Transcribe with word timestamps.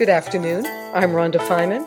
Good 0.00 0.08
afternoon. 0.08 0.64
I'm 0.94 1.10
Rhonda 1.10 1.36
Feiman. 1.46 1.84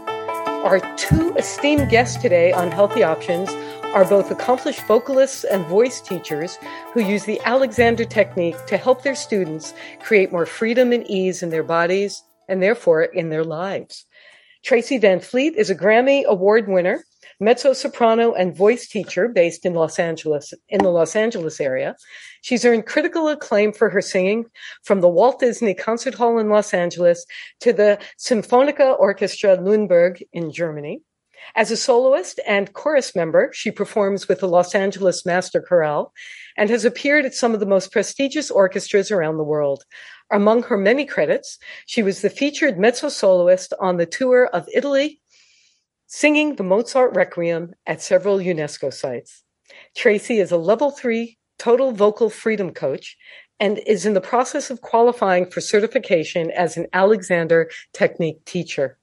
Our 0.64 0.80
two 0.98 1.34
esteemed 1.34 1.90
guests 1.90 2.22
today 2.22 2.52
on 2.52 2.70
Healthy 2.70 3.02
Options 3.02 3.50
are 3.86 4.06
both 4.06 4.30
accomplished 4.30 4.86
vocalists 4.86 5.44
and 5.44 5.66
voice 5.66 6.00
teachers 6.00 6.60
who 6.94 7.02
use 7.02 7.26
the 7.26 7.42
Alexander 7.44 8.06
technique 8.06 8.68
to 8.68 8.78
help 8.78 9.02
their 9.02 9.16
students 9.16 9.74
create 10.00 10.32
more 10.32 10.46
freedom 10.46 10.92
and 10.92 11.10
ease 11.10 11.42
in 11.42 11.50
their 11.50 11.64
bodies 11.64 12.22
and 12.48 12.62
therefore 12.62 13.02
in 13.02 13.30
their 13.30 13.44
lives. 13.44 14.06
Tracy 14.64 15.00
Van 15.00 15.20
Fleet 15.20 15.56
is 15.56 15.72
a 15.72 15.76
Grammy 15.76 16.24
Award 16.24 16.68
winner 16.68 17.04
mezzo 17.40 17.74
soprano 17.74 18.34
and 18.34 18.56
voice 18.56 18.88
teacher 18.88 19.28
based 19.28 19.66
in 19.66 19.74
Los 19.74 20.00
Angeles, 20.00 20.54
in 20.70 20.84
the 20.84 20.90
Los 20.90 21.16
Angeles 21.16 21.60
area. 21.60 21.96
She's 22.44 22.66
earned 22.66 22.86
critical 22.86 23.30
acclaim 23.30 23.72
for 23.72 23.90
her 23.90 24.02
singing 24.02 24.48
from 24.84 25.00
the 25.00 25.08
Walt 25.08 25.40
Disney 25.40 25.74
Concert 25.74 26.14
Hall 26.14 26.38
in 26.40 26.50
Los 26.50 26.74
Angeles 26.74 27.26
to 27.62 27.72
the 27.72 27.98
Symphonica 28.20 29.00
Orchestra 29.00 29.56
Nuremberg 29.56 30.22
in 30.34 30.52
Germany. 30.52 31.02
As 31.56 31.72
a 31.72 31.78
soloist 31.78 32.42
and 32.46 32.74
chorus 32.74 33.16
member, 33.16 33.50
she 33.54 33.72
performs 33.72 34.28
with 34.28 34.42
the 34.42 34.50
Los 34.50 34.76
Angeles 34.76 35.26
Master 35.26 35.62
Chorale 35.62 36.12
and 36.58 36.70
has 36.70 36.84
appeared 36.84 37.24
at 37.24 37.34
some 37.34 37.54
of 37.54 37.62
the 37.62 37.66
most 37.66 37.94
prestigious 37.94 38.52
orchestras 38.52 39.10
around 39.10 39.38
the 39.38 39.44
world. 39.46 39.86
Among 40.30 40.64
her 40.64 40.78
many 40.78 41.06
credits, 41.06 41.58
she 41.86 42.04
was 42.04 42.22
the 42.22 42.30
featured 42.30 42.78
mezzo 42.78 43.08
soloist 43.08 43.72
on 43.80 43.96
the 43.96 44.06
tour 44.06 44.48
of 44.48 44.68
Italy, 44.74 45.22
singing 46.08 46.58
the 46.58 46.64
Mozart 46.64 47.16
Requiem 47.16 47.74
at 47.88 48.02
several 48.02 48.40
UNESCO 48.40 48.94
sites. 48.94 49.44
Tracy 49.96 50.40
is 50.40 50.52
a 50.52 50.58
level 50.58 50.92
three 50.92 51.38
total 51.64 51.94
vocal 51.94 52.30
freedom 52.30 52.74
coach 52.74 53.16
and 53.58 53.80
is 53.88 54.06
in 54.06 54.14
the 54.14 54.20
process 54.20 54.70
of 54.70 54.82
qualifying 54.82 55.50
for 55.50 55.62
certification 55.62 56.52
as 56.52 56.76
an 56.76 56.88
Alexander 56.92 57.70
Technique 57.94 58.44
teacher. 58.44 58.98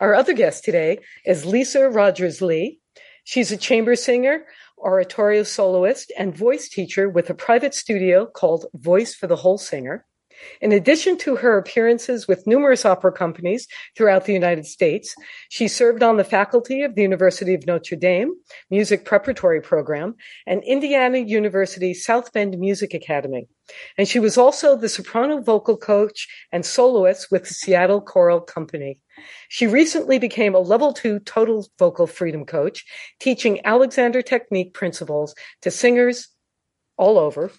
Our 0.00 0.12
other 0.12 0.32
guest 0.32 0.64
today 0.64 0.98
is 1.24 1.46
Lisa 1.46 1.88
Rogers 1.88 2.42
Lee. 2.42 2.80
She's 3.22 3.52
a 3.52 3.56
chamber 3.56 3.94
singer, 3.94 4.46
oratorio 4.78 5.44
soloist, 5.44 6.10
and 6.18 6.36
voice 6.36 6.68
teacher 6.68 7.08
with 7.08 7.30
a 7.30 7.34
private 7.34 7.72
studio 7.72 8.26
called 8.26 8.66
Voice 8.74 9.14
for 9.14 9.28
the 9.28 9.36
Whole 9.36 9.58
Singer. 9.58 10.04
In 10.60 10.72
addition 10.72 11.18
to 11.18 11.36
her 11.36 11.58
appearances 11.58 12.28
with 12.28 12.46
numerous 12.46 12.84
opera 12.84 13.12
companies 13.12 13.66
throughout 13.96 14.24
the 14.24 14.32
United 14.32 14.66
States, 14.66 15.14
she 15.48 15.68
served 15.68 16.02
on 16.02 16.16
the 16.16 16.24
faculty 16.24 16.82
of 16.82 16.94
the 16.94 17.02
University 17.02 17.54
of 17.54 17.66
Notre 17.66 17.96
Dame 17.96 18.32
Music 18.70 19.04
Preparatory 19.04 19.60
Program 19.60 20.14
and 20.46 20.62
Indiana 20.64 21.18
University 21.18 21.94
South 21.94 22.32
Bend 22.32 22.58
Music 22.58 22.94
Academy. 22.94 23.46
And 23.96 24.08
she 24.08 24.18
was 24.18 24.36
also 24.36 24.76
the 24.76 24.88
soprano 24.88 25.40
vocal 25.40 25.76
coach 25.76 26.28
and 26.50 26.64
soloist 26.64 27.28
with 27.30 27.44
the 27.44 27.54
Seattle 27.54 28.00
Choral 28.00 28.40
Company. 28.40 28.98
She 29.48 29.66
recently 29.66 30.18
became 30.18 30.54
a 30.54 30.60
level 30.60 30.92
two 30.92 31.20
total 31.20 31.68
vocal 31.78 32.06
freedom 32.06 32.44
coach, 32.44 32.84
teaching 33.20 33.60
Alexander 33.64 34.22
Technique 34.22 34.74
principles 34.74 35.34
to 35.62 35.70
singers, 35.70 36.28
all 36.96 37.18
over. 37.18 37.50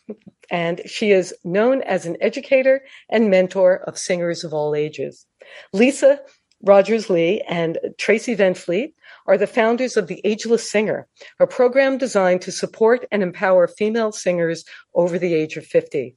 And 0.51 0.81
she 0.85 1.11
is 1.11 1.33
known 1.43 1.81
as 1.81 2.05
an 2.05 2.17
educator 2.21 2.83
and 3.09 3.29
mentor 3.29 3.77
of 3.87 3.97
singers 3.97 4.43
of 4.43 4.53
all 4.53 4.75
ages. 4.75 5.25
Lisa 5.73 6.19
Rogers 6.65 7.09
Lee 7.09 7.41
and 7.47 7.77
Tracy 7.97 8.35
Van 8.35 8.53
Fleet 8.53 8.95
are 9.27 9.37
the 9.37 9.47
founders 9.47 9.97
of 9.97 10.07
The 10.07 10.21
Ageless 10.23 10.69
Singer, 10.69 11.07
a 11.39 11.45
program 11.45 11.97
designed 11.97 12.41
to 12.43 12.53
support 12.53 13.05
and 13.11 13.21
empower 13.21 13.67
female 13.67 14.13
singers 14.13 14.63
over 14.95 15.19
the 15.19 15.33
age 15.33 15.57
of 15.57 15.65
50. 15.65 16.15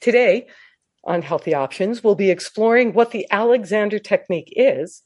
Today, 0.00 0.46
on 1.04 1.20
Healthy 1.20 1.54
Options, 1.54 2.02
we'll 2.02 2.14
be 2.14 2.30
exploring 2.30 2.94
what 2.94 3.10
the 3.10 3.26
Alexander 3.30 3.98
Technique 3.98 4.52
is 4.56 5.02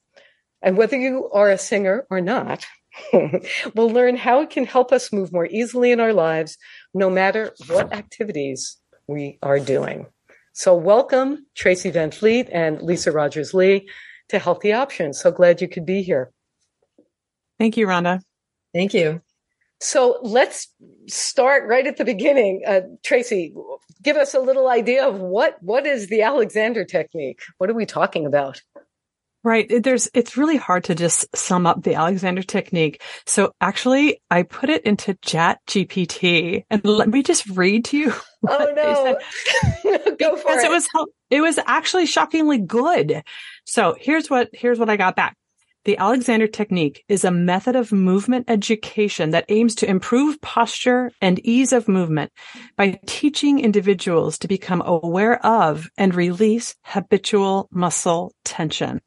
and 0.62 0.76
whether 0.76 0.96
you 0.96 1.30
are 1.32 1.50
a 1.50 1.58
singer 1.58 2.06
or 2.10 2.20
not, 2.20 2.64
we'll 3.74 3.90
learn 3.90 4.16
how 4.16 4.40
it 4.40 4.50
can 4.50 4.64
help 4.64 4.92
us 4.92 5.12
move 5.12 5.32
more 5.32 5.46
easily 5.46 5.92
in 5.92 6.00
our 6.00 6.12
lives, 6.12 6.56
no 6.94 7.10
matter 7.10 7.52
what 7.68 7.92
activities 7.92 8.78
we 9.06 9.38
are 9.42 9.58
doing. 9.58 10.06
So, 10.52 10.74
welcome, 10.74 11.46
Tracy 11.54 11.90
Van 11.90 12.10
Fleet 12.10 12.48
and 12.50 12.80
Lisa 12.80 13.12
Rogers 13.12 13.52
Lee, 13.52 13.88
to 14.28 14.38
Healthy 14.38 14.72
Options. 14.72 15.20
So 15.20 15.30
glad 15.30 15.60
you 15.60 15.68
could 15.68 15.86
be 15.86 16.02
here. 16.02 16.32
Thank 17.58 17.76
you, 17.76 17.86
Rhonda. 17.86 18.20
Thank 18.74 18.92
you. 18.94 19.22
So 19.80 20.18
let's 20.22 20.68
start 21.06 21.68
right 21.68 21.86
at 21.86 21.98
the 21.98 22.04
beginning. 22.04 22.62
Uh, 22.66 22.80
Tracy, 23.04 23.54
give 24.02 24.16
us 24.16 24.34
a 24.34 24.40
little 24.40 24.68
idea 24.68 25.06
of 25.06 25.20
what 25.20 25.62
what 25.62 25.86
is 25.86 26.08
the 26.08 26.22
Alexander 26.22 26.84
technique? 26.84 27.40
What 27.58 27.68
are 27.68 27.74
we 27.74 27.86
talking 27.86 28.26
about? 28.26 28.62
Right. 29.46 29.70
There's, 29.80 30.08
it's 30.12 30.36
really 30.36 30.56
hard 30.56 30.82
to 30.84 30.96
just 30.96 31.24
sum 31.36 31.68
up 31.68 31.84
the 31.84 31.94
Alexander 31.94 32.42
technique. 32.42 33.00
So 33.26 33.52
actually 33.60 34.20
I 34.28 34.42
put 34.42 34.70
it 34.70 34.82
into 34.82 35.14
chat 35.22 35.60
GPT 35.68 36.64
and 36.68 36.84
let 36.84 37.08
me 37.08 37.22
just 37.22 37.46
read 37.50 37.84
to 37.86 37.96
you. 37.96 38.12
Oh 38.48 38.72
no. 38.76 39.18
Go 40.18 40.36
for 40.36 40.52
it. 40.52 40.64
It 40.64 40.70
was, 40.70 40.88
it 41.30 41.40
was 41.40 41.58
actually 41.66 42.06
shockingly 42.06 42.58
good. 42.58 43.24
So 43.64 43.96
here's 43.98 44.30
what, 44.30 44.50
here's 44.52 44.78
what 44.78 44.88
I 44.88 44.96
got 44.96 45.16
back. 45.16 45.36
The 45.84 45.98
Alexander 45.98 46.46
technique 46.46 47.04
is 47.08 47.24
a 47.24 47.32
method 47.32 47.74
of 47.74 47.90
movement 47.90 48.44
education 48.48 49.30
that 49.30 49.46
aims 49.48 49.76
to 49.76 49.90
improve 49.90 50.40
posture 50.40 51.10
and 51.20 51.40
ease 51.44 51.72
of 51.72 51.88
movement 51.88 52.30
by 52.76 53.00
teaching 53.06 53.58
individuals 53.58 54.38
to 54.38 54.48
become 54.48 54.82
aware 54.84 55.44
of 55.44 55.88
and 55.96 56.14
release 56.14 56.76
habitual 56.84 57.68
muscle 57.72 58.32
tension. 58.44 59.00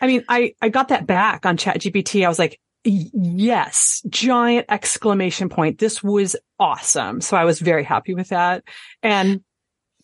I 0.00 0.06
mean, 0.06 0.24
I, 0.28 0.54
I 0.60 0.68
got 0.68 0.88
that 0.88 1.06
back 1.06 1.46
on 1.46 1.56
chat 1.56 1.80
GPT. 1.80 2.24
I 2.24 2.28
was 2.28 2.38
like, 2.38 2.60
yes, 2.84 4.02
giant 4.08 4.66
exclamation 4.68 5.48
point. 5.48 5.78
This 5.78 6.02
was 6.02 6.36
awesome. 6.58 7.20
So 7.20 7.36
I 7.36 7.44
was 7.44 7.60
very 7.60 7.84
happy 7.84 8.14
with 8.14 8.28
that. 8.28 8.64
And 9.02 9.42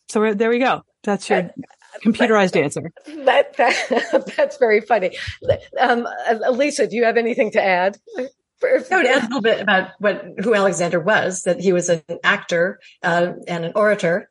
so 0.09 0.35
there 0.35 0.51
we 0.51 0.59
go. 0.59 0.83
That's 1.03 1.29
your 1.31 1.51
computerized 2.05 2.61
answer. 2.61 2.93
That, 3.25 3.57
that 3.57 4.33
that's 4.37 4.59
very 4.59 4.81
funny. 4.81 5.17
Um, 5.81 6.07
Lisa, 6.53 6.87
do 6.87 6.97
you 6.97 7.05
have 7.05 7.17
anything 7.17 7.53
to 7.53 7.63
add? 7.63 7.97
I 8.19 8.29
would 8.63 9.07
add 9.07 9.23
a 9.23 9.27
little 9.27 9.41
bit 9.43 9.61
about 9.61 9.91
what 9.99 10.25
who 10.43 10.55
Alexander 10.55 11.01
was. 11.01 11.43
That 11.43 11.61
he 11.61 11.73
was 11.73 11.89
an 11.89 12.03
actor 12.25 12.81
uh, 13.03 13.33
and 13.47 13.65
an 13.67 13.73
orator, 13.75 14.31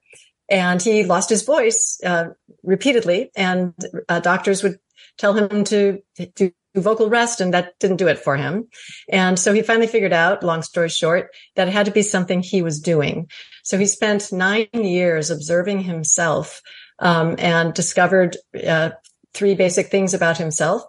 and 0.49 0.81
he 0.81 1.03
lost 1.03 1.29
his 1.29 1.43
voice 1.43 1.99
uh, 2.03 2.29
repeatedly. 2.63 3.31
And 3.35 3.73
uh, 4.09 4.19
doctors 4.19 4.63
would 4.63 4.79
tell 5.17 5.33
him 5.33 5.63
to 5.65 6.01
do 6.35 6.51
vocal 6.75 7.09
rest 7.09 7.39
and 7.41 7.53
that 7.53 7.73
didn't 7.79 7.97
do 7.97 8.07
it 8.07 8.19
for 8.19 8.35
him. 8.35 8.67
And 9.09 9.39
so 9.39 9.53
he 9.53 9.61
finally 9.61 9.87
figured 9.87 10.13
out, 10.13 10.43
long 10.43 10.61
story 10.61 10.89
short, 10.89 11.29
that 11.55 11.67
it 11.67 11.71
had 11.71 11.85
to 11.85 11.91
be 11.91 12.01
something 12.01 12.41
he 12.41 12.61
was 12.61 12.79
doing. 12.79 13.29
So 13.63 13.77
he 13.77 13.85
spent 13.85 14.31
nine 14.31 14.67
years 14.73 15.31
observing 15.31 15.81
himself, 15.81 16.61
um, 16.99 17.35
and 17.39 17.73
discovered, 17.73 18.37
uh, 18.67 18.91
three 19.33 19.55
basic 19.55 19.87
things 19.87 20.13
about 20.13 20.37
himself. 20.37 20.83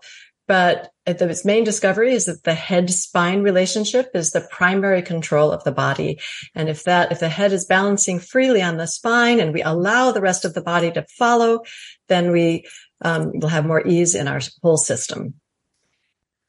But 0.48 0.91
the 1.04 1.41
main 1.44 1.65
discovery 1.65 2.12
is 2.12 2.26
that 2.26 2.44
the 2.44 2.54
head 2.54 2.88
spine 2.91 3.42
relationship 3.42 4.10
is 4.15 4.31
the 4.31 4.47
primary 4.48 5.03
control 5.03 5.50
of 5.50 5.65
the 5.65 5.72
body. 5.72 6.20
And 6.54 6.69
if 6.69 6.84
that, 6.84 7.10
if 7.10 7.19
the 7.19 7.28
head 7.28 7.53
is 7.53 7.65
balancing 7.65 8.20
freely 8.20 8.62
on 8.62 8.76
the 8.76 8.86
spine 8.86 9.41
and 9.41 9.53
we 9.53 9.62
allow 9.62 10.12
the 10.12 10.20
rest 10.20 10.44
of 10.44 10.54
the 10.54 10.62
body 10.62 10.92
to 10.92 11.04
follow, 11.19 11.62
then 12.09 12.31
we 12.31 12.65
um, 13.03 13.33
we'll 13.34 13.51
have 13.51 13.67
more 13.67 13.87
ease 13.87 14.15
in 14.15 14.29
our 14.29 14.41
whole 14.62 14.77
system. 14.77 15.34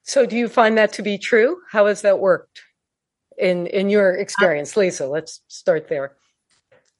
So, 0.03 0.25
do 0.25 0.37
you 0.37 0.47
find 0.47 0.77
that 0.77 0.93
to 0.93 1.01
be 1.01 1.17
true? 1.17 1.61
How 1.69 1.87
has 1.87 2.01
that 2.01 2.19
worked 2.19 2.61
in 3.37 3.67
in 3.67 3.89
your 3.89 4.13
experience, 4.13 4.77
Lisa? 4.77 5.07
Let's 5.07 5.41
start 5.47 5.89
there. 5.89 6.15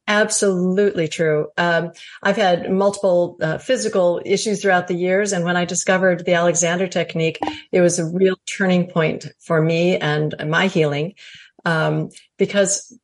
Absolutely 0.10 1.10
true. 1.10 1.50
Um, 1.58 1.92
I've 2.24 2.38
had 2.38 2.72
multiple 2.72 3.38
uh, 3.42 3.58
physical 3.58 4.22
issues 4.26 4.62
throughout 4.62 4.88
the 4.88 4.96
years, 4.96 5.34
and 5.34 5.44
when 5.44 5.58
I 5.58 5.66
discovered 5.66 6.26
the 6.26 6.34
Alexander 6.34 6.88
technique, 6.88 7.40
it 7.74 7.82
was 7.82 8.00
a 8.00 8.06
real 8.06 8.36
turning 8.46 8.88
point 8.88 9.28
for 9.40 9.62
me 9.62 9.98
and 9.98 10.34
my 10.48 10.68
healing. 10.68 11.16
Um, 11.66 12.10
because 12.38 12.98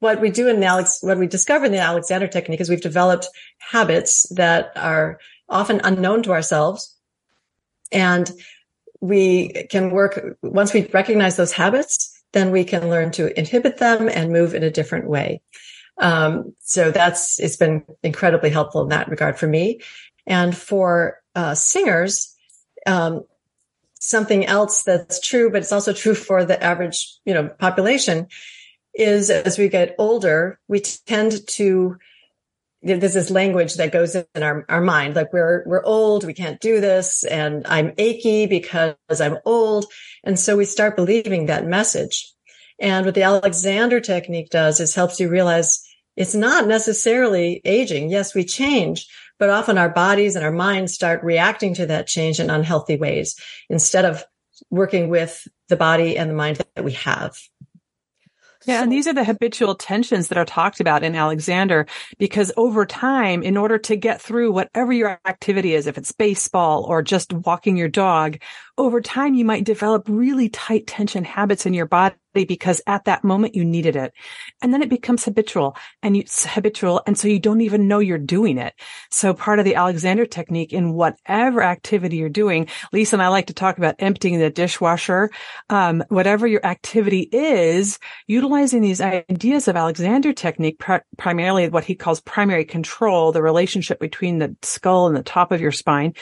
what 0.00 0.20
we 0.20 0.30
do 0.30 0.48
in 0.48 0.58
the 0.58 0.66
Alex, 0.66 0.98
what 1.02 1.18
we 1.18 1.28
discover 1.28 1.66
in 1.66 1.72
the 1.72 1.78
Alexander 1.78 2.26
technique 2.26 2.60
is 2.60 2.68
we've 2.68 2.80
developed 2.80 3.28
habits 3.58 4.26
that 4.34 4.72
are 4.74 5.18
often 5.50 5.80
unknown 5.84 6.22
to 6.22 6.32
ourselves. 6.32 6.96
And 7.92 8.30
we 9.00 9.66
can 9.70 9.90
work, 9.90 10.36
once 10.42 10.72
we 10.72 10.86
recognize 10.86 11.36
those 11.36 11.52
habits, 11.52 12.16
then 12.32 12.50
we 12.50 12.64
can 12.64 12.88
learn 12.88 13.10
to 13.12 13.36
inhibit 13.38 13.78
them 13.78 14.08
and 14.08 14.32
move 14.32 14.54
in 14.54 14.62
a 14.62 14.70
different 14.70 15.08
way. 15.08 15.42
Um, 15.98 16.54
so 16.60 16.90
that's, 16.90 17.40
it's 17.40 17.56
been 17.56 17.84
incredibly 18.02 18.50
helpful 18.50 18.82
in 18.82 18.88
that 18.88 19.08
regard 19.08 19.38
for 19.38 19.46
me. 19.46 19.80
And 20.26 20.56
for 20.56 21.20
uh, 21.34 21.54
singers, 21.54 22.34
um, 22.86 23.24
something 24.00 24.46
else 24.46 24.82
that's 24.82 25.20
true, 25.20 25.50
but 25.50 25.58
it's 25.62 25.72
also 25.72 25.92
true 25.92 26.14
for 26.14 26.44
the 26.44 26.62
average, 26.62 27.18
you 27.24 27.34
know, 27.34 27.48
population 27.48 28.28
is 28.94 29.30
as 29.30 29.58
we 29.58 29.68
get 29.68 29.94
older, 29.98 30.58
we 30.68 30.80
tend 30.80 31.46
to 31.46 31.96
there's 32.82 33.14
this 33.14 33.30
language 33.30 33.74
that 33.74 33.92
goes 33.92 34.14
in 34.14 34.42
our, 34.42 34.64
our 34.68 34.80
mind, 34.80 35.14
like 35.14 35.32
we're, 35.32 35.62
we're 35.66 35.84
old, 35.84 36.24
we 36.24 36.32
can't 36.32 36.60
do 36.60 36.80
this, 36.80 37.24
and 37.24 37.66
I'm 37.66 37.92
achy 37.98 38.46
because 38.46 38.96
I'm 39.20 39.38
old. 39.44 39.86
And 40.24 40.38
so 40.38 40.56
we 40.56 40.64
start 40.64 40.96
believing 40.96 41.46
that 41.46 41.66
message. 41.66 42.32
And 42.78 43.04
what 43.04 43.14
the 43.14 43.22
Alexander 43.22 44.00
technique 44.00 44.48
does 44.48 44.80
is 44.80 44.94
helps 44.94 45.20
you 45.20 45.28
realize 45.28 45.86
it's 46.16 46.34
not 46.34 46.66
necessarily 46.66 47.60
aging. 47.64 48.10
Yes, 48.10 48.34
we 48.34 48.44
change, 48.44 49.06
but 49.38 49.50
often 49.50 49.76
our 49.76 49.90
bodies 49.90 50.34
and 50.34 50.44
our 50.44 50.52
minds 50.52 50.94
start 50.94 51.22
reacting 51.22 51.74
to 51.74 51.86
that 51.86 52.06
change 52.06 52.40
in 52.40 52.48
unhealthy 52.48 52.96
ways 52.96 53.38
instead 53.68 54.06
of 54.06 54.24
working 54.70 55.10
with 55.10 55.46
the 55.68 55.76
body 55.76 56.16
and 56.16 56.30
the 56.30 56.34
mind 56.34 56.62
that 56.74 56.84
we 56.84 56.92
have. 56.92 57.36
Yeah, 58.66 58.78
so, 58.78 58.82
and 58.82 58.92
these 58.92 59.06
are 59.06 59.14
the 59.14 59.24
habitual 59.24 59.74
tensions 59.74 60.28
that 60.28 60.36
are 60.38 60.44
talked 60.44 60.80
about 60.80 61.02
in 61.02 61.14
Alexander 61.14 61.86
because 62.18 62.52
over 62.56 62.84
time, 62.84 63.42
in 63.42 63.56
order 63.56 63.78
to 63.78 63.96
get 63.96 64.20
through 64.20 64.52
whatever 64.52 64.92
your 64.92 65.18
activity 65.26 65.74
is, 65.74 65.86
if 65.86 65.96
it's 65.96 66.12
baseball 66.12 66.84
or 66.84 67.02
just 67.02 67.32
walking 67.32 67.76
your 67.76 67.88
dog, 67.88 68.38
over 68.80 69.02
time 69.02 69.34
you 69.34 69.44
might 69.44 69.64
develop 69.64 70.04
really 70.08 70.48
tight 70.48 70.86
tension 70.86 71.22
habits 71.22 71.66
in 71.66 71.74
your 71.74 71.84
body 71.84 72.16
because 72.32 72.80
at 72.86 73.04
that 73.04 73.22
moment 73.22 73.54
you 73.54 73.62
needed 73.62 73.94
it. 73.94 74.14
And 74.62 74.72
then 74.72 74.80
it 74.80 74.88
becomes 74.88 75.24
habitual 75.24 75.76
and 76.02 76.16
it's 76.16 76.46
habitual. 76.46 77.02
And 77.06 77.18
so 77.18 77.28
you 77.28 77.38
don't 77.38 77.60
even 77.60 77.88
know 77.88 77.98
you're 77.98 78.16
doing 78.16 78.56
it. 78.56 78.72
So 79.10 79.34
part 79.34 79.58
of 79.58 79.66
the 79.66 79.74
Alexander 79.74 80.24
technique 80.24 80.72
in 80.72 80.94
whatever 80.94 81.62
activity 81.62 82.16
you're 82.16 82.30
doing, 82.30 82.68
Lisa 82.90 83.16
and 83.16 83.22
I 83.22 83.28
like 83.28 83.48
to 83.48 83.54
talk 83.54 83.76
about 83.76 83.96
emptying 83.98 84.38
the 84.38 84.48
dishwasher. 84.48 85.30
Um, 85.68 86.02
whatever 86.08 86.46
your 86.46 86.64
activity 86.64 87.28
is, 87.32 87.98
utilizing 88.28 88.80
these 88.80 89.02
ideas 89.02 89.68
of 89.68 89.76
Alexander 89.76 90.32
technique, 90.32 90.78
pr- 90.78 91.04
primarily 91.18 91.68
what 91.68 91.84
he 91.84 91.94
calls 91.94 92.20
primary 92.22 92.64
control, 92.64 93.32
the 93.32 93.42
relationship 93.42 94.00
between 94.00 94.38
the 94.38 94.56
skull 94.62 95.06
and 95.06 95.16
the 95.16 95.22
top 95.22 95.52
of 95.52 95.60
your 95.60 95.72
spine 95.72 96.14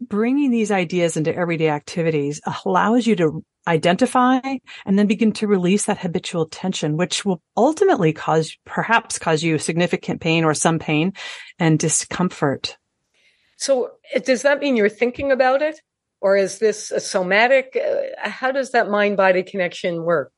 bringing 0.00 0.50
these 0.50 0.70
ideas 0.70 1.16
into 1.16 1.34
everyday 1.34 1.68
activities 1.68 2.40
allows 2.64 3.06
you 3.06 3.16
to 3.16 3.44
identify 3.66 4.40
and 4.84 4.98
then 4.98 5.06
begin 5.06 5.32
to 5.32 5.46
release 5.46 5.86
that 5.86 5.98
habitual 5.98 6.46
tension, 6.46 6.96
which 6.96 7.24
will 7.24 7.42
ultimately 7.56 8.12
cause, 8.12 8.56
perhaps 8.64 9.18
cause 9.18 9.42
you 9.42 9.58
significant 9.58 10.20
pain 10.20 10.44
or 10.44 10.54
some 10.54 10.78
pain 10.78 11.12
and 11.58 11.78
discomfort. 11.78 12.76
So 13.56 13.92
does 14.24 14.42
that 14.42 14.60
mean 14.60 14.76
you're 14.76 14.88
thinking 14.88 15.32
about 15.32 15.62
it? 15.62 15.80
Or 16.20 16.36
is 16.36 16.58
this 16.58 16.90
a 16.90 17.00
somatic? 17.00 17.76
Uh, 17.76 18.28
how 18.28 18.50
does 18.50 18.72
that 18.72 18.88
mind 18.88 19.16
body 19.16 19.42
connection 19.42 20.02
work? 20.02 20.32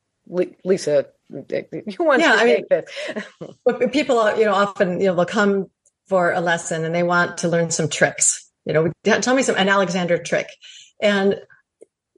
Lisa, 0.65 1.07
you 1.31 1.97
want 2.01 2.21
yeah, 2.21 2.35
to 2.35 2.41
I 2.41 2.45
mean, 2.45 2.65
this? 2.69 3.91
people, 3.93 4.37
you 4.37 4.45
know, 4.45 4.55
often, 4.55 5.01
you 5.01 5.07
know, 5.07 5.15
they'll 5.15 5.25
come 5.25 5.71
for 6.09 6.33
a 6.33 6.41
lesson 6.41 6.85
and 6.85 6.95
they 6.95 7.03
want 7.03 7.39
to 7.39 7.49
learn 7.49 7.71
some 7.71 7.89
tricks. 7.89 8.48
You 8.69 8.75
know, 8.75 8.93
tell 9.05 9.35
me 9.35 9.43
some, 9.43 9.57
an 9.57 9.69
Alexander 9.69 10.19
trick. 10.19 10.49
And 11.01 11.41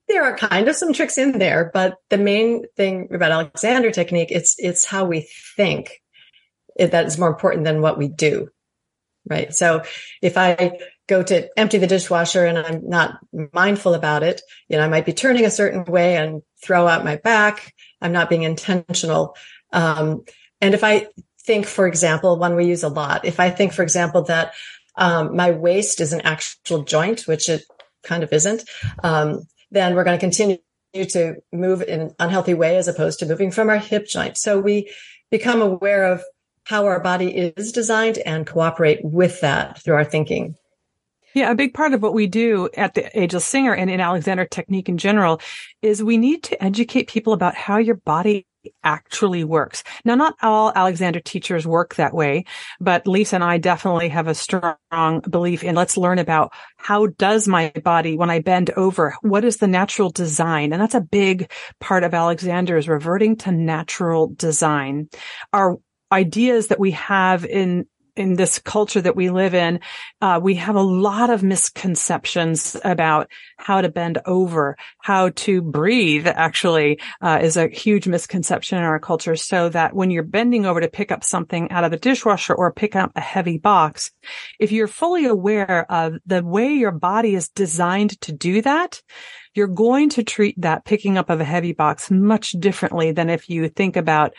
there 0.08 0.25
are 0.25 0.37
kind 0.37 0.69
of 0.69 0.75
some 0.75 0.93
tricks 0.93 1.17
in 1.17 1.38
there, 1.38 1.70
but 1.73 1.94
the 2.08 2.19
main 2.19 2.64
thing 2.76 3.14
about 3.14 3.31
Alexander 3.31 3.93
technique, 3.93 4.32
it's, 4.32 4.56
it's 4.58 4.85
how 4.85 5.05
we 5.05 5.29
think 5.56 6.02
that 6.76 7.06
is 7.06 7.19
more 7.19 7.29
important 7.29 7.64
than 7.64 7.81
what 7.81 7.97
we 7.97 8.08
do. 8.08 8.49
Right. 9.29 9.55
So 9.55 9.85
if 10.23 10.37
I 10.37 10.79
go 11.06 11.23
to 11.23 11.49
empty 11.56 11.79
the 11.79 11.87
dishwasher 11.87 12.47
and 12.47 12.58
I'm 12.58 12.88
not 12.88 13.19
mindful 13.53 13.94
about 13.94 14.23
it, 14.23 14.41
you 14.69 14.76
know, 14.76 14.82
I 14.82 14.88
might 14.88 15.06
be 15.06 15.12
turning 15.12 15.44
a 15.44 15.50
certain 15.50 15.85
way 15.85 16.17
and 16.17 16.43
throw 16.64 16.88
out 16.88 17.05
my 17.05 17.17
back. 17.17 17.73
I'm 18.00 18.12
not 18.12 18.31
being 18.31 18.43
intentional. 18.43 19.37
Um, 19.73 20.25
and 20.61 20.75
if 20.75 20.82
I 20.82 21.08
think, 21.44 21.67
for 21.67 21.87
example, 21.87 22.38
one 22.38 22.56
we 22.56 22.67
use 22.67 22.82
a 22.82 22.88
lot, 22.88 23.25
if 23.25 23.38
I 23.38 23.50
think, 23.50 23.73
for 23.73 23.82
example, 23.82 24.23
that 24.23 24.53
um, 24.97 25.37
my 25.37 25.51
waist 25.51 26.01
is 26.01 26.13
an 26.13 26.21
actual 26.23 26.83
joint, 26.83 27.23
which 27.23 27.49
it 27.49 27.65
kind 28.03 28.23
of 28.23 28.33
isn't, 28.33 28.65
um, 29.03 29.43
then 29.71 29.95
we're 29.95 30.05
going 30.05 30.19
to 30.19 30.21
continue 30.21 30.59
to 30.95 31.37
move 31.53 31.83
in 31.83 32.01
an 32.01 32.15
unhealthy 32.19 32.55
way 32.55 32.77
as 32.77 32.89
opposed 32.89 33.19
to 33.21 33.27
moving 33.27 33.51
from 33.51 33.69
our 33.69 33.79
hip 33.79 34.07
joint. 34.07 34.37
So 34.37 34.59
we 34.59 34.93
become 35.31 35.63
aware 35.63 36.05
of 36.05 36.23
how 36.65 36.87
our 36.87 37.01
body 37.01 37.31
is 37.31 37.73
designed 37.73 38.19
and 38.19 38.47
cooperate 38.47 39.01
with 39.03 39.41
that 39.41 39.83
through 39.83 39.95
our 39.95 40.05
thinking. 40.05 40.57
Yeah, 41.35 41.51
a 41.51 41.55
big 41.55 41.75
part 41.75 41.95
of 41.95 42.03
what 42.03 42.15
we 42.15 42.27
do 42.27 42.69
at 42.77 42.95
the 42.95 43.19
Ageless 43.19 43.45
Singer 43.45 43.73
and 43.73 43.89
in 43.89 44.01
Alexander 44.01 44.45
Technique 44.45 44.89
in 44.89 44.99
general 44.99 45.41
is 45.81 46.03
we 46.03 46.19
need 46.19 46.43
to 46.45 46.63
educate 46.63 47.09
people 47.09 47.33
about 47.33 47.55
how 47.55 47.79
your 47.79 47.95
body 47.95 48.47
actually 48.83 49.45
works. 49.45 49.83
Now, 50.05 50.15
not 50.15 50.35
all 50.43 50.73
Alexander 50.75 51.21
teachers 51.21 51.67
work 51.67 51.95
that 51.97 52.15
way, 52.15 52.45
but 52.81 53.07
Lisa 53.07 53.37
and 53.37 53.45
I 53.45 53.59
definitely 53.59 54.09
have 54.09 54.29
a 54.29 54.35
strong 54.35 55.21
belief 55.29 55.65
in 55.65 55.75
let's 55.75 55.97
learn 55.97 56.19
about 56.19 56.53
how 56.77 57.07
does 57.07 57.49
my 57.49 57.73
body 57.85 58.17
when 58.17 58.31
I 58.31 58.41
bend 58.41 58.71
over? 58.71 59.15
What 59.23 59.45
is 59.45 59.59
the 59.59 59.67
natural 59.67 60.11
design? 60.11 60.73
And 60.73 60.81
that's 60.81 60.95
a 60.95 61.01
big 61.01 61.51
part 61.81 62.05
of 62.05 62.15
Alexander 62.15 62.77
is 62.77 62.89
reverting 62.89 63.37
to 63.39 63.53
natural 63.53 64.29
design. 64.37 65.09
Our 65.53 65.79
ideas 66.13 66.69
that 66.69 66.81
we 66.81 66.91
have 66.93 67.45
in 67.45 67.87
in 68.17 68.35
this 68.35 68.59
culture 68.59 69.01
that 69.01 69.17
we 69.17 69.31
live 69.31 69.55
in, 69.55 69.81
uh, 70.21 70.41
we 70.43 70.55
have 70.57 70.77
a 70.77 70.83
lot 70.83 71.31
of 71.31 71.43
misconceptions 71.43 72.77
about 72.85 73.31
how 73.57 73.81
to 73.81 73.89
bend 73.89 74.19
over, 74.27 74.77
how 75.01 75.31
to 75.31 75.62
breathe. 75.62 76.27
Actually, 76.27 77.01
uh, 77.21 77.39
is 77.43 77.57
a 77.57 77.69
huge 77.69 78.07
misconception 78.07 78.79
in 78.79 78.85
our 78.85 78.99
culture. 78.99 79.37
So 79.37 79.69
that 79.71 79.95
when 79.95 80.11
you're 80.11 80.23
bending 80.23 80.67
over 80.67 80.81
to 80.81 80.89
pick 80.89 81.12
up 81.12 81.25
something 81.25 81.71
out 81.71 81.85
of 81.85 81.91
the 81.91 81.97
dishwasher 81.97 82.55
or 82.55 82.73
pick 82.73 82.97
up 82.97 83.12
a 83.15 83.21
heavy 83.21 83.59
box, 83.59 84.11
if 84.59 84.73
you're 84.73 84.89
fully 84.89 85.27
aware 85.27 85.91
of 85.91 86.15
the 86.27 86.45
way 86.45 86.73
your 86.73 86.93
body 86.93 87.35
is 87.35 87.49
designed 87.49 88.21
to 88.23 88.33
do 88.33 88.63
that, 88.63 89.03
you're 89.55 89.67
going 89.67 90.11
to 90.11 90.23
treat 90.23 90.61
that 90.61 90.85
picking 90.85 91.19
up 91.19 91.31
of 91.31 91.41
a 91.41 91.45
heavy 91.45 91.73
box 91.73 92.11
much 92.11 92.53
differently 92.53 93.13
than 93.13 93.29
if 93.29 93.51
you 93.51 93.69
think 93.69 93.97
about 93.97 94.33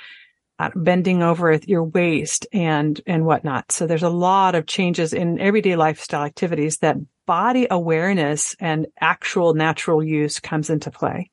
bending 0.75 1.23
over 1.23 1.53
your 1.65 1.83
waist 1.83 2.47
and, 2.53 2.99
and 3.05 3.25
whatnot. 3.25 3.71
So 3.71 3.87
there's 3.87 4.03
a 4.03 4.09
lot 4.09 4.55
of 4.55 4.65
changes 4.65 5.13
in 5.13 5.39
everyday 5.39 5.75
lifestyle 5.75 6.23
activities 6.23 6.77
that 6.79 6.97
body 7.25 7.67
awareness 7.69 8.55
and 8.59 8.87
actual 8.99 9.53
natural 9.53 10.03
use 10.03 10.39
comes 10.39 10.69
into 10.69 10.91
play. 10.91 11.31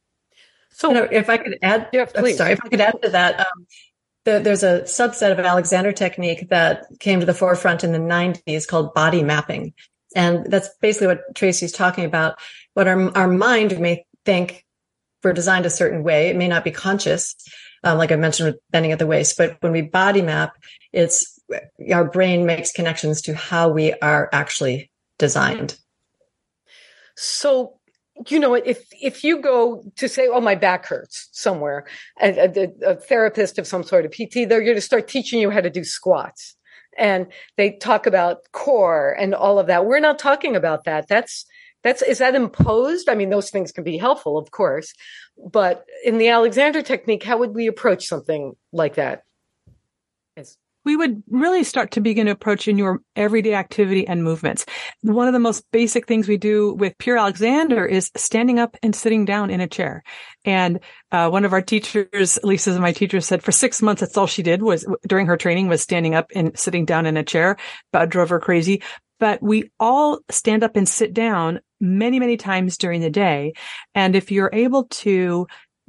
So 0.70 0.88
you 0.88 0.94
know, 0.94 1.08
if 1.10 1.28
I 1.28 1.38
could 1.38 1.58
add, 1.62 1.88
yeah, 1.92 2.06
sorry, 2.06 2.52
if 2.52 2.60
I 2.64 2.68
could 2.68 2.80
add 2.80 3.02
to 3.02 3.10
that, 3.10 3.40
um, 3.40 3.66
the, 4.24 4.38
there's 4.38 4.62
a 4.62 4.82
subset 4.82 5.32
of 5.32 5.40
Alexander 5.40 5.92
technique 5.92 6.48
that 6.50 6.86
came 7.00 7.20
to 7.20 7.26
the 7.26 7.34
forefront 7.34 7.82
in 7.82 7.92
the 7.92 7.98
90s 7.98 8.66
called 8.66 8.94
body 8.94 9.22
mapping. 9.22 9.72
And 10.14 10.46
that's 10.46 10.68
basically 10.80 11.08
what 11.08 11.34
Tracy's 11.34 11.72
talking 11.72 12.04
about. 12.04 12.38
What 12.74 12.88
our, 12.88 13.16
our 13.16 13.28
mind 13.28 13.78
may 13.80 14.04
think 14.24 14.64
we're 15.24 15.32
designed 15.32 15.66
a 15.66 15.70
certain 15.70 16.02
way. 16.02 16.28
It 16.28 16.36
may 16.36 16.48
not 16.48 16.64
be 16.64 16.70
conscious, 16.70 17.34
um, 17.84 17.98
like 17.98 18.12
I 18.12 18.16
mentioned 18.16 18.48
with 18.48 18.60
bending 18.70 18.92
at 18.92 18.98
the 18.98 19.06
waist. 19.06 19.36
But 19.36 19.56
when 19.60 19.72
we 19.72 19.82
body 19.82 20.22
map, 20.22 20.54
it's 20.92 21.38
our 21.92 22.04
brain 22.04 22.46
makes 22.46 22.72
connections 22.72 23.22
to 23.22 23.34
how 23.34 23.68
we 23.68 23.94
are 23.94 24.28
actually 24.32 24.90
designed. 25.18 25.78
So, 27.16 27.74
you 28.28 28.38
know, 28.38 28.54
if 28.54 28.86
if 28.92 29.24
you 29.24 29.40
go 29.40 29.82
to 29.96 30.08
say, 30.08 30.28
"Oh, 30.28 30.40
my 30.40 30.54
back 30.54 30.86
hurts," 30.86 31.28
somewhere, 31.32 31.86
a, 32.20 32.30
a, 32.38 32.92
a 32.92 32.94
therapist 32.96 33.58
of 33.58 33.66
some 33.66 33.82
sort 33.82 34.04
of 34.04 34.12
PT, 34.12 34.48
they're 34.48 34.62
going 34.62 34.74
to 34.74 34.80
start 34.80 35.08
teaching 35.08 35.40
you 35.40 35.50
how 35.50 35.60
to 35.60 35.70
do 35.70 35.84
squats, 35.84 36.56
and 36.96 37.26
they 37.56 37.72
talk 37.72 38.06
about 38.06 38.38
core 38.52 39.16
and 39.18 39.34
all 39.34 39.58
of 39.58 39.66
that. 39.68 39.86
We're 39.86 40.00
not 40.00 40.18
talking 40.18 40.56
about 40.56 40.84
that. 40.84 41.08
That's 41.08 41.44
that's 41.82 42.02
is 42.02 42.18
that 42.18 42.34
imposed? 42.34 43.08
I 43.08 43.14
mean, 43.14 43.30
those 43.30 43.50
things 43.50 43.72
can 43.72 43.84
be 43.84 43.98
helpful, 43.98 44.36
of 44.36 44.50
course, 44.50 44.92
but 45.50 45.84
in 46.04 46.18
the 46.18 46.28
Alexander 46.28 46.82
technique, 46.82 47.22
how 47.22 47.38
would 47.38 47.54
we 47.54 47.66
approach 47.66 48.06
something 48.06 48.54
like 48.72 48.96
that? 48.96 49.22
Yes. 50.36 50.56
We 50.84 50.96
would 50.96 51.22
really 51.28 51.64
start 51.64 51.90
to 51.92 52.00
begin 52.00 52.26
to 52.26 52.32
approach 52.32 52.66
in 52.66 52.78
your 52.78 53.00
everyday 53.14 53.54
activity 53.54 54.06
and 54.06 54.24
movements. 54.24 54.64
One 55.02 55.26
of 55.26 55.34
the 55.34 55.38
most 55.38 55.64
basic 55.70 56.06
things 56.06 56.26
we 56.26 56.38
do 56.38 56.72
with 56.72 56.96
Pure 56.98 57.18
Alexander 57.18 57.84
is 57.84 58.10
standing 58.16 58.58
up 58.58 58.76
and 58.82 58.96
sitting 58.96 59.24
down 59.24 59.50
in 59.50 59.60
a 59.60 59.66
chair. 59.66 60.02
And 60.44 60.80
uh, 61.12 61.28
one 61.28 61.44
of 61.44 61.52
our 61.52 61.60
teachers, 61.60 62.38
Lisa, 62.42 62.78
my 62.80 62.92
teacher, 62.92 63.20
said 63.20 63.42
for 63.42 63.52
six 63.52 63.82
months 63.82 64.00
that's 64.00 64.16
all 64.16 64.26
she 64.26 64.42
did 64.42 64.62
was 64.62 64.86
during 65.06 65.26
her 65.26 65.36
training 65.36 65.68
was 65.68 65.82
standing 65.82 66.14
up 66.14 66.30
and 66.34 66.58
sitting 66.58 66.86
down 66.86 67.06
in 67.06 67.16
a 67.16 67.24
chair. 67.24 67.56
But 67.92 68.08
drove 68.08 68.30
her 68.30 68.40
crazy 68.40 68.82
but 69.18 69.42
we 69.42 69.70
all 69.78 70.20
stand 70.30 70.62
up 70.62 70.76
and 70.76 70.88
sit 70.88 71.12
down 71.12 71.60
many, 71.80 72.18
many 72.18 72.36
times 72.36 72.78
during 72.78 73.00
the 73.00 73.10
day. 73.10 73.52
And 73.94 74.16
if 74.16 74.30
you're 74.30 74.50
able 74.52 74.84
to 74.84 75.46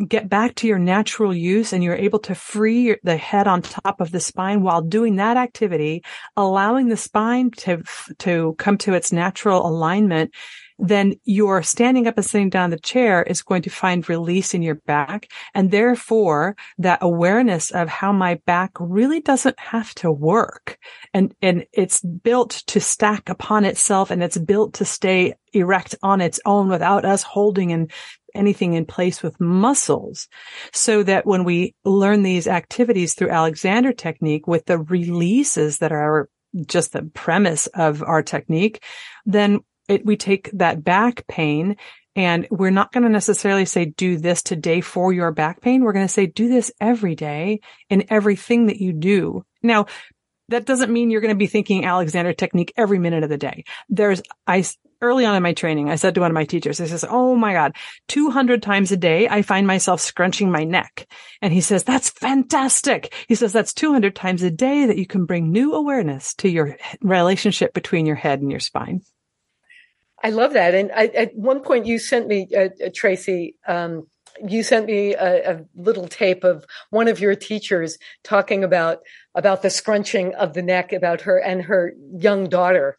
get 0.08 0.30
back 0.30 0.56
to 0.56 0.68
your 0.68 0.80
natural 0.80 1.34
use 1.34 1.74
and 1.74 1.84
you're 1.84 1.96
able 1.96 2.20
to 2.20 2.34
free 2.34 2.96
the 3.04 3.18
head 3.18 3.48
on 3.48 3.62
top 3.62 4.00
of 4.00 4.12
the 4.12 4.20
spine 4.20 4.62
while 4.62 4.82
doing 4.82 5.18
that 5.18 5.36
activity, 5.36 6.04
allowing 6.38 6.88
the 6.88 6.98
spine 6.98 7.52
to, 7.52 7.84
to 8.20 8.56
come 8.58 8.78
to 8.78 8.94
its 8.94 9.12
natural 9.12 9.66
alignment, 9.68 10.34
then 10.80 11.16
your 11.26 11.62
standing 11.62 12.08
up 12.08 12.18
and 12.18 12.26
sitting 12.26 12.50
down 12.50 12.70
the 12.70 12.80
chair 12.80 13.22
is 13.24 13.42
going 13.42 13.62
to 13.64 13.70
find 13.70 14.08
release 14.08 14.54
in 14.54 14.62
your 14.62 14.76
back. 14.76 15.30
And 15.54 15.72
therefore 15.72 16.56
that 16.78 17.00
awareness 17.02 17.72
of 17.72 17.90
how 17.90 18.14
my 18.14 18.36
back 18.46 18.72
really 18.80 19.20
doesn't 19.20 19.60
have 19.60 19.94
to 19.96 20.12
work. 20.12 20.78
And, 21.14 21.36
and 21.42 21.66
it's 21.74 22.02
built 22.02 22.64
to 22.68 22.80
stack 22.80 23.30
upon 23.30 23.66
itself 23.66 24.10
and 24.10 24.24
it's 24.24 24.38
built 24.38 24.74
to 24.76 24.86
stay 24.86 25.34
erect 25.54 25.96
on 26.02 26.22
its 26.22 26.40
own 26.46 26.70
without 26.70 27.04
us 27.06 27.24
holding 27.24 27.72
and 27.72 27.92
anything 28.36 28.74
in 28.74 28.86
place 28.86 29.24
with 29.24 29.40
muscles 29.40 30.28
so 30.72 31.02
that 31.02 31.26
when 31.26 31.44
we 31.44 31.74
learn 31.84 32.22
these 32.22 32.48
activities 32.48 33.16
through 33.16 33.30
Alexander 33.30 33.92
technique 33.92 34.48
with 34.48 34.66
the 34.66 34.78
releases 34.78 35.80
that 35.80 35.92
are 35.92 36.30
just 36.66 36.94
the 36.94 37.04
premise 37.04 37.68
of 37.68 38.04
our 38.04 38.24
technique, 38.24 38.84
then 39.26 39.60
it, 39.90 40.06
we 40.06 40.16
take 40.16 40.50
that 40.54 40.84
back 40.84 41.28
pain 41.28 41.76
and 42.16 42.48
we're 42.50 42.70
not 42.70 42.92
going 42.92 43.04
to 43.04 43.10
necessarily 43.10 43.66
say 43.66 43.86
do 43.86 44.18
this 44.18 44.42
today 44.44 44.82
for 44.82 45.14
your 45.14 45.32
back 45.32 45.62
pain. 45.62 45.84
We're 45.84 45.94
going 45.94 46.08
to 46.08 46.14
say 46.14 46.26
do 46.26 46.50
this 46.50 46.72
every 46.80 47.16
day 47.16 47.62
in 47.90 48.06
everything 48.10 48.68
that 48.68 48.82
you 48.82 48.94
do. 48.94 49.46
Now, 49.62 49.86
that 50.50 50.66
doesn't 50.66 50.92
mean 50.92 51.12
you're 51.12 51.22
going 51.22 51.34
to 51.34 51.38
be 51.38 51.48
thinking 51.48 51.86
Alexander 51.86 52.34
technique 52.34 52.74
every 52.76 53.00
minute 53.00 53.24
of 53.24 53.30
the 53.30 53.38
day. 53.38 53.64
There's, 53.88 54.22
I, 54.48 54.66
early 55.02 55.26
on 55.26 55.36
in 55.36 55.44
my 55.44 55.54
training, 55.54 55.90
I 55.90 55.96
said 55.96 56.16
to 56.16 56.22
one 56.22 56.32
of 56.32 56.36
my 56.36 56.46
teachers, 56.46 56.82
I 56.82 56.88
says, 56.88 57.06
Oh 57.08 57.36
my 57.36 57.54
God, 57.54 57.76
200 58.08 58.62
times 58.62 58.92
a 58.92 58.98
day, 58.98 59.30
I 59.30 59.44
find 59.44 59.68
myself 59.68 60.02
scrunching 60.02 60.52
my 60.52 60.64
neck. 60.64 61.08
And 61.42 61.54
he 61.54 61.62
says, 61.62 61.84
that's 61.84 62.10
fantastic. 62.10 63.14
He 63.28 63.36
says, 63.36 63.54
that's 63.54 63.74
200 63.74 64.16
times 64.16 64.44
a 64.44 64.52
day 64.52 64.88
that 64.88 64.98
you 64.98 65.06
can 65.06 65.26
bring 65.26 65.52
new 65.52 65.74
awareness 65.74 66.34
to 66.36 66.50
your 66.50 66.78
relationship 67.02 67.74
between 67.74 68.06
your 68.06 68.16
head 68.16 68.42
and 68.42 68.52
your 68.52 68.60
spine. 68.60 69.02
I 70.24 70.30
love 70.30 70.54
that. 70.54 70.76
And 70.76 70.92
I, 70.92 71.06
at 71.08 71.36
one 71.36 71.62
point 71.62 71.86
you 71.86 72.00
sent 72.00 72.28
me, 72.28 72.48
uh, 72.56 72.70
uh, 72.86 72.90
Tracy, 72.94 73.56
um, 73.68 74.08
you 74.48 74.64
sent 74.64 74.86
me 74.86 75.16
a, 75.16 75.58
a, 75.58 75.66
little 75.76 76.08
tape 76.08 76.44
of 76.44 76.66
one 76.92 77.08
of 77.08 77.20
your 77.20 77.36
teachers 77.36 77.98
talking 78.24 78.64
about 78.64 79.00
about 79.36 79.62
the 79.62 79.70
scrunching 79.70 80.34
of 80.36 80.54
the 80.54 80.62
neck 80.62 80.94
about 80.94 81.22
her 81.22 81.38
and 81.38 81.64
her 81.64 81.94
young 82.18 82.48
daughter 82.48 82.98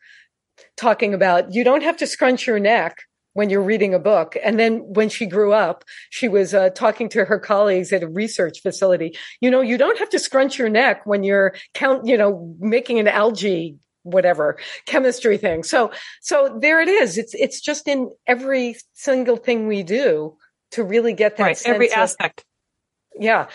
talking 0.77 1.15
about 1.15 1.55
you 1.55 1.65
don't 1.65 1.83
have 1.83 1.97
to 1.99 2.07
scrunch 2.07 2.47
your 2.47 2.59
neck 2.59 2.99
when 3.33 3.49
you're 3.49 3.62
reading 3.62 3.95
a 3.95 3.99
book. 3.99 4.37
And 4.43 4.59
then 4.59 4.79
when 4.81 5.09
she 5.09 5.27
grew 5.27 5.53
up, 5.53 5.85
she 6.11 6.29
was 6.29 6.53
uh, 6.53 6.71
talking 6.71 7.09
to 7.11 7.25
her 7.25 7.39
colleagues 7.39 7.93
at 7.93 8.03
a 8.03 8.09
research 8.09 8.61
facility. 8.61 9.17
You 9.41 9.50
know, 9.50 9.61
you 9.61 9.79
don't 9.79 9.99
have 9.99 10.11
to 10.11 10.19
scrunch 10.19 10.59
your 10.59 10.69
neck 10.69 11.07
when 11.07 11.23
you're 11.23 11.55
count, 11.75 12.07
you 12.07 12.17
know, 12.17 12.55
making 12.59 12.99
an 12.99 13.09
algae 13.09 13.77
whatever 14.02 14.59
chemistry 14.87 15.37
thing. 15.37 15.62
So, 15.62 15.92
so 16.21 16.59
there 16.61 16.80
it 16.80 16.88
is. 16.88 17.19
It's, 17.19 17.35
it's 17.35 17.61
just 17.61 17.88
in 17.88 18.11
every 18.26 18.76
single 18.95 19.37
thing 19.37 19.66
we 19.66 19.83
do 19.83 20.37
to 20.73 20.85
really 20.85 21.12
get 21.12 21.37
that 21.37 21.42
right, 21.42 21.62
every 21.66 21.92
aspect. 21.92 22.45
Yeah. 23.19 23.49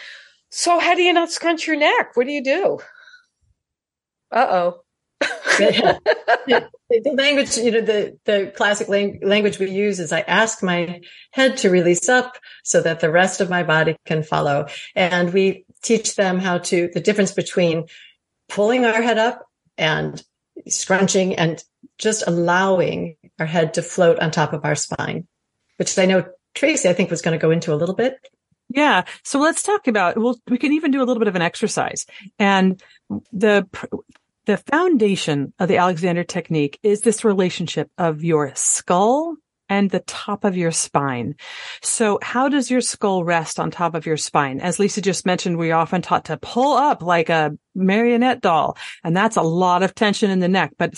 So 0.50 0.80
how 0.80 0.96
do 0.96 1.02
you 1.02 1.14
not 1.14 1.32
scrunch 1.32 1.68
your 1.68 1.78
neck? 1.78 2.16
What 2.16 2.28
do 2.28 2.34
you 2.34 2.44
do? 2.44 2.80
Uh 4.32 4.48
oh. 4.50 4.82
the, 5.20 6.00
the, 6.90 7.12
language, 7.14 7.58
you 7.58 7.72
know, 7.72 7.82
the, 7.82 8.18
the 8.26 8.54
classic 8.56 8.90
lang- 8.90 9.20
language 9.24 9.60
we 9.60 9.72
use 9.72 10.00
is 10.00 10.12
I 10.12 10.22
ask 10.22 10.62
my 10.62 11.02
head 11.32 11.58
to 11.58 11.70
release 11.70 12.10
up 12.10 12.38
so 12.64 12.82
that 12.82 13.00
the 13.00 13.10
rest 13.10 13.42
of 13.42 13.50
my 13.50 13.64
body 13.64 13.96
can 14.06 14.24
follow. 14.24 14.68
And 14.94 15.34
we 15.34 15.66
teach 15.84 16.16
them 16.16 16.40
how 16.40 16.60
to, 16.60 16.90
the 16.94 17.00
difference 17.00 17.32
between 17.32 17.86
pulling 18.50 18.86
our 18.86 19.02
head 19.02 19.18
up 19.18 19.46
and 19.78 20.22
scrunching 20.68 21.36
and 21.36 21.64
just 21.98 22.24
allowing 22.28 23.16
our 23.40 23.46
head 23.46 23.74
to 23.76 23.82
float 23.82 24.20
on 24.20 24.32
top 24.32 24.54
of 24.54 24.66
our 24.66 24.76
spine, 24.76 25.28
which 25.78 25.98
I 25.98 26.06
know 26.06 26.26
Tracy, 26.54 26.90
I 26.90 26.94
think 26.94 27.12
was 27.12 27.22
going 27.22 27.38
to 27.38 27.42
go 27.42 27.52
into 27.52 27.74
a 27.74 27.76
little 27.76 27.96
bit. 27.96 28.18
Yeah. 28.70 29.04
So 29.24 29.40
let's 29.40 29.62
talk 29.62 29.88
about, 29.88 30.18
well, 30.18 30.40
we 30.50 30.58
can 30.58 30.74
even 30.74 30.92
do 30.92 31.02
a 31.02 31.06
little 31.06 31.20
bit 31.20 31.28
of 31.28 31.36
an 31.36 31.42
exercise 31.42 32.06
and 32.40 32.82
the, 33.32 33.68
the 34.46 34.58
foundation 34.58 35.54
of 35.60 35.68
the 35.68 35.78
Alexander 35.78 36.24
technique 36.24 36.80
is 36.82 37.02
this 37.02 37.24
relationship 37.24 37.90
of 37.98 38.24
your 38.24 38.52
skull 38.56 39.36
and 39.70 39.90
the 39.90 40.02
top 40.02 40.44
of 40.44 40.58
your 40.58 40.72
spine. 40.72 41.36
So 41.82 42.20
how 42.22 42.50
does 42.50 42.70
your 42.70 42.82
skull 42.82 43.24
rest 43.24 43.60
on 43.60 43.72
top 43.72 43.96
of 43.96 44.06
your 44.06 44.18
spine? 44.18 44.60
As 44.60 44.80
Lisa 44.80 45.02
just 45.02 45.26
mentioned, 45.26 45.58
we 45.58 45.72
often 45.72 46.02
taught 46.02 46.26
to 46.26 46.38
pull 46.38 46.74
up 46.74 47.02
like 47.02 47.30
a 47.30 47.58
marionette 47.74 48.42
doll, 48.42 48.78
and 49.04 49.16
that's 49.16 49.38
a 49.38 49.42
lot 49.42 49.84
of 49.84 49.96
tension 49.96 50.30
in 50.30 50.40
the 50.40 50.48
neck, 50.48 50.74
but 50.78 50.96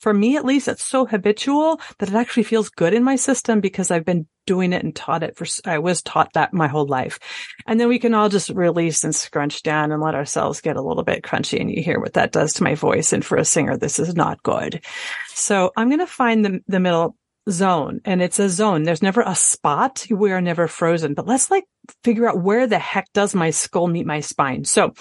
for 0.00 0.12
me 0.12 0.36
at 0.36 0.44
least, 0.44 0.68
it's 0.68 0.84
so 0.84 1.06
habitual 1.06 1.80
that 1.98 2.10
it 2.10 2.14
actually 2.14 2.42
feels 2.42 2.68
good 2.68 2.92
in 2.92 3.02
my 3.02 3.16
system 3.16 3.60
because 3.60 3.90
I've 3.90 4.04
been 4.04 4.26
doing 4.46 4.72
it 4.72 4.84
and 4.84 4.94
taught 4.94 5.22
it 5.22 5.36
for, 5.36 5.46
I 5.68 5.78
was 5.78 6.02
taught 6.02 6.32
that 6.34 6.52
my 6.52 6.68
whole 6.68 6.86
life. 6.86 7.18
And 7.66 7.80
then 7.80 7.88
we 7.88 7.98
can 7.98 8.14
all 8.14 8.28
just 8.28 8.50
release 8.50 9.04
and 9.04 9.14
scrunch 9.14 9.62
down 9.62 9.92
and 9.92 10.02
let 10.02 10.14
ourselves 10.14 10.60
get 10.60 10.76
a 10.76 10.82
little 10.82 11.02
bit 11.02 11.22
crunchy. 11.22 11.60
And 11.60 11.70
you 11.70 11.82
hear 11.82 11.98
what 11.98 12.12
that 12.12 12.30
does 12.30 12.52
to 12.54 12.62
my 12.62 12.74
voice. 12.74 13.12
And 13.12 13.24
for 13.24 13.36
a 13.36 13.44
singer, 13.44 13.76
this 13.76 13.98
is 13.98 14.14
not 14.14 14.42
good. 14.42 14.84
So 15.28 15.72
I'm 15.76 15.88
going 15.88 16.00
to 16.00 16.06
find 16.06 16.44
the, 16.44 16.60
the 16.68 16.80
middle 16.80 17.16
zone 17.48 18.00
and 18.04 18.20
it's 18.20 18.38
a 18.38 18.48
zone. 18.48 18.82
There's 18.82 19.02
never 19.02 19.22
a 19.22 19.34
spot. 19.34 20.06
We 20.10 20.32
are 20.32 20.40
never 20.40 20.68
frozen, 20.68 21.14
but 21.14 21.26
let's 21.26 21.50
like 21.50 21.64
figure 22.02 22.28
out 22.28 22.42
where 22.42 22.66
the 22.66 22.78
heck 22.78 23.12
does 23.12 23.34
my 23.34 23.50
skull 23.50 23.86
meet 23.86 24.06
my 24.06 24.20
spine. 24.20 24.64
So 24.64 24.92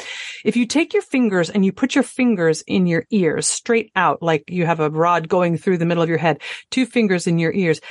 if 0.43 0.55
you 0.55 0.65
take 0.65 0.93
your 0.93 1.01
fingers 1.01 1.49
and 1.49 1.65
you 1.65 1.71
put 1.71 1.95
your 1.95 2.03
fingers 2.03 2.61
in 2.67 2.85
your 2.87 3.05
ears 3.09 3.47
straight 3.47 3.91
out, 3.95 4.21
like 4.21 4.43
you 4.47 4.65
have 4.65 4.79
a 4.79 4.89
rod 4.89 5.27
going 5.27 5.57
through 5.57 5.79
the 5.79 5.85
middle 5.85 6.03
of 6.03 6.09
your 6.09 6.17
head, 6.17 6.41
two 6.71 6.85
fingers 6.85 7.27
in 7.27 7.39
your 7.39 7.53
ears, 7.53 7.81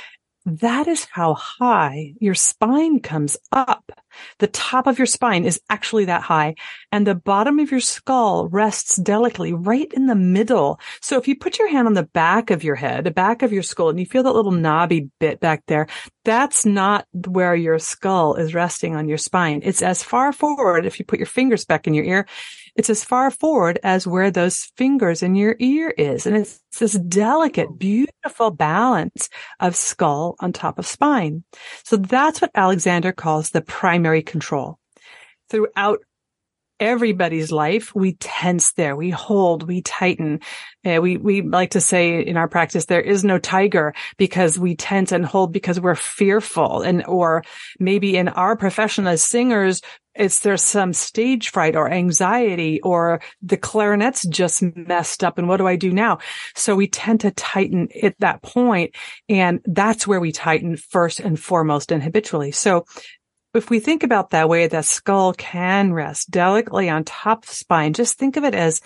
that 0.45 0.87
is 0.87 1.05
how 1.11 1.33
high 1.33 2.13
your 2.19 2.35
spine 2.35 2.99
comes 2.99 3.37
up. 3.51 3.91
The 4.39 4.47
top 4.47 4.87
of 4.87 4.97
your 4.97 5.05
spine 5.05 5.45
is 5.45 5.59
actually 5.69 6.05
that 6.05 6.21
high 6.21 6.55
and 6.91 7.05
the 7.05 7.15
bottom 7.15 7.59
of 7.59 7.71
your 7.71 7.79
skull 7.79 8.47
rests 8.49 8.95
delicately 8.97 9.53
right 9.53 9.91
in 9.93 10.07
the 10.07 10.15
middle. 10.15 10.79
So 11.01 11.17
if 11.17 11.27
you 11.27 11.35
put 11.35 11.59
your 11.59 11.69
hand 11.69 11.87
on 11.87 11.93
the 11.93 12.03
back 12.03 12.51
of 12.51 12.63
your 12.63 12.75
head, 12.75 13.03
the 13.03 13.11
back 13.11 13.41
of 13.41 13.53
your 13.53 13.63
skull, 13.63 13.89
and 13.89 13.99
you 13.99 14.05
feel 14.05 14.23
that 14.23 14.33
little 14.33 14.51
knobby 14.51 15.09
bit 15.19 15.39
back 15.39 15.63
there, 15.67 15.87
that's 16.23 16.65
not 16.65 17.05
where 17.27 17.55
your 17.55 17.79
skull 17.79 18.35
is 18.35 18.53
resting 18.53 18.95
on 18.95 19.07
your 19.07 19.17
spine. 19.17 19.61
It's 19.63 19.81
as 19.81 20.03
far 20.03 20.31
forward. 20.33 20.85
If 20.85 20.99
you 20.99 21.05
put 21.05 21.19
your 21.19 21.25
fingers 21.27 21.65
back 21.65 21.87
in 21.87 21.93
your 21.93 22.05
ear, 22.05 22.27
it's 22.75 22.89
as 22.89 23.03
far 23.03 23.31
forward 23.31 23.79
as 23.83 24.05
where 24.05 24.31
those 24.31 24.71
fingers 24.77 25.23
in 25.23 25.35
your 25.35 25.55
ear 25.59 25.89
is. 25.97 26.25
And 26.25 26.35
it's 26.35 26.61
this 26.79 26.93
delicate, 26.93 27.79
beautiful 27.79 28.51
balance 28.51 29.29
of 29.59 29.75
skull 29.75 30.35
on 30.39 30.51
top 30.51 30.77
of 30.77 30.85
spine. 30.85 31.43
So 31.83 31.97
that's 31.97 32.41
what 32.41 32.51
Alexander 32.53 33.11
calls 33.11 33.49
the 33.49 33.61
primary 33.61 34.21
control. 34.21 34.77
Throughout 35.49 35.99
everybody's 36.79 37.51
life, 37.51 37.95
we 37.95 38.13
tense 38.13 38.73
there, 38.73 38.95
we 38.95 39.09
hold, 39.09 39.65
we 39.67 39.81
tighten. 39.81 40.41
Uh, 40.85 40.99
we, 41.01 41.15
we 41.15 41.41
like 41.41 41.71
to 41.71 41.79
say 41.81 42.19
in 42.19 42.35
our 42.35 42.49
practice, 42.49 42.85
there 42.85 43.01
is 43.01 43.23
no 43.23 43.39
tiger 43.39 43.93
because 44.17 44.59
we 44.59 44.75
tense 44.75 45.13
and 45.13 45.25
hold 45.25 45.53
because 45.53 45.79
we're 45.79 45.95
fearful. 45.95 46.81
And, 46.81 47.05
or 47.05 47.43
maybe 47.79 48.17
in 48.17 48.27
our 48.27 48.57
profession 48.57 49.07
as 49.07 49.23
singers, 49.23 49.81
it's 50.15 50.39
there's 50.39 50.63
some 50.63 50.93
stage 50.93 51.49
fright 51.49 51.75
or 51.75 51.91
anxiety 51.91 52.81
or 52.81 53.21
the 53.41 53.57
clarinet's 53.57 54.25
just 54.27 54.63
messed 54.75 55.23
up 55.23 55.37
and 55.37 55.47
what 55.47 55.57
do 55.57 55.67
I 55.67 55.75
do 55.75 55.91
now? 55.91 56.19
So 56.55 56.75
we 56.75 56.87
tend 56.87 57.21
to 57.21 57.31
tighten 57.31 57.89
at 58.01 58.15
that 58.19 58.41
point 58.41 58.95
and 59.27 59.59
that's 59.65 60.07
where 60.07 60.19
we 60.19 60.31
tighten 60.31 60.77
first 60.77 61.19
and 61.19 61.39
foremost 61.39 61.91
and 61.91 62.01
habitually. 62.01 62.51
So 62.51 62.85
if 63.53 63.69
we 63.69 63.79
think 63.79 64.03
about 64.03 64.31
that 64.31 64.49
way, 64.49 64.67
the 64.67 64.81
skull 64.81 65.33
can 65.33 65.93
rest 65.93 66.29
delicately 66.29 66.89
on 66.89 67.03
top 67.05 67.43
of 67.43 67.49
the 67.49 67.55
spine. 67.55 67.93
Just 67.93 68.17
think 68.17 68.35
of 68.37 68.43
it 68.43 68.53
as 68.53 68.81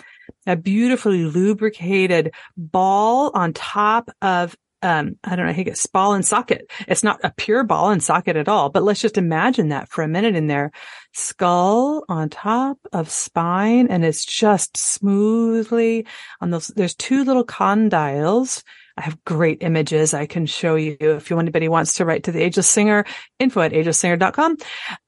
a 0.46 0.56
beautifully 0.56 1.24
lubricated 1.24 2.32
ball 2.56 3.32
on 3.34 3.52
top 3.52 4.10
of 4.22 4.56
um, 4.82 5.16
I 5.24 5.36
don't 5.36 5.44
know, 5.44 5.50
I 5.50 5.54
think 5.54 5.68
it's 5.68 5.84
ball 5.86 6.14
and 6.14 6.24
socket. 6.24 6.70
It's 6.88 7.02
not 7.02 7.20
a 7.22 7.32
pure 7.36 7.64
ball 7.64 7.90
and 7.90 8.02
socket 8.02 8.36
at 8.36 8.48
all, 8.48 8.70
but 8.70 8.82
let's 8.82 9.00
just 9.00 9.18
imagine 9.18 9.68
that 9.68 9.90
for 9.90 10.02
a 10.02 10.08
minute 10.08 10.34
in 10.34 10.46
there. 10.46 10.72
Skull 11.12 12.04
on 12.08 12.28
top 12.28 12.78
of 12.92 13.10
spine 13.10 13.88
and 13.88 14.04
it's 14.04 14.24
just 14.24 14.76
smoothly 14.76 16.06
on 16.40 16.50
those. 16.50 16.68
There's 16.68 16.94
two 16.94 17.24
little 17.24 17.44
condyles 17.44 18.62
I 19.00 19.04
have 19.04 19.24
great 19.24 19.62
images 19.62 20.12
I 20.12 20.26
can 20.26 20.44
show 20.44 20.74
you 20.74 20.96
if 21.00 21.30
you 21.30 21.38
anybody 21.38 21.68
wants 21.68 21.94
to 21.94 22.04
write 22.04 22.24
to 22.24 22.32
the 22.32 22.42
Ageless 22.42 22.68
Singer, 22.68 23.06
info 23.38 23.62
at 23.62 23.72
agelesssinger.com, 23.72 24.58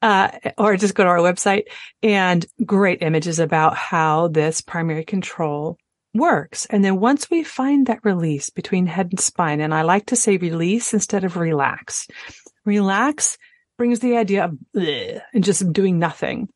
uh, 0.01 0.31
or 0.57 0.77
just 0.77 0.95
go 0.95 1.03
to 1.03 1.09
our 1.09 1.17
website 1.17 1.65
and 2.01 2.43
great 2.65 3.03
images 3.03 3.37
about 3.37 3.75
how 3.75 4.29
this 4.29 4.61
primary 4.61 5.03
control 5.03 5.77
works. 6.15 6.65
And 6.71 6.83
then 6.83 6.99
once 6.99 7.29
we 7.29 7.43
find 7.43 7.85
that 7.85 8.03
release 8.03 8.49
between 8.49 8.87
head 8.87 9.09
and 9.11 9.19
spine, 9.19 9.59
and 9.59 9.75
I 9.75 9.83
like 9.83 10.07
to 10.07 10.15
say 10.15 10.37
release 10.37 10.93
instead 10.93 11.23
of 11.23 11.37
relax, 11.37 12.07
relax 12.65 13.37
brings 13.77 13.99
the 13.99 14.17
idea 14.17 14.45
of 14.45 14.57
and 14.75 15.43
just 15.43 15.71
doing 15.73 15.99
nothing, 15.99 16.49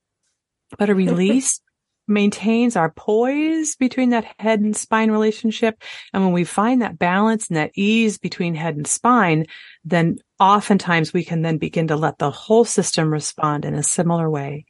but 0.78 0.90
a 0.90 0.96
release 0.96 1.62
maintains 2.08 2.76
our 2.76 2.90
poise 2.90 3.76
between 3.76 4.12
that 4.12 4.26
head 4.40 4.62
and 4.62 4.76
spine 4.76 5.12
relationship. 5.12 5.84
And 6.14 6.24
when 6.24 6.32
we 6.32 6.46
find 6.46 6.82
that 6.82 6.98
balance 6.98 7.50
and 7.50 7.58
that 7.58 7.72
ease 7.76 8.18
between 8.18 8.56
head 8.56 8.78
and 8.78 8.88
spine, 8.88 9.46
then 9.84 10.20
oftentimes 10.40 11.14
we 11.14 11.24
can 11.24 11.42
then 11.42 11.58
begin 11.58 11.88
to 11.88 11.96
let 11.96 12.18
the 12.18 12.32
whole 12.32 12.66
system 12.66 13.12
respond 13.12 13.66
in 13.66 13.76
a 13.76 13.84
similar 13.84 14.30
way. 14.30 14.66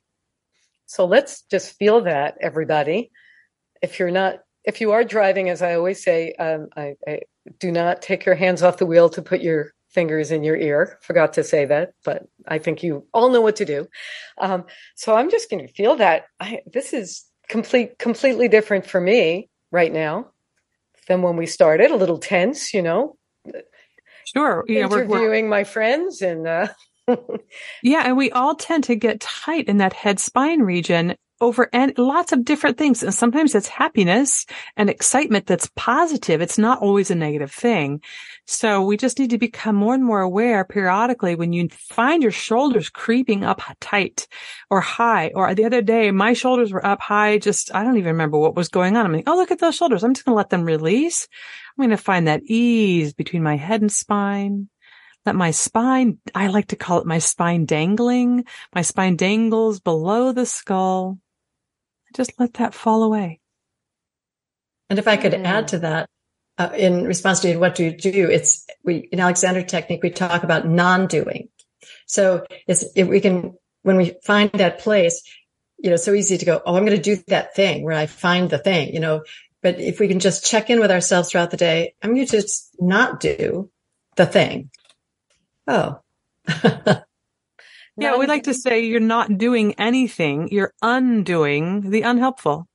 So 0.87 1.05
let's 1.05 1.43
just 1.43 1.77
feel 1.77 2.01
that, 2.01 2.37
everybody. 2.41 3.11
If 3.81 3.99
you're 3.99 4.11
not, 4.11 4.39
if 4.63 4.81
you 4.81 4.91
are 4.91 5.03
driving, 5.03 5.49
as 5.49 5.61
I 5.61 5.75
always 5.75 6.03
say, 6.03 6.33
um, 6.33 6.69
I, 6.75 6.95
I 7.07 7.19
do 7.59 7.71
not 7.71 8.01
take 8.01 8.25
your 8.25 8.35
hands 8.35 8.63
off 8.63 8.77
the 8.77 8.85
wheel 8.85 9.09
to 9.09 9.21
put 9.21 9.41
your 9.41 9.73
fingers 9.97 10.29
in 10.29 10.43
your 10.43 10.55
ear. 10.55 10.99
Forgot 11.01 11.33
to 11.33 11.43
say 11.43 11.65
that, 11.65 11.93
but 12.05 12.27
I 12.47 12.59
think 12.59 12.83
you 12.83 13.07
all 13.15 13.31
know 13.31 13.41
what 13.41 13.55
to 13.55 13.65
do. 13.65 13.87
Um, 14.37 14.65
so 14.95 15.15
I'm 15.15 15.31
just 15.31 15.49
going 15.49 15.65
to 15.65 15.73
feel 15.73 15.95
that. 15.95 16.25
I, 16.39 16.61
this 16.71 16.93
is 16.93 17.25
complete, 17.49 17.97
completely 17.97 18.47
different 18.47 18.85
for 18.85 19.01
me 19.01 19.49
right 19.71 19.91
now 19.91 20.27
than 21.07 21.23
when 21.23 21.35
we 21.35 21.47
started. 21.47 21.89
A 21.89 21.95
little 21.95 22.19
tense, 22.19 22.75
you 22.75 22.83
know. 22.83 23.17
Sure. 24.35 24.63
Yeah, 24.67 24.81
interviewing 24.81 25.09
we're, 25.09 25.29
we're... 25.31 25.49
my 25.49 25.63
friends 25.63 26.21
and. 26.21 26.47
Uh... 26.47 26.67
yeah, 27.81 28.03
and 28.05 28.15
we 28.15 28.29
all 28.29 28.53
tend 28.53 28.83
to 28.83 28.95
get 28.95 29.19
tight 29.19 29.67
in 29.67 29.77
that 29.77 29.93
head 29.93 30.19
spine 30.19 30.61
region 30.61 31.15
over 31.39 31.69
and 31.71 31.97
lots 31.97 32.31
of 32.31 32.45
different 32.45 32.77
things. 32.77 33.03
And 33.03 33.13
sometimes 33.13 33.53
it's 33.53 33.67
happiness 33.67 34.45
and 34.75 34.89
excitement 34.89 35.45
that's 35.45 35.69
positive. 35.75 36.41
It's 36.41 36.57
not 36.57 36.81
always 36.81 37.11
a 37.11 37.15
negative 37.15 37.51
thing. 37.51 38.01
So 38.45 38.83
we 38.83 38.97
just 38.97 39.19
need 39.19 39.29
to 39.31 39.37
become 39.37 39.75
more 39.75 39.93
and 39.93 40.03
more 40.03 40.21
aware 40.21 40.63
periodically 40.65 41.35
when 41.35 41.53
you 41.53 41.69
find 41.69 42.23
your 42.23 42.31
shoulders 42.31 42.89
creeping 42.89 43.43
up 43.43 43.61
tight 43.79 44.27
or 44.69 44.81
high. 44.81 45.31
Or 45.35 45.53
the 45.53 45.65
other 45.65 45.81
day, 45.81 46.11
my 46.11 46.33
shoulders 46.33 46.71
were 46.71 46.85
up 46.85 47.01
high. 47.01 47.37
Just, 47.37 47.73
I 47.75 47.83
don't 47.83 47.97
even 47.97 48.13
remember 48.13 48.37
what 48.37 48.55
was 48.55 48.69
going 48.69 48.97
on. 48.97 49.05
I'm 49.05 49.13
like, 49.13 49.27
oh, 49.27 49.35
look 49.35 49.51
at 49.51 49.59
those 49.59 49.75
shoulders. 49.75 50.03
I'm 50.03 50.13
just 50.13 50.25
going 50.25 50.33
to 50.33 50.37
let 50.37 50.49
them 50.49 50.63
release. 50.63 51.27
I'm 51.77 51.83
going 51.83 51.95
to 51.95 52.01
find 52.01 52.27
that 52.27 52.43
ease 52.43 53.13
between 53.13 53.43
my 53.43 53.57
head 53.57 53.81
and 53.81 53.91
spine 53.91 54.69
let 55.27 55.35
my 55.35 55.51
spine, 55.51 56.19
I 56.33 56.47
like 56.47 56.67
to 56.67 56.77
call 56.77 56.99
it 56.99 57.05
my 57.05 57.19
spine 57.19 57.65
dangling. 57.65 58.45
My 58.73 58.81
spine 58.81 59.17
dangles 59.17 59.81
below 59.81 60.31
the 60.31 60.45
skull. 60.45 61.19
Just 62.17 62.33
let 62.39 62.55
that 62.55 62.73
fall 62.73 63.03
away. 63.03 63.39
And 64.89 64.97
if 64.97 65.07
I 65.07 65.17
could 65.17 65.35
add 65.35 65.67
to 65.69 65.79
that, 65.79 66.09
uh, 66.57 66.69
in 66.75 67.05
response 67.05 67.41
to 67.41 67.57
what 67.57 67.75
do 67.75 67.83
you 67.85 67.91
do, 67.91 68.27
it's 68.27 68.65
we 68.83 69.07
in 69.11 69.19
Alexander 69.19 69.61
technique 69.61 70.01
we 70.01 70.09
talk 70.09 70.43
about 70.43 70.67
non-doing. 70.67 71.49
So 72.07 72.43
it's 72.67 72.83
if 72.95 73.07
we 73.07 73.21
can 73.21 73.55
when 73.83 73.97
we 73.97 74.15
find 74.25 74.51
that 74.53 74.79
place, 74.79 75.21
you 75.77 75.91
know, 75.91 75.95
so 75.95 76.15
easy 76.15 76.39
to 76.39 76.45
go, 76.45 76.59
oh, 76.65 76.75
I'm 76.75 76.85
going 76.85 76.97
to 76.97 77.15
do 77.15 77.21
that 77.27 77.53
thing 77.55 77.83
where 77.83 77.95
I 77.95 78.07
find 78.07 78.49
the 78.49 78.57
thing, 78.57 78.95
you 78.95 78.99
know. 78.99 79.23
But 79.61 79.79
if 79.79 79.99
we 79.99 80.07
can 80.07 80.19
just 80.19 80.43
check 80.43 80.71
in 80.71 80.79
with 80.79 80.89
ourselves 80.89 81.29
throughout 81.29 81.51
the 81.51 81.57
day, 81.57 81.93
I'm 82.01 82.15
going 82.15 82.25
to 82.25 82.31
just 82.31 82.75
not 82.79 83.19
do 83.19 83.69
the 84.15 84.25
thing. 84.25 84.71
Oh, 85.67 85.99
Yeah, 87.97 88.17
we 88.17 88.27
like 88.27 88.43
to 88.43 88.53
say 88.53 88.85
you're 88.85 88.99
not 88.99 89.37
doing 89.37 89.73
anything. 89.79 90.49
You're 90.51 90.73
undoing 90.81 91.89
the 91.89 92.03
unhelpful. 92.03 92.67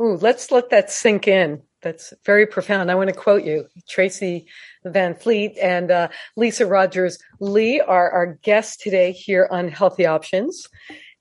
Ooh, 0.00 0.16
let's 0.16 0.50
let 0.50 0.70
that 0.70 0.90
sink 0.90 1.28
in. 1.28 1.62
That's 1.82 2.14
very 2.24 2.46
profound. 2.46 2.90
I 2.90 2.94
want 2.94 3.10
to 3.10 3.14
quote 3.14 3.44
you. 3.44 3.66
Tracy 3.88 4.46
Van 4.84 5.14
Fleet 5.14 5.56
and 5.58 5.90
uh, 5.90 6.08
Lisa 6.36 6.66
Rogers 6.66 7.18
Lee 7.40 7.80
are 7.80 8.10
our 8.10 8.38
guests 8.42 8.76
today 8.76 9.12
here 9.12 9.48
on 9.50 9.68
Healthy 9.68 10.06
Options. 10.06 10.68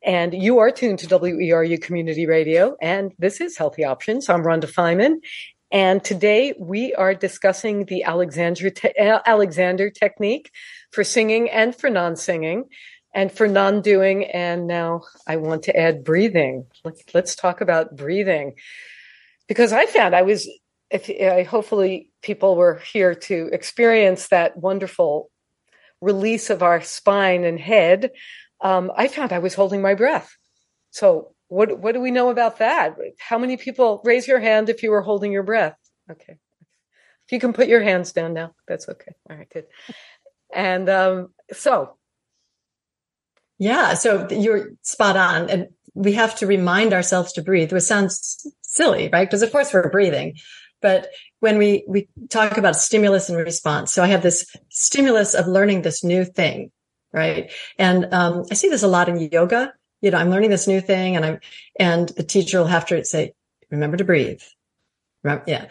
And 0.06 0.34
you 0.34 0.60
are 0.60 0.72
tuned 0.72 1.00
to 1.00 1.08
WERU 1.08 1.82
Community 1.82 2.26
Radio, 2.26 2.78
and 2.82 3.12
this 3.20 3.42
is 3.42 3.58
Healthy 3.58 3.84
Options. 3.84 4.30
I'm 4.30 4.44
Rhonda 4.44 4.72
Feiman, 4.72 5.16
and 5.72 6.04
today 6.04 6.54
we 6.58 6.94
are 6.96 7.14
discussing 7.14 7.86
the 7.86 8.04
Alexander, 8.04 8.70
te- 8.70 8.94
Alexander 8.98 9.90
technique 9.90 10.52
for 10.92 11.04
singing 11.04 11.50
and 11.50 11.76
for 11.76 11.90
non-singing 11.90 12.66
and 13.14 13.32
for 13.32 13.48
non-doing. 13.48 14.26
And 14.26 14.68
now 14.68 15.02
I 15.28 15.38
want 15.38 15.64
to 15.64 15.78
add 15.78 16.04
breathing. 16.04 16.66
Let's 17.14 17.36
talk 17.36 17.62
about 17.62 17.96
breathing 17.96 18.56
because 19.48 19.72
I 19.72 19.86
found 19.86 20.16
I 20.16 20.24
was, 20.24 20.50
if 20.90 21.10
I 21.10 21.44
hopefully 21.44 22.12
people 22.22 22.56
were 22.56 22.82
here 22.92 23.14
to 23.14 23.50
experience 23.52 24.28
that 24.30 24.58
wonderful 24.58 25.30
release 26.02 26.50
of 26.50 26.64
our 26.64 26.82
spine 26.82 27.44
and 27.44 27.60
head. 27.60 28.12
Um, 28.62 28.92
I 28.96 29.08
found 29.08 29.32
I 29.32 29.40
was 29.40 29.54
holding 29.54 29.82
my 29.82 29.94
breath. 29.94 30.36
So 30.92 31.34
what 31.50 31.80
what 31.80 31.94
do 31.94 32.00
we 32.00 32.12
know 32.12 32.30
about 32.30 32.60
that? 32.60 32.96
How 33.20 33.38
many 33.38 33.58
people 33.58 34.02
raise 34.06 34.28
your 34.28 34.40
hand 34.40 34.70
if 34.70 34.82
you 34.82 34.92
were 34.92 35.02
holding 35.02 35.32
your 35.32 35.44
breath? 35.44 35.76
Okay. 36.10 36.38
If 37.26 37.32
you 37.32 37.40
can 37.40 37.54
put 37.54 37.68
your 37.68 37.82
hands 37.82 38.14
down 38.14 38.34
now, 38.34 38.56
that's 38.68 38.88
okay. 38.88 39.12
All 39.30 39.36
right, 39.36 39.50
good. 39.52 39.66
And 40.54 40.90
um, 40.90 41.28
so 41.52 41.98
yeah, 43.60 43.94
so 43.94 44.28
you're 44.32 44.70
spot 44.82 45.18
on. 45.18 45.50
And 45.50 45.68
we 45.94 46.14
have 46.14 46.36
to 46.38 46.48
remind 46.48 46.94
ourselves 46.94 47.34
to 47.34 47.42
breathe, 47.42 47.74
which 47.74 47.84
sounds 47.84 48.48
silly, 48.62 49.10
right? 49.12 49.28
Because 49.28 49.44
of 49.44 49.52
course 49.52 49.74
we're 49.74 49.92
breathing. 49.92 50.38
But 50.82 51.10
when 51.42 51.58
we, 51.58 51.84
we 51.88 52.08
talk 52.30 52.58
about 52.58 52.78
stimulus 52.78 53.28
and 53.28 53.38
response, 53.38 53.94
so 53.94 54.02
I 54.02 54.08
have 54.08 54.24
this 54.24 54.46
stimulus 54.70 55.34
of 55.34 55.46
learning 55.46 55.82
this 55.82 56.06
new 56.06 56.24
thing, 56.24 56.72
right? 57.12 57.52
And, 57.78 58.14
um, 58.14 58.46
I 58.50 58.54
see 58.54 58.70
this 58.70 58.84
a 58.84 58.88
lot 58.88 59.10
in 59.10 59.30
yoga 59.30 59.74
you 60.02 60.12
know, 60.12 60.18
I'm 60.18 60.30
learning 60.30 60.50
this 60.50 60.68
new 60.68 60.82
thing 60.82 61.16
and 61.16 61.26
I'm, 61.26 61.40
and 61.80 62.10
the 62.10 62.24
teacher 62.24 62.60
will 62.60 62.68
have 62.68 62.86
to 62.88 63.04
say, 63.06 63.34
remember 63.70 63.98
to 63.98 64.04
breathe. 64.04 64.42
Remember, 65.24 65.44
yeah. 65.48 65.66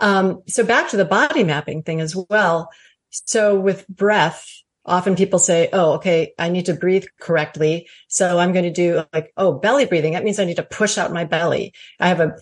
Um, 0.00 0.42
so 0.46 0.64
back 0.64 0.90
to 0.90 0.96
the 0.96 1.04
body 1.04 1.44
mapping 1.44 1.82
thing 1.82 2.00
as 2.00 2.14
well. 2.14 2.70
So 3.10 3.58
with 3.58 3.86
breath, 3.88 4.46
often 4.84 5.16
people 5.16 5.38
say, 5.38 5.68
Oh, 5.72 5.94
okay, 5.94 6.32
I 6.38 6.48
need 6.48 6.66
to 6.66 6.74
breathe 6.74 7.04
correctly. 7.20 7.88
So 8.08 8.38
I'm 8.38 8.52
going 8.52 8.64
to 8.64 8.70
do 8.70 9.04
like, 9.12 9.32
Oh, 9.36 9.52
belly 9.52 9.86
breathing. 9.86 10.12
That 10.12 10.24
means 10.24 10.38
I 10.38 10.44
need 10.44 10.56
to 10.56 10.62
push 10.62 10.98
out 10.98 11.12
my 11.12 11.24
belly. 11.24 11.72
I 12.00 12.08
have 12.08 12.20
a, 12.20 12.36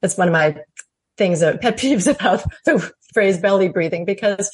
that's 0.00 0.16
one 0.16 0.28
of 0.28 0.32
my 0.32 0.56
things 1.16 1.40
that 1.40 1.60
pet 1.60 1.76
peeves 1.78 2.12
about 2.12 2.44
the 2.64 2.92
phrase 3.12 3.38
belly 3.38 3.68
breathing 3.68 4.04
because 4.04 4.50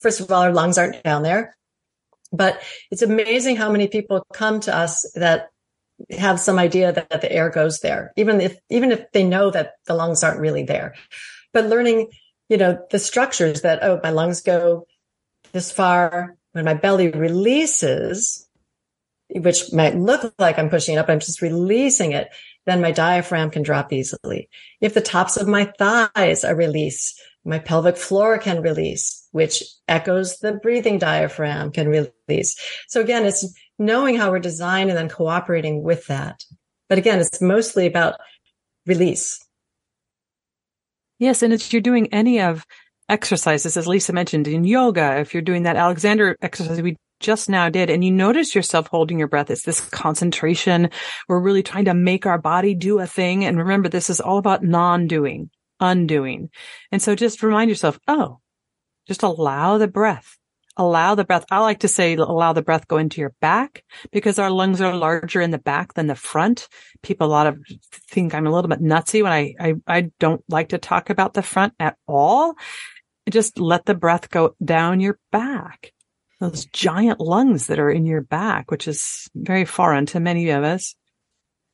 first 0.00 0.20
of 0.20 0.30
all, 0.30 0.42
our 0.42 0.52
lungs 0.52 0.78
aren't 0.78 1.02
down 1.02 1.22
there. 1.22 1.56
But 2.32 2.62
it's 2.90 3.02
amazing 3.02 3.56
how 3.56 3.70
many 3.70 3.88
people 3.88 4.24
come 4.32 4.60
to 4.60 4.74
us 4.74 5.10
that 5.14 5.50
have 6.10 6.40
some 6.40 6.58
idea 6.58 6.92
that, 6.92 7.10
that 7.10 7.20
the 7.20 7.32
air 7.32 7.50
goes 7.50 7.80
there, 7.80 8.12
even 8.16 8.40
if, 8.40 8.56
even 8.68 8.92
if 8.92 9.10
they 9.12 9.24
know 9.24 9.50
that 9.50 9.72
the 9.86 9.94
lungs 9.94 10.22
aren't 10.22 10.40
really 10.40 10.64
there. 10.64 10.94
But 11.52 11.66
learning, 11.66 12.08
you 12.48 12.56
know, 12.56 12.78
the 12.90 12.98
structures 12.98 13.62
that, 13.62 13.82
oh, 13.82 14.00
my 14.02 14.10
lungs 14.10 14.40
go 14.42 14.86
this 15.52 15.72
far. 15.72 16.36
When 16.52 16.64
my 16.64 16.74
belly 16.74 17.10
releases, 17.10 18.48
which 19.28 19.72
might 19.72 19.96
look 19.96 20.34
like 20.38 20.58
I'm 20.58 20.70
pushing 20.70 20.96
it 20.96 20.98
up, 20.98 21.08
I'm 21.08 21.20
just 21.20 21.42
releasing 21.42 22.12
it. 22.12 22.28
Then 22.66 22.80
my 22.80 22.90
diaphragm 22.90 23.50
can 23.50 23.62
drop 23.62 23.92
easily. 23.92 24.48
If 24.80 24.94
the 24.94 25.00
tops 25.00 25.36
of 25.36 25.48
my 25.48 25.72
thighs 25.78 26.44
are 26.44 26.56
released, 26.56 27.20
my 27.44 27.58
pelvic 27.58 27.96
floor 27.96 28.38
can 28.38 28.62
release, 28.62 29.26
which 29.32 29.62
echoes 29.88 30.38
the 30.38 30.52
breathing 30.52 30.98
diaphragm 30.98 31.72
can 31.72 31.88
release. 31.88 32.56
So 32.88 33.00
again, 33.00 33.24
it's 33.24 33.46
knowing 33.80 34.16
how 34.16 34.30
we're 34.30 34.38
designed 34.38 34.90
and 34.90 34.98
then 34.98 35.08
cooperating 35.08 35.82
with 35.82 36.06
that. 36.06 36.44
But 36.88 36.98
again, 36.98 37.18
it's 37.18 37.40
mostly 37.40 37.86
about 37.86 38.20
release. 38.86 39.44
Yes. 41.18 41.42
And 41.42 41.52
if 41.52 41.72
you're 41.72 41.82
doing 41.82 42.12
any 42.12 42.40
of 42.40 42.64
exercises, 43.08 43.76
as 43.76 43.86
Lisa 43.86 44.12
mentioned 44.12 44.46
in 44.46 44.64
yoga, 44.64 45.18
if 45.18 45.34
you're 45.34 45.42
doing 45.42 45.64
that 45.64 45.76
Alexander 45.76 46.36
exercise 46.42 46.80
we 46.80 46.96
just 47.20 47.48
now 47.48 47.68
did, 47.68 47.90
and 47.90 48.02
you 48.02 48.10
notice 48.10 48.54
yourself 48.54 48.86
holding 48.86 49.18
your 49.18 49.28
breath, 49.28 49.50
it's 49.50 49.62
this 49.62 49.80
concentration. 49.90 50.88
We're 51.28 51.40
really 51.40 51.62
trying 51.62 51.84
to 51.86 51.94
make 51.94 52.24
our 52.26 52.38
body 52.38 52.74
do 52.74 52.98
a 52.98 53.06
thing. 53.06 53.44
And 53.44 53.58
remember, 53.58 53.88
this 53.88 54.08
is 54.08 54.20
all 54.20 54.38
about 54.38 54.64
non-doing, 54.64 55.50
undoing. 55.80 56.50
And 56.90 57.02
so 57.02 57.14
just 57.14 57.42
remind 57.42 57.68
yourself, 57.68 57.98
oh, 58.08 58.40
just 59.06 59.22
allow 59.22 59.76
the 59.76 59.88
breath 59.88 60.38
allow 60.80 61.14
the 61.14 61.24
breath. 61.24 61.44
I 61.50 61.58
like 61.58 61.80
to 61.80 61.88
say 61.88 62.14
allow 62.14 62.52
the 62.52 62.62
breath 62.62 62.88
go 62.88 62.96
into 62.96 63.20
your 63.20 63.34
back 63.40 63.84
because 64.10 64.38
our 64.38 64.50
lungs 64.50 64.80
are 64.80 64.96
larger 64.96 65.40
in 65.40 65.50
the 65.50 65.58
back 65.58 65.94
than 65.94 66.06
the 66.06 66.14
front. 66.14 66.68
People 67.02 67.26
a 67.26 67.30
lot 67.30 67.46
of 67.46 67.58
think 67.92 68.34
I'm 68.34 68.46
a 68.46 68.50
little 68.50 68.68
bit 68.68 68.80
nutsy 68.80 69.22
when 69.22 69.32
I, 69.32 69.54
I, 69.60 69.74
I 69.86 70.00
don't 70.18 70.42
like 70.48 70.70
to 70.70 70.78
talk 70.78 71.10
about 71.10 71.34
the 71.34 71.42
front 71.42 71.74
at 71.78 71.96
all. 72.08 72.54
Just 73.28 73.58
let 73.58 73.84
the 73.84 73.94
breath 73.94 74.30
go 74.30 74.56
down 74.64 75.00
your 75.00 75.18
back. 75.30 75.92
Those 76.40 76.64
giant 76.64 77.20
lungs 77.20 77.66
that 77.66 77.78
are 77.78 77.90
in 77.90 78.06
your 78.06 78.22
back, 78.22 78.70
which 78.70 78.88
is 78.88 79.28
very 79.34 79.66
foreign 79.66 80.06
to 80.06 80.20
many 80.20 80.48
of 80.48 80.64
us. 80.64 80.94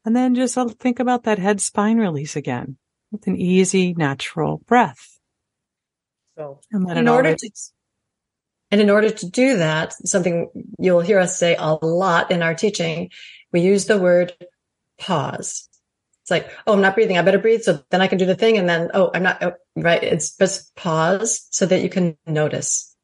And 0.05 0.14
then 0.14 0.35
just 0.35 0.59
think 0.79 0.99
about 0.99 1.23
that 1.25 1.38
head 1.38 1.61
spine 1.61 1.99
release 1.99 2.35
again 2.35 2.77
with 3.12 3.27
an 3.29 3.37
easy, 3.37 3.95
natural 3.95 4.59
breath. 4.66 5.19
So 6.37 6.61
in 6.73 7.09
order 7.09 7.35
to, 7.35 7.51
and 8.70 8.81
in 8.81 8.90
order 8.90 9.11
to 9.11 9.31
do 9.31 9.59
that, 9.59 9.92
something 10.07 10.50
you'll 10.79 11.00
hear 11.00 11.18
us 11.18 11.38
say 11.38 11.57
a 11.59 11.79
lot 11.85 12.31
in 12.31 12.42
our 12.42 12.55
teaching, 12.55 13.11
we 13.52 13.61
use 13.61 13.87
the 13.87 13.98
word 13.98 14.33
pause. 14.98 15.68
It's 16.22 16.31
like, 16.31 16.50
oh, 16.66 16.72
I'm 16.72 16.81
not 16.81 16.96
breathing. 16.96 17.18
I 17.18 17.22
better 17.22 17.38
breathe. 17.38 17.62
So 17.62 17.81
then 17.90 18.00
I 18.00 18.09
can 18.09 18.18
do 18.18 18.26
the 18.26 18.35
thing. 18.35 18.59
And 18.59 18.68
then, 18.68 18.90
oh, 18.94 19.11
I'm 19.14 19.22
not 19.22 19.42
oh, 19.42 19.52
right. 19.76 20.02
It's 20.02 20.37
just 20.37 20.74
pause 20.74 21.46
so 21.50 21.66
that 21.66 21.83
you 21.83 21.88
can 21.88 22.16
notice 22.26 22.96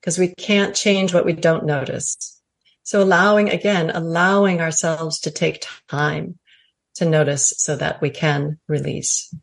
because 0.00 0.16
we 0.16 0.28
can't 0.28 0.76
change 0.76 1.12
what 1.12 1.24
we 1.24 1.32
don't 1.32 1.66
notice. 1.66 2.40
So 2.84 3.02
allowing 3.02 3.50
again, 3.50 3.90
allowing 3.90 4.60
ourselves 4.60 5.20
to 5.20 5.32
take 5.32 5.66
time 5.88 6.38
to 6.94 7.04
notice 7.04 7.52
so 7.56 7.74
that 7.76 8.00
we 8.00 8.10
can 8.10 8.58
release. 8.68 9.34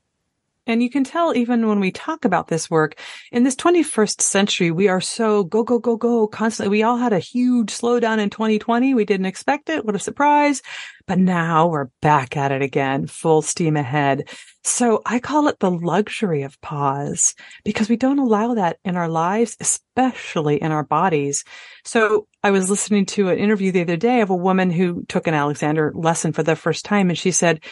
And 0.68 0.82
you 0.82 0.90
can 0.90 1.04
tell 1.04 1.36
even 1.36 1.68
when 1.68 1.80
we 1.80 1.92
talk 1.92 2.26
about 2.26 2.48
this 2.48 2.70
work 2.70 3.00
in 3.32 3.44
this 3.44 3.56
21st 3.56 4.22
century, 4.22 4.72
we 4.72 4.88
are 4.88 5.02
so 5.02 5.44
go, 5.44 5.64
go, 5.64 5.80
go, 5.80 5.96
go 5.96 6.28
constantly. 6.28 6.70
We 6.70 6.84
all 6.84 6.98
had 6.98 7.14
a 7.14 7.20
huge 7.20 7.72
slowdown 7.72 8.20
in 8.20 8.30
2020. 8.30 8.94
We 8.94 9.06
didn't 9.06 9.28
expect 9.28 9.70
it. 9.70 9.86
What 9.86 9.96
a 9.96 10.00
surprise. 10.00 10.62
But 11.08 11.20
now 11.20 11.68
we're 11.68 11.90
back 12.02 12.36
at 12.36 12.52
it 12.52 12.64
again, 12.64 13.06
full 13.06 13.44
steam 13.44 13.78
ahead. 13.78 14.28
So 14.64 15.04
I 15.06 15.20
call 15.20 15.48
it 15.48 15.60
the 15.60 15.70
luxury 15.70 16.42
of 16.42 16.60
pause 16.62 17.36
because 17.64 17.88
we 17.88 17.98
don't 17.98 18.18
allow 18.18 18.56
that 18.56 18.80
in 18.84 18.96
our 18.96 19.08
lives, 19.08 19.56
especially 19.60 20.60
in 20.60 20.72
our 20.72 20.84
bodies. 20.84 21.44
So 21.84 22.28
I 22.42 22.50
was 22.50 22.72
listening 22.72 23.06
to 23.08 23.30
an 23.30 23.38
interview 23.38 23.72
the 23.72 23.82
other 23.82 23.98
day 23.98 24.22
of 24.22 24.32
a 24.32 24.36
woman 24.36 24.72
who 24.72 25.06
took 25.06 25.28
an 25.28 25.36
Alexander 25.36 25.92
lesson 25.94 26.34
for 26.34 26.42
the 26.42 26.56
first 26.56 26.86
time. 26.86 27.10
And 27.10 27.18
she 27.18 27.30
said, 27.30 27.64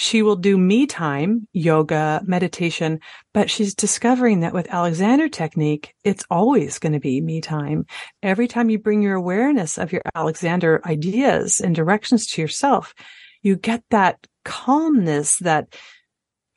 she 0.00 0.22
will 0.22 0.36
do 0.36 0.56
me 0.56 0.86
time, 0.86 1.46
yoga, 1.52 2.22
meditation, 2.24 3.00
but 3.34 3.50
she's 3.50 3.74
discovering 3.74 4.40
that 4.40 4.54
with 4.54 4.72
Alexander 4.72 5.28
technique, 5.28 5.94
it's 6.04 6.24
always 6.30 6.78
going 6.78 6.94
to 6.94 6.98
be 6.98 7.20
me 7.20 7.42
time. 7.42 7.84
Every 8.22 8.48
time 8.48 8.70
you 8.70 8.78
bring 8.78 9.02
your 9.02 9.14
awareness 9.14 9.76
of 9.76 9.92
your 9.92 10.00
Alexander 10.14 10.80
ideas 10.86 11.60
and 11.60 11.74
directions 11.74 12.26
to 12.28 12.40
yourself, 12.40 12.94
you 13.42 13.56
get 13.56 13.84
that 13.90 14.26
calmness, 14.42 15.36
that 15.40 15.76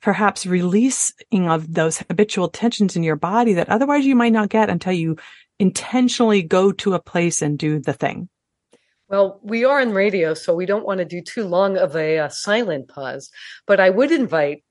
perhaps 0.02 0.46
releasing 0.46 1.50
of 1.50 1.74
those 1.74 1.98
habitual 1.98 2.48
tensions 2.48 2.96
in 2.96 3.04
your 3.04 3.18
body 3.18 3.56
that 3.56 3.68
otherwise 3.68 4.06
you 4.06 4.16
might 4.16 4.32
not 4.32 4.48
get 4.48 4.70
until 4.70 4.94
you 4.94 5.18
intentionally 5.60 6.44
go 6.44 6.72
to 6.72 6.94
a 6.94 7.02
place 7.02 7.42
and 7.42 7.60
do 7.60 7.78
the 7.78 7.92
thing. 7.92 8.30
Well, 9.14 9.40
we 9.44 9.64
are 9.64 9.80
on 9.80 9.92
radio, 9.92 10.34
so 10.34 10.56
we 10.56 10.66
don't 10.66 10.88
want 10.88 10.98
to 10.98 11.06
do 11.06 11.22
too 11.22 11.46
long 11.46 11.78
of 11.78 11.96
a, 11.96 12.18
a, 12.18 12.32
silent 12.32 12.88
pause, 12.88 13.30
but 13.68 13.80
I 13.80 13.92
would 13.92 14.12
invite 14.12 14.64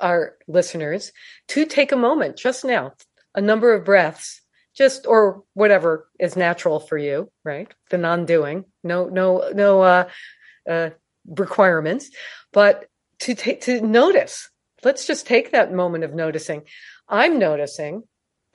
our 0.00 0.36
listeners 0.48 1.12
to 1.48 1.66
take 1.66 1.92
a 1.92 1.96
moment 1.96 2.38
just 2.38 2.64
now, 2.64 2.94
a 3.34 3.42
number 3.42 3.74
of 3.74 3.84
breaths, 3.84 4.40
just 4.74 5.06
or 5.06 5.42
whatever 5.52 6.08
is 6.18 6.36
natural 6.36 6.80
for 6.80 6.96
you, 6.96 7.30
right? 7.44 7.70
The 7.90 7.98
non-doing, 7.98 8.64
no, 8.82 9.08
no, 9.08 9.50
no 9.54 9.82
uh, 9.82 10.08
uh, 10.66 10.90
requirements, 11.26 12.08
but 12.50 12.86
to 13.18 13.34
take 13.34 13.60
to 13.62 13.82
notice. 13.82 14.48
Let's 14.82 15.06
just 15.06 15.26
take 15.26 15.52
that 15.52 15.70
moment 15.70 16.04
of 16.04 16.14
noticing. 16.14 16.62
I'm 17.10 17.38
noticing 17.38 18.04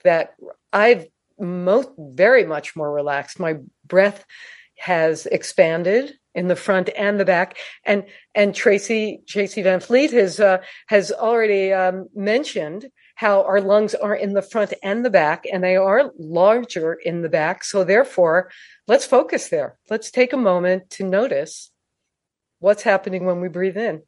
that 0.04 0.34
I've 0.74 1.06
most 1.40 1.90
very 1.96 2.44
much 2.44 2.76
more 2.76 2.92
relaxed. 2.92 3.40
My 3.40 3.58
breath 3.86 4.26
has 4.80 5.26
expanded 5.28 6.14
in 6.36 6.48
the 6.48 6.56
front 6.56 6.90
and 6.96 7.20
the 7.20 7.26
back. 7.26 7.58
And 7.84 8.06
and 8.36 8.54
Tracy 8.54 9.22
Tracy 9.28 9.62
Van 9.62 9.80
Fleet 9.80 10.12
has 10.12 10.40
uh, 10.40 10.60
has 10.88 11.12
already 11.12 11.74
um, 11.74 12.08
mentioned 12.16 12.88
how 13.16 13.44
our 13.44 13.60
lungs 13.60 13.96
are 13.96 14.16
in 14.16 14.34
the 14.34 14.44
front 14.44 14.74
and 14.84 15.04
the 15.04 15.10
back, 15.10 15.46
and 15.52 15.64
they 15.64 15.76
are 15.76 16.12
larger 16.20 16.94
in 16.94 17.24
the 17.24 17.30
back. 17.30 17.64
So 17.64 17.84
therefore, 17.84 18.52
let's 18.88 19.06
focus 19.06 19.50
there. 19.50 19.80
Let's 19.90 20.12
take 20.12 20.34
a 20.34 20.38
moment 20.38 20.92
to 20.92 21.04
notice 21.04 21.72
what's 22.60 22.84
happening 22.84 23.26
when 23.26 23.42
we 23.42 23.48
breathe 23.48 23.78
in. 23.78 24.04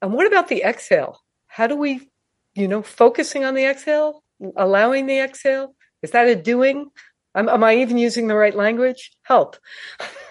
And 0.00 0.14
what 0.14 0.26
about 0.26 0.48
the 0.48 0.62
exhale? 0.62 1.20
How 1.46 1.66
do 1.66 1.76
we, 1.76 2.08
you 2.54 2.66
know, 2.66 2.82
focusing 2.82 3.44
on 3.44 3.54
the 3.54 3.66
exhale, 3.66 4.24
allowing 4.56 5.06
the 5.06 5.18
exhale? 5.18 5.74
Is 6.02 6.12
that 6.12 6.26
a 6.26 6.34
doing? 6.34 6.90
Am, 7.34 7.48
am 7.48 7.64
I 7.64 7.76
even 7.76 7.98
using 7.98 8.26
the 8.26 8.34
right 8.34 8.54
language? 8.54 9.12
Help. 9.22 9.56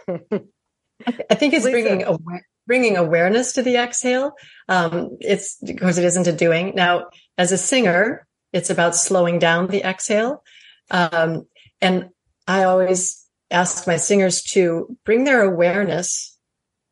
I 0.07 1.35
think 1.35 1.53
it's 1.53 1.67
bringing 1.67 2.03
aware, 2.03 2.45
bringing 2.67 2.97
awareness 2.97 3.53
to 3.53 3.63
the 3.63 3.77
exhale. 3.77 4.33
Um, 4.69 5.17
it's 5.19 5.57
because 5.57 5.97
it 5.97 6.05
isn't 6.05 6.27
a 6.27 6.31
doing. 6.31 6.73
Now, 6.75 7.07
as 7.37 7.51
a 7.51 7.57
singer, 7.57 8.27
it's 8.53 8.69
about 8.69 8.95
slowing 8.95 9.39
down 9.39 9.67
the 9.67 9.83
exhale. 9.83 10.43
Um, 10.89 11.47
and 11.81 12.09
I 12.47 12.63
always 12.63 13.25
ask 13.49 13.87
my 13.87 13.97
singers 13.97 14.43
to 14.43 14.95
bring 15.05 15.23
their 15.23 15.41
awareness 15.41 16.37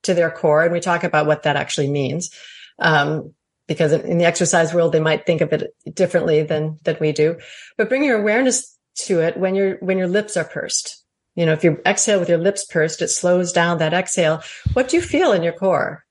to 0.04 0.14
their 0.14 0.32
core. 0.32 0.64
And 0.64 0.74
we 0.74 0.80
talk 0.80 1.04
about 1.04 1.28
what 1.28 1.44
that 1.44 1.56
actually 1.56 1.90
means. 1.90 2.34
Um, 2.80 3.34
because 3.68 3.94
in 3.94 4.18
the 4.18 4.26
exercise 4.26 4.74
world, 4.74 4.94
they 4.94 5.00
might 5.00 5.28
think 5.28 5.42
of 5.42 5.54
it 5.54 5.76
differently 5.94 6.42
than, 6.42 6.80
than 6.84 6.98
we 7.00 7.12
do, 7.12 7.38
but 7.78 7.88
bring 7.88 8.04
your 8.04 8.20
awareness 8.20 8.76
to 9.08 9.20
it 9.20 9.38
when 9.38 9.56
your 9.56 9.78
when 9.78 9.98
your 9.98 10.08
lips 10.08 10.38
are 10.38 10.46
pursed. 10.46 11.04
You 11.36 11.46
know, 11.46 11.54
if 11.54 11.64
you 11.64 11.80
exhale 11.86 12.20
with 12.20 12.30
your 12.30 12.38
lips 12.38 12.66
pursed, 12.66 13.02
it 13.02 13.10
slows 13.10 13.52
down 13.52 13.78
that 13.78 13.94
exhale. 13.94 14.42
What 14.74 14.90
do 14.90 14.98
you 14.98 15.02
feel 15.02 15.32
in 15.32 15.44
your 15.44 15.54
core? 15.54 16.04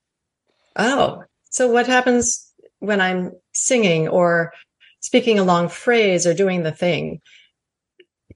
Oh, 0.76 1.24
so 1.50 1.70
what 1.70 1.86
happens 1.86 2.52
when 2.78 3.00
I'm 3.00 3.32
singing 3.52 4.08
or 4.08 4.52
speaking 5.00 5.38
a 5.38 5.44
long 5.44 5.68
phrase 5.68 6.26
or 6.26 6.34
doing 6.34 6.62
the 6.62 6.72
thing 6.72 7.20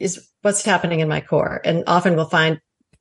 is 0.00 0.28
what's 0.42 0.64
happening 0.64 1.00
in 1.00 1.08
my 1.08 1.20
core. 1.20 1.60
And 1.64 1.84
often 1.86 2.16
we'll 2.16 2.26
find 2.26 2.60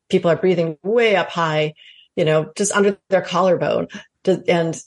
people 0.10 0.30
are 0.30 0.36
breathing 0.36 0.78
way 0.84 1.16
up 1.16 1.30
high, 1.30 1.74
you 2.16 2.26
know, 2.26 2.52
just 2.56 2.72
under 2.74 2.98
their 3.10 3.22
collarbone 3.22 3.88
and 4.26 4.80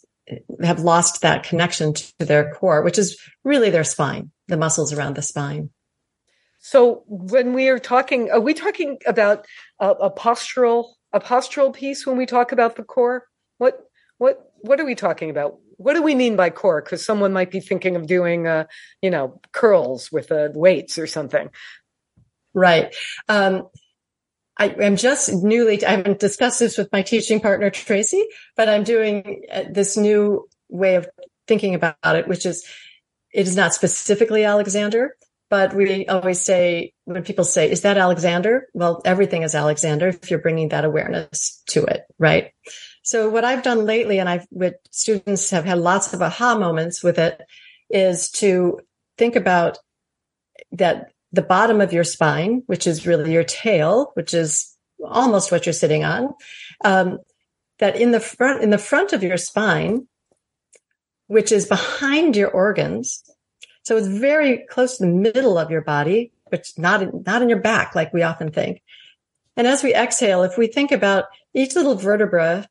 have 0.63 0.81
lost 0.81 1.23
that 1.23 1.45
connection 1.45 1.95
to 1.95 2.25
their 2.25 2.53
core, 2.53 2.83
which 2.83 2.99
is 2.99 3.21
really 3.43 3.71
their 3.71 3.85
spine, 3.85 4.31
the 4.49 4.57
muscles 4.57 4.93
around 4.93 5.17
the 5.17 5.23
spine. 5.23 5.71
So 6.67 7.05
when 7.07 7.53
we 7.53 7.69
are 7.69 7.79
talking, 7.79 8.31
are 8.31 8.41
we 8.41 8.55
talking 8.55 8.97
about 9.05 9.45
a, 9.79 9.91
a, 9.91 10.11
postural 10.11 10.93
a 11.13 11.21
postural 11.21 11.75
piece 11.75 12.07
when 12.07 12.17
we 12.17 12.25
talk 12.25 12.53
about 12.53 12.77
the 12.77 12.83
core? 12.83 13.27
What 13.59 13.81
what 14.17 14.51
what 14.63 14.81
are 14.81 14.87
we 14.87 14.95
talking 14.95 15.29
about? 15.29 15.59
What 15.77 15.93
do 15.93 16.03
we 16.03 16.15
mean 16.15 16.37
by 16.37 16.49
core? 16.49 16.81
Because 16.81 17.05
someone 17.05 17.35
might 17.35 17.51
be 17.51 17.61
thinking 17.61 17.97
of 17.97 18.07
doing, 18.07 18.47
uh, 18.47 18.65
you 19.03 19.11
know, 19.11 19.43
curls 19.53 20.11
with 20.11 20.33
uh, 20.33 20.49
weights 20.55 20.97
or 20.97 21.07
something. 21.07 21.51
Right. 22.55 22.97
Um, 23.29 23.69
I 24.57 24.69
am 24.69 24.97
just 24.97 25.35
newly, 25.35 25.85
I 25.85 25.91
haven't 25.91 26.19
discussed 26.19 26.61
this 26.61 26.79
with 26.79 26.91
my 26.93 27.03
teaching 27.03 27.41
partner, 27.41 27.69
Tracy, 27.69 28.25
but 28.57 28.71
I'm 28.71 28.85
doing 28.85 29.43
uh, 29.53 29.65
this 29.71 29.99
new 29.99 30.49
way 30.71 30.95
of 30.95 31.07
thinking 31.47 31.75
about 31.75 31.97
it, 32.05 32.27
which 32.27 32.47
is 32.47 32.65
it 33.35 33.47
is 33.47 33.57
not 33.57 33.75
specifically 33.75 34.45
Alexander, 34.45 35.15
but 35.55 35.73
we 35.73 36.05
always 36.07 36.41
say, 36.41 36.93
when 37.05 37.23
people 37.23 37.45
say, 37.45 37.71
is 37.71 37.83
that 37.83 37.97
Alexander? 37.97 38.67
Well, 38.75 39.01
everything 39.05 39.45
is 39.45 39.55
Alexander 39.55 40.09
if 40.09 40.29
you're 40.29 40.41
bringing 40.41 40.71
that 40.71 40.85
awareness 40.85 41.63
to 41.67 41.85
it, 41.85 42.01
right? 42.19 42.51
So 43.05 43.31
what 43.31 43.45
I've 43.45 43.63
done 43.63 43.87
lately, 43.87 44.19
and 44.19 44.29
I've, 44.29 44.49
with 44.51 44.75
students 44.91 45.51
have 45.51 45.65
had 45.65 45.79
lots 45.79 46.13
of 46.13 46.21
aha 46.21 46.59
moments 46.59 47.05
with 47.05 47.21
it, 47.21 47.41
is 47.89 48.33
to 48.33 48.81
think 49.17 49.37
about 49.37 49.79
that 50.73 51.13
the 51.31 51.41
bottom 51.43 51.81
of 51.81 51.93
your 51.93 52.03
spine, 52.03 52.65
which 52.67 52.89
is 52.89 53.07
really 53.07 53.33
your 53.33 53.45
tail, 53.45 54.11
which 54.15 54.35
is 54.35 54.77
almost 55.07 55.53
what 55.53 55.67
you're 55.67 55.73
sitting 55.73 56.03
on, 56.03 56.35
um, 56.85 57.21
that 57.79 57.95
in 57.95 58.11
the 58.11 58.19
front, 58.19 58.61
in 58.61 58.71
the 58.71 58.77
front 58.79 59.13
of 59.13 59.23
your 59.23 59.37
spine, 59.37 60.09
which 61.29 61.53
is 61.53 61.67
behind 61.67 62.35
your 62.35 62.51
organs, 62.51 63.23
so 63.85 63.97
it's 63.97 64.09
very 64.09 64.67
close 64.69 64.97
to 64.97 65.05
the 65.05 65.13
middle 65.13 65.59
of 65.59 65.71
your 65.71 65.83
body, 65.83 66.33
but 66.51 66.73
not 66.77 67.27
not 67.27 67.43
in 67.43 67.49
your 67.49 67.61
back 67.61 67.95
like 67.95 68.13
we 68.13 68.23
often 68.23 68.51
think. 68.51 68.83
And 69.57 69.67
as 69.67 69.83
we 69.83 69.95
exhale, 69.95 70.43
if 70.43 70.59
we 70.59 70.67
think 70.67 70.91
about 70.91 71.27
each 71.53 71.77
little 71.77 71.95
vertebra, 71.95 72.67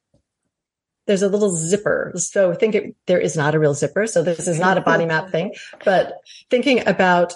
there's 1.06 1.22
a 1.22 1.30
little 1.30 1.56
zipper. 1.56 2.14
So 2.16 2.54
think 2.54 2.76
it, 2.76 2.96
there 3.06 3.20
is 3.20 3.38
not 3.38 3.56
a 3.56 3.60
real 3.60 3.74
zipper. 3.74 4.08
So 4.08 4.24
this 4.24 4.48
is 4.48 4.60
not 4.60 4.78
a 4.78 4.82
body 4.82 5.06
map 5.06 5.30
thing, 5.30 5.54
but 5.86 6.14
thinking 6.50 6.86
about 6.88 7.34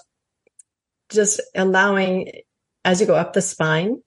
just 1.09 1.39
allowing 1.55 2.31
as 2.83 2.99
you 2.99 3.07
go 3.07 3.15
up 3.15 3.33
the 3.33 3.41
spine 3.41 4.01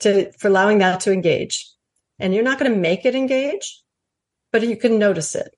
to, 0.00 0.32
for 0.32 0.48
allowing 0.48 0.78
that 0.78 1.00
to 1.00 1.12
engage. 1.12 1.70
And 2.18 2.34
you're 2.34 2.44
not 2.44 2.58
going 2.58 2.72
to 2.72 2.78
make 2.78 3.04
it 3.04 3.14
engage, 3.14 3.80
but 4.52 4.62
you 4.62 4.76
can 4.76 4.98
notice 4.98 5.34
it. 5.34 5.54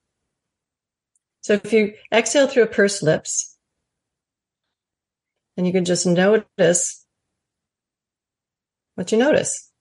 So 1.41 1.53
if 1.53 1.71
you 1.71 1.93
exhale 2.11 2.47
through 2.47 2.63
a 2.63 2.67
pursed 2.67 3.03
lips, 3.03 3.57
and 5.55 5.65
you 5.65 5.73
can 5.73 5.85
just 5.85 6.05
notice 6.05 7.05
what 8.95 9.11
you 9.11 9.17
notice. 9.17 9.71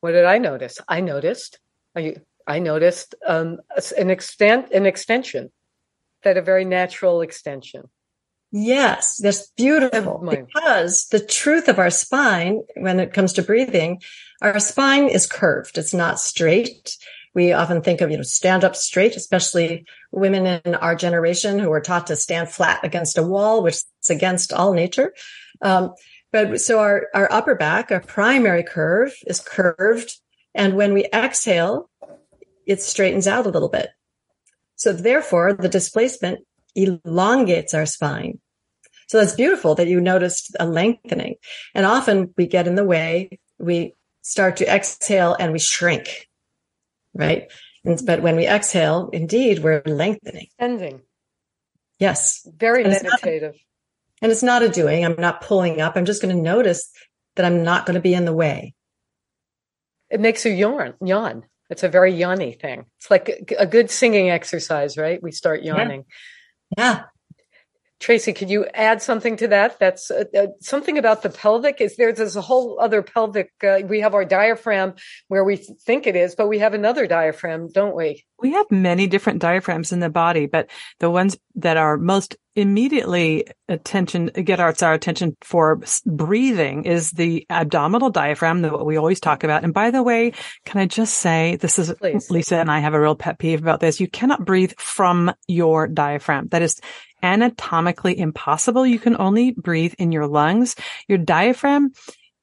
What 0.00 0.12
did 0.12 0.24
I 0.24 0.38
notice? 0.38 0.78
I 0.88 1.00
noticed. 1.00 1.58
I, 1.96 2.16
I 2.46 2.58
noticed 2.58 3.14
um, 3.26 3.58
an 3.96 4.10
extent, 4.10 4.70
an 4.72 4.86
extension, 4.86 5.50
that 6.22 6.36
a 6.36 6.42
very 6.42 6.64
natural 6.64 7.22
extension. 7.22 7.88
Yes, 8.52 9.18
that's 9.20 9.50
beautiful. 9.56 10.24
Because 10.28 11.06
the 11.10 11.20
truth 11.20 11.68
of 11.68 11.78
our 11.78 11.90
spine, 11.90 12.62
when 12.76 13.00
it 13.00 13.12
comes 13.12 13.32
to 13.34 13.42
breathing, 13.42 14.00
our 14.40 14.60
spine 14.60 15.08
is 15.08 15.26
curved. 15.26 15.78
It's 15.78 15.94
not 15.94 16.20
straight. 16.20 16.96
We 17.36 17.52
often 17.52 17.82
think 17.82 18.00
of, 18.00 18.10
you 18.10 18.16
know, 18.16 18.22
stand 18.22 18.64
up 18.64 18.74
straight, 18.74 19.14
especially 19.14 19.84
women 20.10 20.60
in 20.64 20.74
our 20.74 20.96
generation 20.96 21.58
who 21.58 21.70
are 21.70 21.82
taught 21.82 22.06
to 22.06 22.16
stand 22.16 22.48
flat 22.48 22.80
against 22.82 23.18
a 23.18 23.22
wall, 23.22 23.62
which 23.62 23.74
is 23.74 24.10
against 24.10 24.54
all 24.54 24.72
nature. 24.72 25.12
Um, 25.60 25.92
but 26.32 26.62
so 26.62 26.80
our, 26.80 27.08
our 27.14 27.30
upper 27.30 27.54
back, 27.54 27.92
our 27.92 28.00
primary 28.00 28.62
curve 28.62 29.12
is 29.26 29.40
curved. 29.40 30.18
And 30.54 30.76
when 30.76 30.94
we 30.94 31.04
exhale, 31.12 31.90
it 32.66 32.80
straightens 32.80 33.26
out 33.26 33.44
a 33.44 33.50
little 33.50 33.68
bit. 33.68 33.90
So 34.76 34.94
therefore 34.94 35.52
the 35.52 35.68
displacement 35.68 36.40
elongates 36.74 37.74
our 37.74 37.84
spine. 37.84 38.40
So 39.08 39.18
that's 39.18 39.34
beautiful 39.34 39.74
that 39.74 39.88
you 39.88 40.00
noticed 40.00 40.56
a 40.58 40.66
lengthening. 40.66 41.34
And 41.74 41.84
often 41.84 42.32
we 42.38 42.46
get 42.46 42.66
in 42.66 42.76
the 42.76 42.84
way. 42.84 43.38
We 43.58 43.92
start 44.22 44.56
to 44.56 44.74
exhale 44.74 45.36
and 45.38 45.52
we 45.52 45.58
shrink, 45.58 46.28
right? 47.16 47.50
And, 47.84 48.00
but 48.04 48.22
when 48.22 48.36
we 48.36 48.46
exhale, 48.46 49.10
indeed, 49.12 49.62
we're 49.62 49.82
lengthening. 49.86 50.48
Ending. 50.58 51.02
Yes. 51.98 52.46
Very 52.56 52.84
and 52.84 52.92
meditative. 52.92 53.54
It's 53.54 53.62
not, 53.62 54.22
and 54.22 54.32
it's 54.32 54.42
not 54.42 54.62
a 54.62 54.68
doing. 54.68 55.04
I'm 55.04 55.16
not 55.18 55.40
pulling 55.40 55.80
up. 55.80 55.96
I'm 55.96 56.04
just 56.04 56.22
going 56.22 56.34
to 56.34 56.42
notice 56.42 56.90
that 57.36 57.46
I'm 57.46 57.62
not 57.62 57.86
going 57.86 57.94
to 57.94 58.00
be 58.00 58.14
in 58.14 58.24
the 58.24 58.32
way. 58.32 58.74
It 60.10 60.20
makes 60.20 60.44
you 60.44 60.52
yawn, 60.52 60.94
yawn. 61.04 61.44
It's 61.68 61.82
a 61.82 61.88
very 61.88 62.12
yawny 62.12 62.58
thing. 62.58 62.86
It's 62.98 63.10
like 63.10 63.54
a, 63.58 63.66
good 63.66 63.90
singing 63.90 64.30
exercise, 64.30 64.96
right? 64.96 65.20
We 65.22 65.32
start 65.32 65.64
yawning. 65.64 66.04
Yeah. 66.76 66.84
yeah. 66.94 67.02
Tracy, 67.98 68.34
could 68.34 68.50
you 68.50 68.66
add 68.74 69.00
something 69.00 69.36
to 69.38 69.48
that? 69.48 69.78
That's 69.78 70.10
uh, 70.10 70.24
uh, 70.36 70.46
something 70.60 70.98
about 70.98 71.22
the 71.22 71.30
pelvic. 71.30 71.80
Is 71.80 71.96
there, 71.96 72.12
there's 72.12 72.36
a 72.36 72.42
whole 72.42 72.78
other 72.78 73.02
pelvic? 73.02 73.52
Uh, 73.64 73.80
we 73.88 74.00
have 74.00 74.14
our 74.14 74.24
diaphragm 74.24 74.94
where 75.28 75.44
we 75.44 75.56
think 75.56 76.06
it 76.06 76.14
is, 76.14 76.34
but 76.34 76.48
we 76.48 76.58
have 76.58 76.74
another 76.74 77.06
diaphragm, 77.06 77.68
don't 77.72 77.96
we? 77.96 78.24
We 78.38 78.52
have 78.52 78.70
many 78.70 79.06
different 79.06 79.40
diaphragms 79.40 79.92
in 79.92 80.00
the 80.00 80.10
body, 80.10 80.44
but 80.44 80.68
the 80.98 81.10
ones 81.10 81.38
that 81.54 81.78
are 81.78 81.96
most 81.96 82.36
immediately 82.54 83.46
attention 83.68 84.26
get 84.26 84.60
our, 84.60 84.74
our 84.82 84.94
attention 84.94 85.36
for 85.42 85.80
breathing 86.06 86.84
is 86.84 87.10
the 87.12 87.46
abdominal 87.48 88.10
diaphragm, 88.10 88.62
that 88.62 88.72
what 88.72 88.86
we 88.86 88.96
always 88.96 89.20
talk 89.20 89.44
about. 89.44 89.62
And 89.62 89.72
by 89.72 89.90
the 89.90 90.02
way, 90.02 90.32
can 90.64 90.80
I 90.80 90.86
just 90.86 91.18
say 91.18 91.56
this 91.56 91.78
is 91.78 91.92
Please. 91.92 92.30
Lisa 92.30 92.56
and 92.56 92.70
I 92.70 92.80
have 92.80 92.94
a 92.94 93.00
real 93.00 93.14
pet 93.14 93.38
peeve 93.38 93.60
about 93.60 93.80
this. 93.80 94.00
You 94.00 94.08
cannot 94.08 94.44
breathe 94.44 94.72
from 94.78 95.32
your 95.46 95.86
diaphragm. 95.86 96.48
That 96.48 96.62
is 96.62 96.80
anatomically 97.22 98.18
impossible. 98.18 98.86
You 98.86 98.98
can 98.98 99.16
only 99.18 99.52
breathe 99.52 99.94
in 99.98 100.12
your 100.12 100.26
lungs. 100.26 100.76
Your 101.08 101.18
diaphragm 101.18 101.92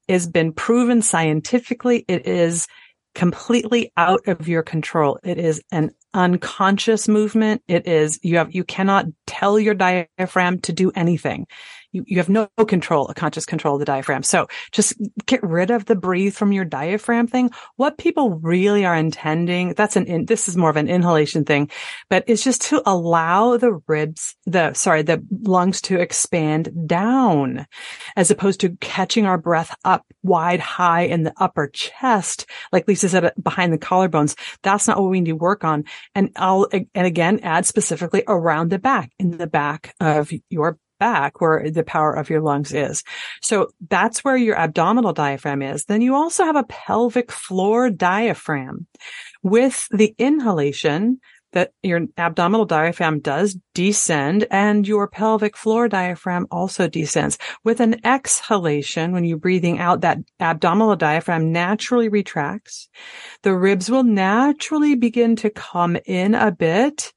has 0.10 0.28
been 0.28 0.54
proven 0.54 1.02
scientifically. 1.02 2.06
It 2.08 2.28
is 2.28 2.68
completely 3.16 3.92
out 3.96 4.28
of 4.28 4.48
your 4.48 4.64
control. 4.64 5.20
It 5.24 5.38
is 5.38 5.62
an 5.72 5.92
unconscious 6.14 7.08
movement. 7.08 7.62
It 7.68 7.88
is, 7.88 8.20
you 8.24 8.38
have, 8.38 8.54
you 8.54 8.64
cannot 8.64 9.06
tell 9.28 9.60
your 9.60 9.76
diaphragm 9.76 10.60
to 10.62 10.74
do 10.74 10.92
anything 10.96 11.48
you, 11.94 12.04
you 12.06 12.18
have 12.18 12.28
no 12.28 12.48
control, 12.68 13.08
a 13.08 13.14
conscious 13.14 13.46
control 13.46 13.76
of 13.76 13.80
the 13.80 13.86
diaphragm. 13.86 14.24
So 14.24 14.48
just 14.72 14.96
get 15.26 15.42
rid 15.44 15.72
of 15.72 15.86
the 15.86 15.96
breathe 15.96 16.34
from 16.34 16.52
your 16.52 16.66
diaphragm 16.66 17.28
thing. 17.28 17.52
What 17.78 17.98
people 17.98 18.32
really 18.40 18.86
are 18.86 18.96
intending, 18.96 19.76
that's 19.76 19.96
an, 19.96 20.08
in, 20.08 20.26
this 20.26 20.50
is 20.50 20.58
more 20.58 20.70
of 20.70 20.76
an 20.76 20.90
inhalation 20.90 21.46
thing, 21.46 21.70
but 22.10 22.24
it's 22.28 22.44
just 22.44 22.64
to 22.64 22.82
allow 22.86 23.58
the 23.58 23.80
ribs, 23.88 24.36
the, 24.46 24.74
sorry, 24.74 25.04
the 25.04 25.24
lungs 25.44 25.82
to 25.82 26.00
expand 26.00 26.88
down 26.88 27.66
as 28.16 28.32
opposed 28.32 28.60
to 28.62 28.76
catching 28.82 29.26
our 29.26 29.38
breath 29.38 29.76
up 29.86 30.06
wide, 30.24 30.60
high 30.60 31.02
in 31.02 31.24
the 31.24 31.34
upper 31.38 31.68
chest. 31.68 32.48
Like 32.72 32.88
Lisa 32.88 33.10
said, 33.10 33.32
behind 33.42 33.72
the 33.72 33.78
collarbones. 33.78 34.36
That's 34.64 34.88
not 34.88 35.00
what 35.00 35.12
we 35.12 35.22
need 35.22 35.32
to 35.32 35.36
work 35.36 35.64
on. 35.64 35.86
And 36.16 36.32
I'll, 36.36 36.68
and 36.72 37.08
again, 37.08 37.40
add 37.44 37.66
specifically 37.66 38.24
around 38.28 38.72
the 38.72 38.80
back, 38.80 39.12
in 39.20 39.38
the 39.38 39.48
back 39.48 39.96
of 40.00 40.32
your 40.50 40.80
back 41.04 41.42
where 41.42 41.70
the 41.70 41.84
power 41.84 42.14
of 42.14 42.30
your 42.30 42.40
lungs 42.40 42.74
is. 42.74 43.04
So 43.42 43.68
that's 43.90 44.24
where 44.24 44.38
your 44.38 44.58
abdominal 44.58 45.12
diaphragm 45.12 45.62
is. 45.62 45.84
Then 45.84 46.02
you 46.02 46.16
also 46.16 46.46
have 46.46 46.56
a 46.56 46.64
pelvic 46.64 47.30
floor 47.30 47.90
diaphragm. 47.90 48.88
With 49.42 49.88
the 49.92 50.16
inhalation, 50.18 51.20
that 51.54 51.72
your 51.84 52.02
abdominal 52.18 52.66
diaphragm 52.66 53.20
does 53.20 53.58
descend 53.74 54.48
and 54.50 54.88
your 54.88 55.08
pelvic 55.08 55.56
floor 55.56 55.88
diaphragm 55.88 56.48
also 56.52 56.88
descends. 56.88 57.38
With 57.64 57.80
an 57.80 58.06
exhalation, 58.06 59.12
when 59.12 59.24
you're 59.24 59.38
breathing 59.38 59.80
out, 59.80 60.02
that 60.02 60.20
abdominal 60.40 60.96
diaphragm 60.96 61.52
naturally 61.52 62.10
retracts. 62.10 62.90
The 63.44 63.56
ribs 63.56 63.90
will 63.90 64.04
naturally 64.04 64.96
begin 64.96 65.36
to 65.38 65.50
come 65.50 65.98
in 66.06 66.34
a 66.34 66.52
bit 66.52 67.14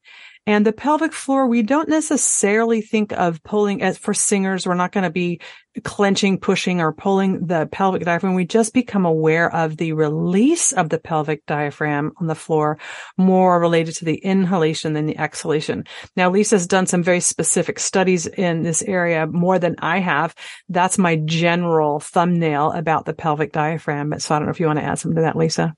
and 0.46 0.64
the 0.64 0.72
pelvic 0.72 1.12
floor, 1.12 1.48
we 1.48 1.62
don't 1.62 1.88
necessarily 1.88 2.80
think 2.80 3.12
of 3.12 3.42
pulling 3.42 3.82
as 3.82 3.98
for 3.98 4.14
singers. 4.14 4.64
We're 4.64 4.74
not 4.74 4.92
going 4.92 5.04
to 5.04 5.10
be 5.10 5.40
clenching, 5.82 6.38
pushing 6.38 6.80
or 6.80 6.92
pulling 6.92 7.46
the 7.46 7.66
pelvic 7.66 8.04
diaphragm. 8.04 8.34
We 8.34 8.46
just 8.46 8.72
become 8.72 9.04
aware 9.04 9.52
of 9.52 9.76
the 9.76 9.92
release 9.92 10.72
of 10.72 10.88
the 10.88 11.00
pelvic 11.00 11.44
diaphragm 11.46 12.12
on 12.18 12.28
the 12.28 12.36
floor 12.36 12.78
more 13.16 13.60
related 13.60 13.96
to 13.96 14.04
the 14.04 14.14
inhalation 14.14 14.92
than 14.92 15.06
the 15.06 15.18
exhalation. 15.18 15.84
Now, 16.16 16.30
Lisa's 16.30 16.68
done 16.68 16.86
some 16.86 17.02
very 17.02 17.20
specific 17.20 17.80
studies 17.80 18.26
in 18.26 18.62
this 18.62 18.82
area 18.82 19.26
more 19.26 19.58
than 19.58 19.74
I 19.80 19.98
have. 19.98 20.34
That's 20.68 20.96
my 20.96 21.16
general 21.16 21.98
thumbnail 21.98 22.70
about 22.70 23.04
the 23.04 23.14
pelvic 23.14 23.52
diaphragm. 23.52 24.18
So 24.20 24.34
I 24.34 24.38
don't 24.38 24.46
know 24.46 24.52
if 24.52 24.60
you 24.60 24.66
want 24.66 24.78
to 24.78 24.84
add 24.84 25.00
something 25.00 25.16
to 25.16 25.22
that, 25.22 25.36
Lisa. 25.36 25.74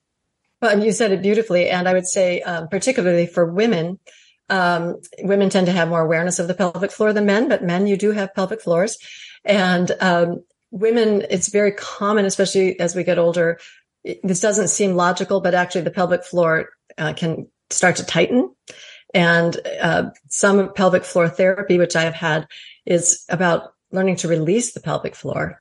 Well, 0.60 0.84
you 0.84 0.92
said 0.92 1.12
it 1.12 1.22
beautifully. 1.22 1.70
And 1.70 1.88
I 1.88 1.94
would 1.94 2.06
say, 2.06 2.42
um, 2.42 2.68
particularly 2.68 3.26
for 3.26 3.50
women, 3.50 3.98
um, 4.48 5.00
women 5.20 5.50
tend 5.50 5.66
to 5.66 5.72
have 5.72 5.88
more 5.88 6.00
awareness 6.00 6.38
of 6.38 6.48
the 6.48 6.54
pelvic 6.54 6.90
floor 6.90 7.12
than 7.12 7.26
men, 7.26 7.48
but 7.48 7.62
men, 7.62 7.86
you 7.86 7.96
do 7.96 8.12
have 8.12 8.34
pelvic 8.34 8.60
floors. 8.60 8.98
And 9.44 9.90
um, 10.00 10.44
women, 10.70 11.24
it's 11.30 11.50
very 11.50 11.72
common, 11.72 12.24
especially 12.24 12.78
as 12.80 12.94
we 12.94 13.04
get 13.04 13.18
older. 13.18 13.58
This 14.22 14.40
doesn't 14.40 14.68
seem 14.68 14.94
logical, 14.94 15.40
but 15.40 15.54
actually 15.54 15.82
the 15.82 15.90
pelvic 15.90 16.24
floor 16.24 16.70
uh, 16.96 17.12
can 17.14 17.48
start 17.70 17.96
to 17.96 18.06
tighten. 18.06 18.54
And 19.14 19.56
uh, 19.80 20.10
some 20.28 20.72
pelvic 20.72 21.04
floor 21.04 21.28
therapy, 21.28 21.78
which 21.78 21.96
I 21.96 22.02
have 22.02 22.14
had, 22.14 22.46
is 22.84 23.24
about 23.28 23.72
learning 23.90 24.16
to 24.16 24.28
release 24.28 24.72
the 24.72 24.80
pelvic 24.80 25.14
floor, 25.14 25.60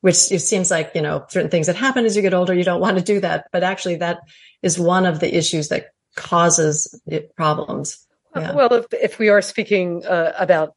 which 0.00 0.32
it 0.32 0.40
seems 0.40 0.70
like, 0.70 0.92
you 0.94 1.02
know, 1.02 1.24
certain 1.28 1.50
things 1.50 1.66
that 1.66 1.76
happen 1.76 2.04
as 2.04 2.16
you 2.16 2.22
get 2.22 2.34
older, 2.34 2.54
you 2.54 2.64
don't 2.64 2.80
want 2.80 2.96
to 2.96 3.04
do 3.04 3.20
that. 3.20 3.48
But 3.52 3.62
actually 3.62 3.96
that 3.96 4.20
is 4.62 4.78
one 4.78 5.06
of 5.06 5.20
the 5.20 5.36
issues 5.36 5.68
that 5.68 5.88
causes 6.16 7.00
problems. 7.36 8.06
Yeah. 8.40 8.54
Well, 8.54 8.72
if, 8.72 8.86
if 8.92 9.18
we 9.18 9.28
are 9.28 9.42
speaking 9.42 10.04
uh, 10.04 10.32
about 10.38 10.74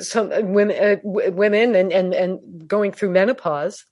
some 0.00 0.30
women, 0.52 0.76
uh, 0.76 0.96
women 1.02 1.74
and, 1.74 1.92
and, 1.92 2.14
and 2.14 2.68
going 2.68 2.92
through 2.92 3.10
menopause, 3.10 3.84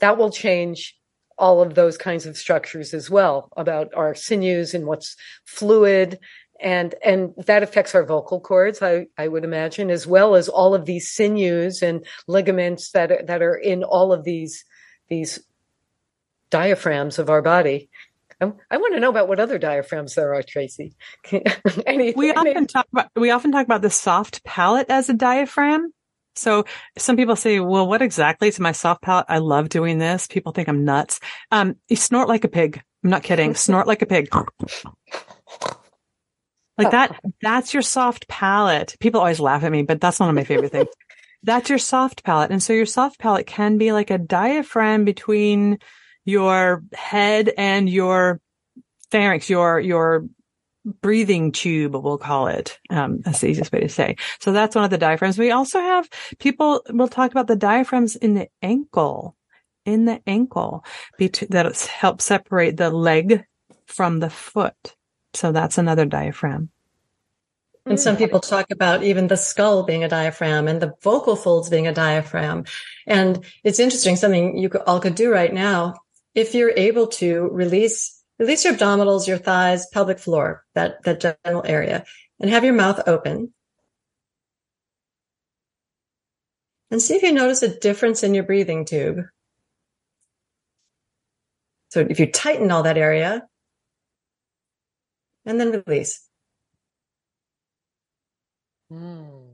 that 0.00 0.18
will 0.18 0.30
change 0.30 0.96
all 1.38 1.62
of 1.62 1.74
those 1.74 1.96
kinds 1.96 2.26
of 2.26 2.36
structures 2.36 2.92
as 2.92 3.08
well 3.08 3.50
about 3.56 3.94
our 3.94 4.14
sinews 4.14 4.74
and 4.74 4.86
what's 4.86 5.16
fluid 5.44 6.18
and 6.60 6.96
and 7.04 7.32
that 7.46 7.62
affects 7.62 7.94
our 7.94 8.04
vocal 8.04 8.40
cords 8.40 8.82
I, 8.82 9.06
I 9.16 9.28
would 9.28 9.44
imagine 9.44 9.90
as 9.90 10.06
well 10.06 10.34
as 10.34 10.48
all 10.48 10.74
of 10.74 10.84
these 10.84 11.10
sinews 11.10 11.82
and 11.82 12.04
ligaments 12.26 12.90
that 12.90 13.12
are, 13.12 13.22
that 13.24 13.42
are 13.42 13.54
in 13.54 13.84
all 13.84 14.12
of 14.12 14.24
these 14.24 14.64
these 15.08 15.38
diaphragms 16.50 17.18
of 17.18 17.30
our 17.30 17.42
body 17.42 17.87
I 18.40 18.76
want 18.76 18.94
to 18.94 19.00
know 19.00 19.10
about 19.10 19.28
what 19.28 19.40
other 19.40 19.58
diaphragms 19.58 20.14
there 20.14 20.34
are, 20.34 20.42
Tracy. 20.42 20.94
we 21.32 22.32
often 22.32 22.66
talk 22.66 22.86
about 22.92 23.10
we 23.16 23.30
often 23.30 23.50
talk 23.50 23.64
about 23.64 23.82
the 23.82 23.90
soft 23.90 24.44
palate 24.44 24.90
as 24.90 25.08
a 25.08 25.14
diaphragm. 25.14 25.92
So 26.36 26.64
some 26.96 27.16
people 27.16 27.34
say, 27.34 27.58
well, 27.58 27.88
what 27.88 28.00
exactly 28.00 28.46
is 28.46 28.60
my 28.60 28.70
soft 28.70 29.02
palate? 29.02 29.26
I 29.28 29.38
love 29.38 29.68
doing 29.68 29.98
this. 29.98 30.28
People 30.28 30.52
think 30.52 30.68
I'm 30.68 30.84
nuts. 30.84 31.18
Um, 31.50 31.76
you 31.88 31.96
snort 31.96 32.28
like 32.28 32.44
a 32.44 32.48
pig. 32.48 32.80
I'm 33.02 33.10
not 33.10 33.24
kidding. 33.24 33.54
snort 33.56 33.88
like 33.88 34.02
a 34.02 34.06
pig. 34.06 34.28
Like 36.76 36.92
that, 36.92 37.18
that's 37.42 37.74
your 37.74 37.82
soft 37.82 38.28
palate. 38.28 38.96
People 39.00 39.18
always 39.18 39.40
laugh 39.40 39.64
at 39.64 39.72
me, 39.72 39.82
but 39.82 40.00
that's 40.00 40.20
one 40.20 40.28
of 40.28 40.36
my 40.36 40.44
favorite 40.44 40.72
things. 40.72 40.88
That's 41.44 41.68
your 41.68 41.78
soft 41.78 42.24
palate. 42.24 42.50
And 42.50 42.60
so 42.60 42.72
your 42.72 42.84
soft 42.84 43.20
palate 43.20 43.46
can 43.46 43.78
be 43.78 43.92
like 43.92 44.10
a 44.10 44.18
diaphragm 44.18 45.04
between 45.04 45.78
your 46.28 46.84
head 46.92 47.50
and 47.56 47.88
your 47.88 48.38
pharynx, 49.10 49.48
your, 49.48 49.80
your 49.80 50.26
breathing 50.84 51.52
tube, 51.52 51.94
we'll 51.94 52.18
call 52.18 52.48
it. 52.48 52.78
Um, 52.90 53.20
that's 53.20 53.40
the 53.40 53.48
easiest 53.48 53.72
way 53.72 53.80
to 53.80 53.88
say. 53.88 54.16
So 54.38 54.52
that's 54.52 54.74
one 54.74 54.84
of 54.84 54.90
the 54.90 54.98
diaphragms. 54.98 55.38
We 55.38 55.50
also 55.52 55.80
have 55.80 56.06
people, 56.38 56.82
we'll 56.90 57.08
talk 57.08 57.30
about 57.30 57.46
the 57.46 57.56
diaphragms 57.56 58.14
in 58.14 58.34
the 58.34 58.48
ankle, 58.60 59.36
in 59.86 60.04
the 60.04 60.20
ankle 60.26 60.84
that 61.18 61.88
help 61.98 62.20
separate 62.20 62.76
the 62.76 62.90
leg 62.90 63.46
from 63.86 64.20
the 64.20 64.30
foot. 64.30 64.94
So 65.32 65.52
that's 65.52 65.78
another 65.78 66.04
diaphragm. 66.04 66.68
And 67.86 67.98
some 67.98 68.18
people 68.18 68.40
talk 68.40 68.70
about 68.70 69.02
even 69.02 69.28
the 69.28 69.36
skull 69.36 69.82
being 69.82 70.04
a 70.04 70.08
diaphragm 70.08 70.68
and 70.68 70.82
the 70.82 70.92
vocal 71.02 71.36
folds 71.36 71.70
being 71.70 71.86
a 71.86 71.94
diaphragm. 71.94 72.64
And 73.06 73.42
it's 73.64 73.78
interesting, 73.78 74.16
something 74.16 74.58
you 74.58 74.68
all 74.86 75.00
could 75.00 75.14
do 75.14 75.32
right 75.32 75.54
now. 75.54 75.94
If 76.34 76.54
you're 76.54 76.72
able 76.76 77.08
to 77.08 77.48
release, 77.52 78.22
release 78.38 78.64
your 78.64 78.74
abdominals, 78.74 79.26
your 79.26 79.38
thighs, 79.38 79.86
pelvic 79.92 80.18
floor, 80.18 80.64
that, 80.74 81.02
that 81.04 81.38
general 81.44 81.64
area 81.64 82.04
and 82.40 82.50
have 82.50 82.64
your 82.64 82.74
mouth 82.74 83.00
open. 83.06 83.52
And 86.90 87.02
see 87.02 87.16
if 87.16 87.22
you 87.22 87.32
notice 87.32 87.62
a 87.62 87.78
difference 87.78 88.22
in 88.22 88.34
your 88.34 88.44
breathing 88.44 88.84
tube. 88.84 89.18
So 91.90 92.06
if 92.08 92.18
you 92.20 92.30
tighten 92.30 92.70
all 92.70 92.82
that 92.84 92.98
area 92.98 93.46
and 95.44 95.60
then 95.60 95.82
release. 95.86 96.26
Mm. 98.92 99.48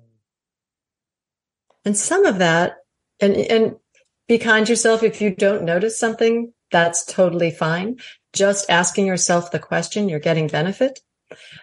And 1.85 1.97
some 1.97 2.25
of 2.25 2.39
that, 2.39 2.77
and, 3.21 3.37
and 3.37 3.77
be 4.27 4.39
kind 4.39 4.67
to 4.67 4.73
yourself. 4.73 5.03
If 5.03 5.21
you 5.21 5.35
don't 5.35 5.65
notice 5.65 5.99
something, 5.99 6.53
that's 6.75 7.05
totally 7.05 7.53
fine. 7.53 8.01
Just 8.33 8.69
asking 8.69 9.07
yourself 9.07 9.53
the 9.53 9.61
question, 9.61 10.09
you're 10.09 10.19
getting 10.19 10.49
benefit. 10.49 10.99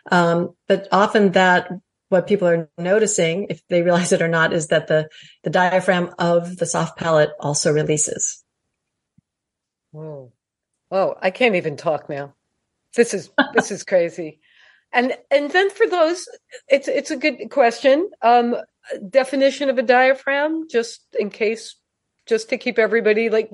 Um, 0.09 0.55
but 0.69 0.87
often 0.89 1.33
that 1.33 1.69
what 2.07 2.27
people 2.27 2.47
are 2.47 2.69
noticing, 2.77 3.47
if 3.49 3.61
they 3.67 3.81
realize 3.81 4.13
it 4.13 4.21
or 4.21 4.29
not, 4.29 4.53
is 4.53 4.67
that 4.67 4.87
the, 4.87 5.09
the 5.43 5.49
diaphragm 5.49 6.15
of 6.17 6.55
the 6.55 6.65
soft 6.65 6.97
palate 6.97 7.31
also 7.41 7.73
releases. 7.73 8.41
Whoa. 9.91 10.31
Oh, 10.89 11.15
I 11.21 11.29
can't 11.31 11.55
even 11.55 11.75
talk 11.75 12.07
now. 12.09 12.33
This 12.95 13.13
is, 13.13 13.29
this 13.53 13.69
is 13.69 13.83
crazy. 13.83 14.39
And 14.93 15.17
and 15.29 15.49
then 15.51 15.69
for 15.69 15.87
those, 15.87 16.27
it's 16.67 16.89
it's 16.89 17.11
a 17.11 17.15
good 17.15 17.49
question. 17.49 18.09
Um, 18.21 18.57
definition 19.09 19.69
of 19.69 19.77
a 19.77 19.83
diaphragm, 19.83 20.67
just 20.69 20.99
in 21.17 21.29
case, 21.29 21.77
just 22.27 22.49
to 22.49 22.57
keep 22.57 22.79
everybody 22.79 23.29
like 23.29 23.51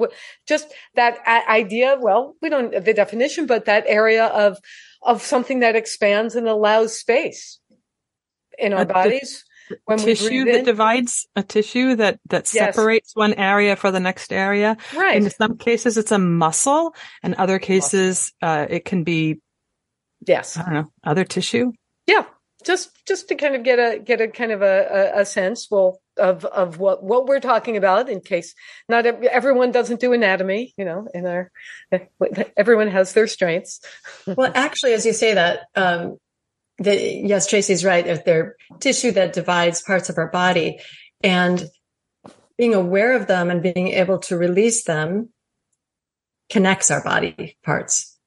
just 0.47 0.71
that 0.95 1.19
idea. 1.27 1.97
Well, 1.99 2.35
we 2.41 2.49
don't 2.49 2.71
the 2.83 2.93
definition, 2.93 3.45
but 3.45 3.65
that 3.65 3.85
area 3.87 4.25
of 4.25 4.57
of 5.01 5.21
something 5.21 5.59
that 5.59 5.75
expands 5.75 6.35
and 6.35 6.47
allows 6.47 6.97
space 6.97 7.59
in 8.57 8.73
our 8.73 8.85
bodies. 8.85 9.43
When 9.83 9.97
tissue 9.97 10.45
that 10.45 10.59
in. 10.59 10.65
divides 10.65 11.27
a 11.35 11.43
tissue 11.43 11.95
that 11.95 12.21
that 12.29 12.53
yes. 12.53 12.75
separates 12.75 13.13
one 13.15 13.33
area 13.33 13.75
for 13.75 13.91
the 13.91 13.99
next 13.99 14.31
area. 14.31 14.77
Right. 14.95 15.17
In 15.17 15.29
some 15.29 15.57
cases, 15.57 15.97
it's 15.97 16.13
a 16.13 16.17
muscle. 16.17 16.95
In 17.21 17.35
other 17.37 17.59
cases, 17.59 18.31
uh, 18.41 18.65
it 18.69 18.85
can 18.85 19.03
be 19.03 19.41
Yes. 20.25 20.57
I 20.57 20.63
don't 20.63 20.73
know. 20.73 20.91
Other 21.03 21.23
tissue? 21.23 21.73
Yeah. 22.05 22.25
Just 22.63 23.05
just 23.05 23.27
to 23.29 23.35
kind 23.35 23.55
of 23.55 23.63
get 23.63 23.79
a 23.79 23.99
get 23.99 24.19
a 24.19 24.27
kind 24.27 24.51
of 24.51 24.61
a, 24.61 25.13
a, 25.15 25.21
a 25.21 25.25
sense, 25.25 25.67
well, 25.69 26.01
of 26.17 26.45
of 26.45 26.79
what 26.79 27.03
what 27.03 27.27
we're 27.27 27.39
talking 27.39 27.77
about 27.77 28.09
in 28.09 28.21
case 28.21 28.53
not 28.89 29.05
everyone 29.05 29.71
doesn't 29.71 29.99
do 29.99 30.13
anatomy, 30.13 30.73
you 30.77 30.85
know, 30.85 31.07
in 31.13 31.25
our 31.25 31.51
everyone 32.57 32.87
has 32.87 33.13
their 33.13 33.27
strengths. 33.27 33.79
well, 34.25 34.51
actually, 34.55 34.93
as 34.93 35.05
you 35.05 35.13
say 35.13 35.33
that, 35.33 35.61
um, 35.75 36.17
the, 36.79 36.95
yes, 36.95 37.47
Tracy's 37.47 37.83
right. 37.83 38.05
If 38.05 38.25
they're 38.25 38.55
tissue 38.79 39.11
that 39.11 39.33
divides 39.33 39.81
parts 39.81 40.09
of 40.09 40.17
our 40.17 40.29
body, 40.29 40.79
and 41.23 41.67
being 42.57 42.73
aware 42.73 43.13
of 43.13 43.27
them 43.27 43.49
and 43.49 43.61
being 43.61 43.89
able 43.89 44.17
to 44.17 44.37
release 44.37 44.83
them 44.83 45.29
connects 46.49 46.89
our 46.89 47.03
body 47.03 47.57
parts. 47.63 48.17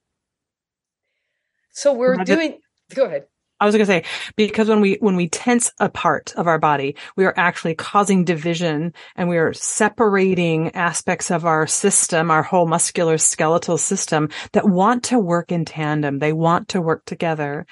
So 1.72 1.92
we're 1.92 2.16
doing, 2.16 2.60
go 2.94 3.06
ahead. 3.06 3.26
I 3.60 3.66
was 3.66 3.74
going 3.74 3.86
to 3.86 3.92
say 3.92 4.04
because 4.36 4.68
when 4.68 4.80
we 4.80 4.94
when 5.00 5.16
we 5.16 5.28
tense 5.28 5.70
a 5.78 5.90
part 5.90 6.32
of 6.36 6.46
our 6.46 6.58
body, 6.58 6.96
we 7.16 7.26
are 7.26 7.34
actually 7.36 7.74
causing 7.74 8.24
division 8.24 8.94
and 9.16 9.28
we 9.28 9.36
are 9.36 9.52
separating 9.52 10.74
aspects 10.74 11.30
of 11.30 11.44
our 11.44 11.66
system, 11.66 12.30
our 12.30 12.42
whole 12.42 12.66
muscular 12.66 13.18
skeletal 13.18 13.76
system 13.76 14.30
that 14.52 14.68
want 14.68 15.04
to 15.04 15.18
work 15.18 15.52
in 15.52 15.66
tandem. 15.66 16.18
They 16.18 16.32
want 16.32 16.68
to 16.68 16.80
work 16.80 17.04
together. 17.04 17.66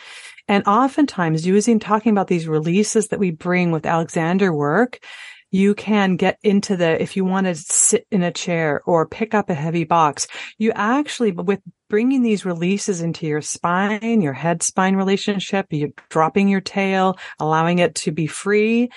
And 0.46 0.66
oftentimes 0.66 1.46
using 1.46 1.78
talking 1.78 2.12
about 2.12 2.28
these 2.28 2.48
releases 2.48 3.08
that 3.08 3.18
we 3.18 3.30
bring 3.30 3.70
with 3.70 3.86
Alexander 3.86 4.52
work, 4.52 4.98
you 5.50 5.74
can 5.74 6.16
get 6.16 6.38
into 6.42 6.76
the, 6.76 7.00
if 7.00 7.16
you 7.16 7.24
want 7.24 7.46
to 7.46 7.54
sit 7.54 8.06
in 8.10 8.22
a 8.22 8.32
chair 8.32 8.82
or 8.86 9.08
pick 9.08 9.34
up 9.34 9.48
a 9.48 9.54
heavy 9.54 9.84
box, 9.84 10.26
you 10.58 10.72
actually, 10.74 11.32
with 11.32 11.60
bringing 11.88 12.22
these 12.22 12.44
releases 12.44 13.00
into 13.00 13.26
your 13.26 13.40
spine, 13.40 14.20
your 14.20 14.34
head 14.34 14.62
spine 14.62 14.94
relationship, 14.94 15.66
you 15.70 15.92
dropping 16.10 16.48
your 16.48 16.60
tail, 16.60 17.18
allowing 17.40 17.78
it 17.78 17.94
to 17.94 18.12
be 18.12 18.26
free, 18.26 18.90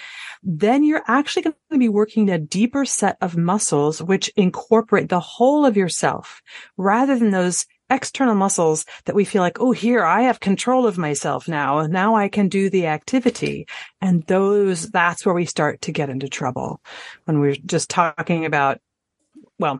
then 0.43 0.83
you're 0.83 1.03
actually 1.07 1.43
going 1.43 1.55
to 1.71 1.77
be 1.77 1.89
working 1.89 2.29
a 2.29 2.37
deeper 2.37 2.83
set 2.83 3.17
of 3.21 3.37
muscles, 3.37 4.01
which 4.01 4.27
incorporate 4.35 5.09
the 5.09 5.19
whole 5.19 5.65
of 5.65 5.77
yourself 5.77 6.41
rather 6.75 7.17
than 7.17 7.31
those 7.31 7.65
external 7.91 8.35
muscles 8.35 8.85
that 9.05 9.15
we 9.15 9.25
feel 9.25 9.41
like, 9.41 9.59
oh, 9.59 9.71
here 9.71 10.03
I 10.03 10.21
have 10.21 10.39
control 10.39 10.87
of 10.87 10.97
myself 10.97 11.47
now. 11.47 11.85
Now 11.85 12.15
I 12.15 12.29
can 12.29 12.47
do 12.47 12.69
the 12.69 12.87
activity. 12.87 13.67
And 13.99 14.23
those, 14.23 14.89
that's 14.89 15.25
where 15.25 15.35
we 15.35 15.45
start 15.45 15.81
to 15.81 15.91
get 15.91 16.09
into 16.09 16.29
trouble 16.29 16.81
when 17.25 17.39
we're 17.39 17.55
just 17.55 17.89
talking 17.89 18.45
about 18.45 18.79
well, 19.59 19.79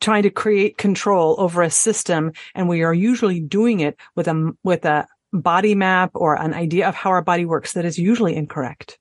trying 0.00 0.22
to 0.22 0.30
create 0.30 0.78
control 0.78 1.34
over 1.38 1.60
a 1.60 1.70
system. 1.70 2.32
And 2.54 2.68
we 2.68 2.84
are 2.84 2.94
usually 2.94 3.40
doing 3.40 3.80
it 3.80 3.98
with 4.14 4.28
a, 4.28 4.52
with 4.62 4.84
a 4.84 5.08
body 5.32 5.74
map 5.74 6.12
or 6.14 6.40
an 6.40 6.54
idea 6.54 6.88
of 6.88 6.94
how 6.94 7.10
our 7.10 7.22
body 7.22 7.44
works 7.44 7.72
that 7.72 7.84
is 7.84 7.98
usually 7.98 8.36
incorrect. 8.36 8.96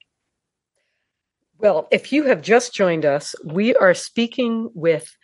Well, 1.59 1.87
if 1.91 2.11
you 2.11 2.23
have 2.25 2.41
just 2.41 2.73
joined 2.73 3.05
us, 3.05 3.35
we 3.43 3.75
are 3.75 3.93
speaking 3.93 4.69
with 4.73 5.15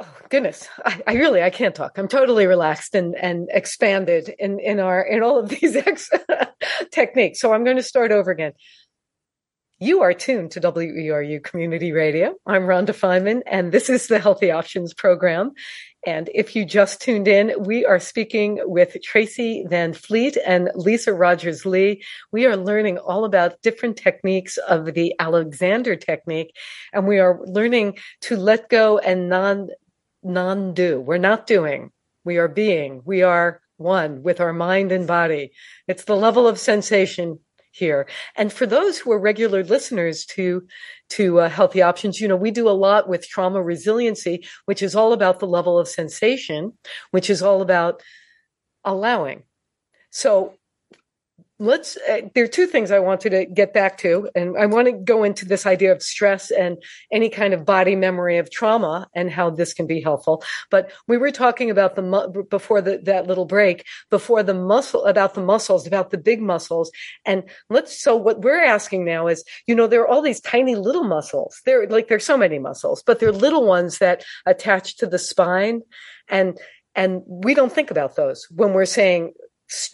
oh 0.00 0.16
goodness 0.28 0.68
I, 0.84 1.02
I, 1.06 1.14
really 1.14 1.42
i 1.42 1.50
can't 1.50 1.74
talk 1.74 1.98
i'm 1.98 2.08
totally 2.08 2.46
relaxed 2.46 2.94
and 2.94 3.14
and 3.14 3.48
expanded 3.50 4.34
in 4.38 4.58
in 4.58 4.80
our 4.80 5.02
in 5.02 5.22
all 5.22 5.38
of 5.38 5.48
these 5.60 5.76
ex- 5.76 6.10
techniques 6.90 7.40
so 7.40 7.52
i'm 7.52 7.64
going 7.64 7.76
to 7.76 7.82
start 7.82 8.12
over 8.12 8.30
again 8.30 8.52
you 9.82 10.02
are 10.02 10.14
tuned 10.14 10.52
to 10.52 10.60
WERU 10.60 11.42
Community 11.42 11.90
Radio. 11.90 12.36
I'm 12.46 12.66
Rhonda 12.66 12.90
Feiman, 12.90 13.42
and 13.48 13.72
this 13.72 13.90
is 13.90 14.06
the 14.06 14.20
Healthy 14.20 14.52
Options 14.52 14.94
Program. 14.94 15.54
And 16.06 16.30
if 16.32 16.54
you 16.54 16.64
just 16.64 17.00
tuned 17.00 17.26
in, 17.26 17.52
we 17.58 17.84
are 17.84 17.98
speaking 17.98 18.60
with 18.62 18.96
Tracy 19.02 19.64
Van 19.68 19.92
Fleet 19.92 20.36
and 20.46 20.70
Lisa 20.76 21.12
Rogers 21.12 21.66
Lee. 21.66 22.04
We 22.30 22.46
are 22.46 22.56
learning 22.56 22.98
all 22.98 23.24
about 23.24 23.60
different 23.62 23.96
techniques 23.96 24.56
of 24.56 24.94
the 24.94 25.14
Alexander 25.18 25.96
technique, 25.96 26.54
and 26.92 27.08
we 27.08 27.18
are 27.18 27.40
learning 27.44 27.98
to 28.20 28.36
let 28.36 28.68
go 28.68 28.98
and 28.98 29.28
non 29.28 29.70
non 30.22 30.74
do. 30.74 31.00
We're 31.00 31.18
not 31.18 31.46
doing. 31.46 31.90
We 32.24 32.38
are 32.38 32.48
being. 32.48 33.02
We 33.04 33.22
are 33.22 33.60
one 33.76 34.22
with 34.22 34.40
our 34.40 34.52
mind 34.52 34.92
and 34.92 35.06
body. 35.06 35.52
It's 35.88 36.04
the 36.04 36.16
level 36.16 36.46
of 36.46 36.58
sensation 36.58 37.40
here. 37.72 38.06
And 38.36 38.52
for 38.52 38.66
those 38.66 38.98
who 38.98 39.12
are 39.12 39.18
regular 39.18 39.64
listeners 39.64 40.24
to 40.26 40.66
to 41.10 41.40
uh, 41.40 41.48
healthy 41.48 41.82
options, 41.82 42.20
you 42.20 42.28
know, 42.28 42.36
we 42.36 42.50
do 42.50 42.68
a 42.68 42.70
lot 42.70 43.08
with 43.08 43.28
trauma 43.28 43.62
resiliency, 43.62 44.46
which 44.66 44.82
is 44.82 44.94
all 44.94 45.12
about 45.12 45.40
the 45.40 45.46
level 45.46 45.78
of 45.78 45.88
sensation, 45.88 46.72
which 47.10 47.28
is 47.28 47.42
all 47.42 47.60
about 47.60 48.02
allowing. 48.84 49.42
So 50.10 50.54
let's 51.62 51.96
uh, 52.08 52.20
there 52.34 52.44
are 52.44 52.48
two 52.48 52.66
things 52.66 52.90
i 52.90 52.98
wanted 52.98 53.30
to 53.30 53.46
get 53.46 53.72
back 53.72 53.96
to 53.98 54.28
and 54.34 54.56
i 54.58 54.66
want 54.66 54.86
to 54.86 54.92
go 54.92 55.22
into 55.24 55.44
this 55.44 55.66
idea 55.66 55.92
of 55.92 56.02
stress 56.02 56.50
and 56.50 56.76
any 57.10 57.28
kind 57.28 57.54
of 57.54 57.64
body 57.64 57.96
memory 57.96 58.38
of 58.38 58.50
trauma 58.50 59.08
and 59.14 59.30
how 59.30 59.50
this 59.50 59.72
can 59.72 59.86
be 59.86 60.00
helpful. 60.00 60.42
But 60.70 60.90
we 61.08 61.16
were 61.16 61.30
talking 61.30 61.70
about 61.70 61.94
the 61.94 62.46
before 62.50 62.80
the, 62.80 62.98
that 63.04 63.26
little 63.26 63.44
break 63.44 63.84
before 64.10 64.42
the 64.42 64.54
muscle 64.54 65.04
about 65.04 65.34
the 65.34 65.42
muscles 65.42 65.86
about 65.86 66.10
the 66.10 66.18
big 66.18 66.40
muscles. 66.40 66.90
And 67.24 67.44
let's 67.70 68.00
so 68.00 68.16
what 68.16 68.42
we're 68.42 68.62
asking 68.62 69.04
now 69.04 69.26
is 69.26 69.44
you 69.66 69.74
know 69.74 69.86
there 69.86 70.02
are 70.02 70.08
all 70.08 70.22
these 70.22 70.40
tiny 70.40 70.74
little 70.74 71.04
muscles. 71.04 71.60
There 71.64 71.86
like 71.86 72.08
there's 72.08 72.24
so 72.24 72.36
many 72.36 72.58
muscles 72.58 73.02
but 73.04 73.20
they're 73.20 73.32
little 73.32 73.66
ones 73.66 73.98
that 73.98 74.24
attach 74.46 74.96
to 74.98 75.06
the 75.06 75.18
spine. 75.18 75.82
And 76.28 76.58
and 76.94 77.22
we 77.26 77.54
don't 77.54 77.72
think 77.72 77.90
about 77.90 78.16
those 78.16 78.46
when 78.50 78.74
we're 78.74 78.84
saying 78.84 79.32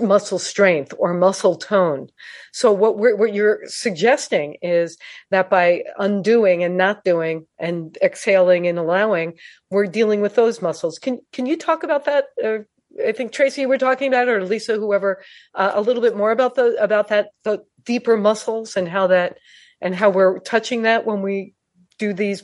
muscle 0.00 0.38
strength 0.38 0.92
or 0.98 1.14
muscle 1.14 1.56
tone. 1.56 2.08
So 2.52 2.72
what 2.72 2.98
we're, 2.98 3.16
what 3.16 3.34
you're 3.34 3.60
suggesting 3.66 4.56
is 4.62 4.96
that 5.30 5.50
by 5.50 5.84
undoing 5.98 6.64
and 6.64 6.76
not 6.76 7.04
doing 7.04 7.46
and 7.58 7.96
exhaling 8.02 8.66
and 8.66 8.78
allowing, 8.78 9.34
we're 9.70 9.86
dealing 9.86 10.20
with 10.20 10.34
those 10.34 10.62
muscles. 10.62 10.98
Can 10.98 11.20
can 11.32 11.46
you 11.46 11.56
talk 11.56 11.82
about 11.82 12.04
that? 12.06 12.26
Uh, 12.42 12.58
I 13.06 13.12
think 13.12 13.32
Tracy, 13.32 13.60
you 13.60 13.68
were 13.68 13.78
talking 13.78 14.08
about, 14.08 14.28
or 14.28 14.44
Lisa, 14.44 14.74
whoever, 14.74 15.22
uh, 15.54 15.72
a 15.74 15.80
little 15.80 16.02
bit 16.02 16.16
more 16.16 16.32
about 16.32 16.54
the 16.54 16.82
about 16.82 17.08
that 17.08 17.28
the 17.44 17.64
deeper 17.84 18.16
muscles 18.16 18.76
and 18.76 18.88
how 18.88 19.08
that 19.08 19.38
and 19.80 19.94
how 19.94 20.10
we're 20.10 20.40
touching 20.40 20.82
that 20.82 21.06
when 21.06 21.22
we 21.22 21.54
do 21.98 22.12
these 22.12 22.42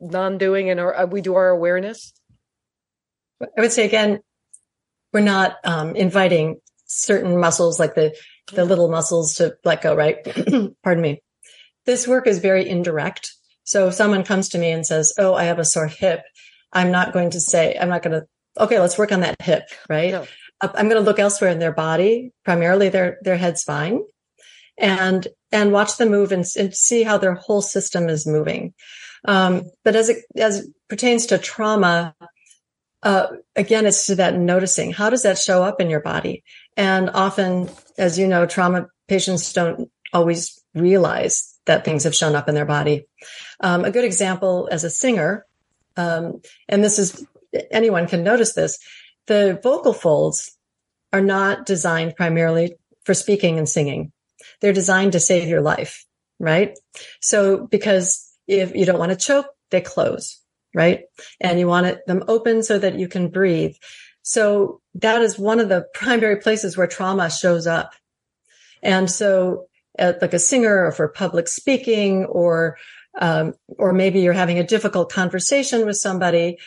non-doing 0.00 0.70
and 0.70 0.80
our, 0.80 0.94
uh, 0.94 1.06
we 1.06 1.20
do 1.20 1.34
our 1.34 1.48
awareness. 1.48 2.12
I 3.42 3.60
would 3.60 3.72
say 3.72 3.84
again, 3.86 4.20
we're 5.12 5.20
not 5.20 5.56
um, 5.64 5.96
inviting 5.96 6.60
certain 6.86 7.38
muscles 7.38 7.78
like 7.78 7.94
the 7.94 8.14
the 8.52 8.64
little 8.64 8.88
muscles 8.88 9.34
to 9.34 9.56
let 9.64 9.82
go, 9.82 9.94
right? 9.94 10.16
Pardon 10.82 11.02
me. 11.02 11.22
This 11.86 12.06
work 12.06 12.26
is 12.26 12.38
very 12.38 12.68
indirect. 12.68 13.32
So 13.64 13.88
if 13.88 13.94
someone 13.94 14.24
comes 14.24 14.48
to 14.50 14.58
me 14.58 14.70
and 14.70 14.84
says, 14.84 15.12
Oh, 15.18 15.34
I 15.34 15.44
have 15.44 15.58
a 15.58 15.64
sore 15.64 15.86
hip, 15.86 16.22
I'm 16.72 16.90
not 16.90 17.12
going 17.12 17.30
to 17.30 17.40
say, 17.40 17.76
I'm 17.80 17.88
not 17.88 18.02
going 18.02 18.20
to, 18.20 18.26
okay, 18.62 18.80
let's 18.80 18.98
work 18.98 19.12
on 19.12 19.20
that 19.20 19.40
hip, 19.40 19.64
right? 19.88 20.12
No. 20.12 20.26
I'm 20.62 20.88
going 20.88 21.00
to 21.00 21.08
look 21.08 21.18
elsewhere 21.18 21.50
in 21.50 21.58
their 21.58 21.72
body, 21.72 22.32
primarily 22.44 22.90
their, 22.90 23.18
their 23.22 23.36
head 23.36 23.58
spine 23.58 24.02
and, 24.76 25.26
and 25.50 25.72
watch 25.72 25.96
them 25.96 26.10
move 26.10 26.32
and, 26.32 26.44
and 26.58 26.74
see 26.74 27.02
how 27.02 27.16
their 27.16 27.34
whole 27.34 27.62
system 27.62 28.10
is 28.10 28.26
moving. 28.26 28.74
Um, 29.26 29.62
but 29.84 29.96
as 29.96 30.10
it, 30.10 30.24
as 30.36 30.60
it 30.60 30.66
pertains 30.88 31.26
to 31.26 31.38
trauma, 31.38 32.14
uh, 33.02 33.28
again, 33.56 33.86
it's 33.86 34.06
to 34.06 34.16
that 34.16 34.36
noticing. 34.36 34.92
How 34.92 35.10
does 35.10 35.22
that 35.22 35.38
show 35.38 35.62
up 35.62 35.80
in 35.80 35.90
your 35.90 36.00
body? 36.00 36.44
And 36.76 37.10
often, 37.10 37.70
as 37.98 38.18
you 38.18 38.26
know, 38.26 38.46
trauma 38.46 38.88
patients 39.08 39.52
don't 39.52 39.90
always 40.12 40.62
realize 40.74 41.58
that 41.66 41.84
things 41.84 42.04
have 42.04 42.14
shown 42.14 42.34
up 42.34 42.48
in 42.48 42.54
their 42.54 42.64
body. 42.64 43.06
Um, 43.60 43.84
a 43.84 43.90
good 43.90 44.04
example 44.04 44.68
as 44.70 44.84
a 44.84 44.90
singer, 44.90 45.46
um, 45.96 46.40
and 46.68 46.82
this 46.82 46.98
is 46.98 47.26
anyone 47.70 48.06
can 48.06 48.22
notice 48.22 48.52
this, 48.52 48.78
the 49.26 49.58
vocal 49.62 49.92
folds 49.92 50.56
are 51.12 51.20
not 51.20 51.66
designed 51.66 52.16
primarily 52.16 52.76
for 53.04 53.14
speaking 53.14 53.58
and 53.58 53.68
singing. 53.68 54.12
They're 54.60 54.72
designed 54.72 55.12
to 55.12 55.20
save 55.20 55.48
your 55.48 55.60
life, 55.60 56.04
right? 56.38 56.78
So 57.20 57.66
because 57.66 58.30
if 58.46 58.74
you 58.74 58.84
don't 58.84 58.98
want 58.98 59.10
to 59.10 59.16
choke, 59.16 59.46
they 59.70 59.80
close, 59.80 60.40
right? 60.74 61.04
And 61.40 61.58
you 61.58 61.66
want 61.66 61.86
it, 61.86 62.06
them 62.06 62.24
open 62.28 62.62
so 62.62 62.78
that 62.78 62.98
you 62.98 63.08
can 63.08 63.28
breathe. 63.28 63.74
So 64.22 64.80
that 64.94 65.22
is 65.22 65.38
one 65.38 65.60
of 65.60 65.68
the 65.68 65.86
primary 65.94 66.36
places 66.36 66.76
where 66.76 66.86
trauma 66.86 67.30
shows 67.30 67.66
up. 67.66 67.92
And 68.82 69.10
so 69.10 69.66
uh, 69.98 70.14
like 70.20 70.34
a 70.34 70.38
singer 70.38 70.86
or 70.86 70.92
for 70.92 71.08
public 71.08 71.48
speaking 71.48 72.24
or, 72.24 72.78
um, 73.20 73.54
or 73.68 73.92
maybe 73.92 74.20
you're 74.20 74.32
having 74.32 74.58
a 74.58 74.66
difficult 74.66 75.12
conversation 75.12 75.84
with 75.84 75.96
somebody 75.96 76.58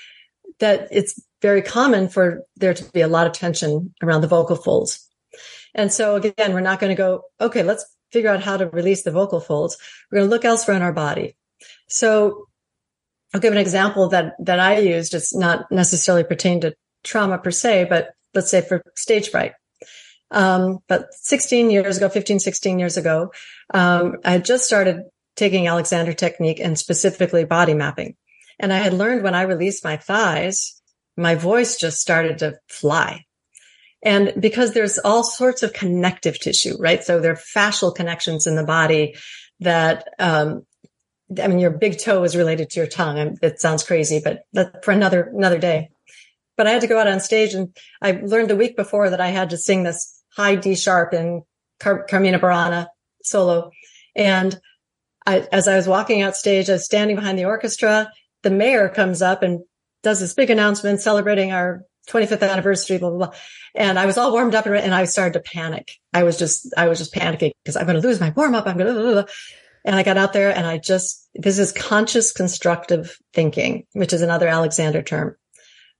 that 0.60 0.90
it's 0.92 1.22
very 1.42 1.62
common 1.62 2.10
for 2.10 2.44
there 2.58 2.74
to 2.74 2.84
be 2.92 3.02
a 3.02 3.08
lot 3.08 3.28
of 3.28 3.34
tension 3.34 3.94
around 4.02 4.22
the 4.22 4.28
vocal 4.28 4.56
folds. 4.56 5.10
And 5.74 5.92
so 5.92 6.16
again, 6.16 6.54
we're 6.54 6.62
not 6.62 6.80
going 6.80 6.92
to 6.92 7.02
go, 7.02 7.24
okay, 7.42 7.64
let's 7.64 7.86
figure 8.12 8.30
out 8.30 8.44
how 8.44 8.58
to 8.58 8.70
release 8.70 9.04
the 9.04 9.12
vocal 9.12 9.40
folds. 9.40 9.78
We're 10.12 10.20
going 10.20 10.30
to 10.30 10.34
look 10.34 10.46
elsewhere 10.46 10.78
in 10.78 10.84
our 10.84 10.94
body. 10.94 11.36
So 11.88 12.48
I'll 13.34 13.42
give 13.42 13.54
an 13.54 13.60
example 13.60 14.10
that, 14.10 14.34
that 14.40 14.60
I 14.60 14.78
used. 14.80 15.14
It's 15.14 15.34
not 15.34 15.72
necessarily 15.72 16.24
pertain 16.24 16.62
to 16.62 16.76
trauma 17.04 17.38
per 17.38 17.52
se, 17.52 17.88
but 17.90 18.12
let's 18.34 18.52
say 18.52 18.62
for 18.62 18.84
stage 18.96 19.30
fright. 19.30 19.54
Um, 20.32 20.80
but 20.88 21.14
16 21.14 21.70
years 21.70 21.98
ago, 21.98 22.10
15, 22.10 22.40
16 22.40 22.80
years 22.80 22.98
ago, 22.98 23.32
um, 23.74 24.18
I 24.26 24.32
had 24.32 24.46
just 24.46 24.66
started 24.66 25.04
taking 25.36 25.68
Alexander 25.68 26.14
technique 26.14 26.60
and 26.60 26.78
specifically 26.78 27.46
body 27.46 27.74
mapping. 27.74 28.16
And 28.60 28.72
I 28.72 28.78
had 28.78 28.94
learned 28.94 29.24
when 29.24 29.36
I 29.36 29.44
released 29.44 29.84
my 29.84 29.98
thighs, 29.98 30.82
my 31.18 31.36
voice 31.36 31.78
just 31.78 32.00
started 32.00 32.40
to 32.40 32.58
fly. 32.68 33.26
And 34.04 34.34
because 34.40 34.74
there's 34.74 35.00
all 35.00 35.24
sorts 35.24 35.64
of 35.64 35.74
connective 35.74 36.40
tissue, 36.40 36.76
right? 36.80 37.04
So 37.04 37.20
there 37.20 37.34
are 37.34 37.36
fascial 37.36 37.96
connections 37.96 38.48
in 38.48 38.56
the 38.56 38.66
body 38.66 39.16
that, 39.60 40.08
um, 40.20 40.66
I 41.40 41.48
mean, 41.48 41.60
your 41.60 41.72
big 41.72 42.00
toe 42.00 42.24
is 42.24 42.36
related 42.36 42.70
to 42.72 42.80
your 42.80 42.88
tongue. 42.88 43.38
It 43.42 43.60
sounds 43.60 43.84
crazy, 43.84 44.22
but 44.24 44.44
that's 44.54 44.86
for 44.86 44.92
another, 44.92 45.32
another 45.34 45.60
day. 45.60 45.90
But 46.56 46.68
I 46.68 46.72
had 46.72 46.82
to 46.82 46.88
go 46.88 47.00
out 47.00 47.08
on 47.08 47.20
stage 47.20 47.54
and 47.54 47.76
I 48.02 48.12
learned 48.12 48.50
the 48.50 48.56
week 48.56 48.76
before 48.76 49.10
that 49.10 49.22
I 49.22 49.30
had 49.30 49.50
to 49.52 49.58
sing 49.58 49.84
this 49.84 50.24
high 50.36 50.56
D 50.56 50.76
sharp 50.76 51.14
in 51.14 51.44
Car- 51.80 52.06
Carmina 52.10 52.40
Burana 52.40 52.88
solo. 53.24 53.72
And 54.16 54.60
I, 55.26 55.48
as 55.52 55.68
I 55.68 55.76
was 55.76 55.88
walking 55.88 56.22
out 56.22 56.36
stage, 56.36 56.70
I 56.70 56.74
was 56.74 56.86
standing 56.86 57.16
behind 57.16 57.40
the 57.40 57.46
orchestra. 57.46 58.12
The 58.44 58.52
mayor 58.52 58.90
comes 58.90 59.22
up 59.22 59.42
and 59.42 59.62
does 60.04 60.20
this 60.20 60.34
big 60.34 60.50
announcement 60.50 61.02
celebrating 61.02 61.52
our 61.52 61.84
25th 62.10 62.48
anniversary, 62.50 62.98
blah, 62.98 63.10
blah, 63.10 63.28
blah. 63.28 63.36
And 63.76 63.98
I 63.98 64.06
was 64.06 64.18
all 64.18 64.34
warmed 64.34 64.56
up 64.56 64.66
and 64.66 64.94
I 64.94 65.06
started 65.06 65.34
to 65.34 65.40
panic. 65.40 65.94
I 66.14 66.24
was 66.24 66.38
just, 66.38 66.74
I 66.76 66.88
was 66.88 67.00
just 67.00 67.14
panicking 67.14 67.54
because 67.64 67.78
I'm 67.78 67.88
going 67.88 68.00
to 68.00 68.06
lose 68.06 68.20
my 68.20 68.32
warm 68.32 68.54
up. 68.54 68.68
I'm 68.68 68.78
going 68.78 68.94
to, 68.94 69.26
and 69.86 69.96
I 69.96 70.04
got 70.04 70.18
out 70.18 70.34
there 70.34 70.56
and 70.56 70.66
I 70.66 70.78
just, 70.78 71.30
this 71.36 71.60
is 71.60 71.72
conscious 71.72 72.32
constructive 72.32 73.18
thinking, 73.34 73.86
which 73.94 74.14
is 74.14 74.22
another 74.22 74.48
Alexander 74.48 75.02
term. 75.02 75.36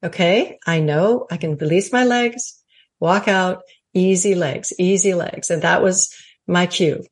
Okay. 0.04 0.58
I 0.66 0.80
know 0.80 1.28
I 1.30 1.38
can 1.38 1.58
release 1.58 1.92
my 1.92 2.04
legs, 2.04 2.62
walk 3.00 3.28
out, 3.28 3.64
easy 3.94 4.36
legs, 4.36 4.74
easy 4.80 5.14
legs. 5.14 5.50
And 5.50 5.62
that 5.62 5.82
was 5.82 6.14
my 6.48 6.66
cue. 6.66 7.04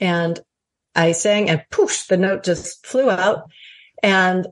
And 0.00 0.38
I 0.94 1.12
sang 1.12 1.48
and 1.48 1.64
poosh, 1.70 2.06
the 2.06 2.16
note 2.16 2.44
just 2.44 2.84
flew 2.84 3.10
out 3.10 3.50
and 4.02 4.46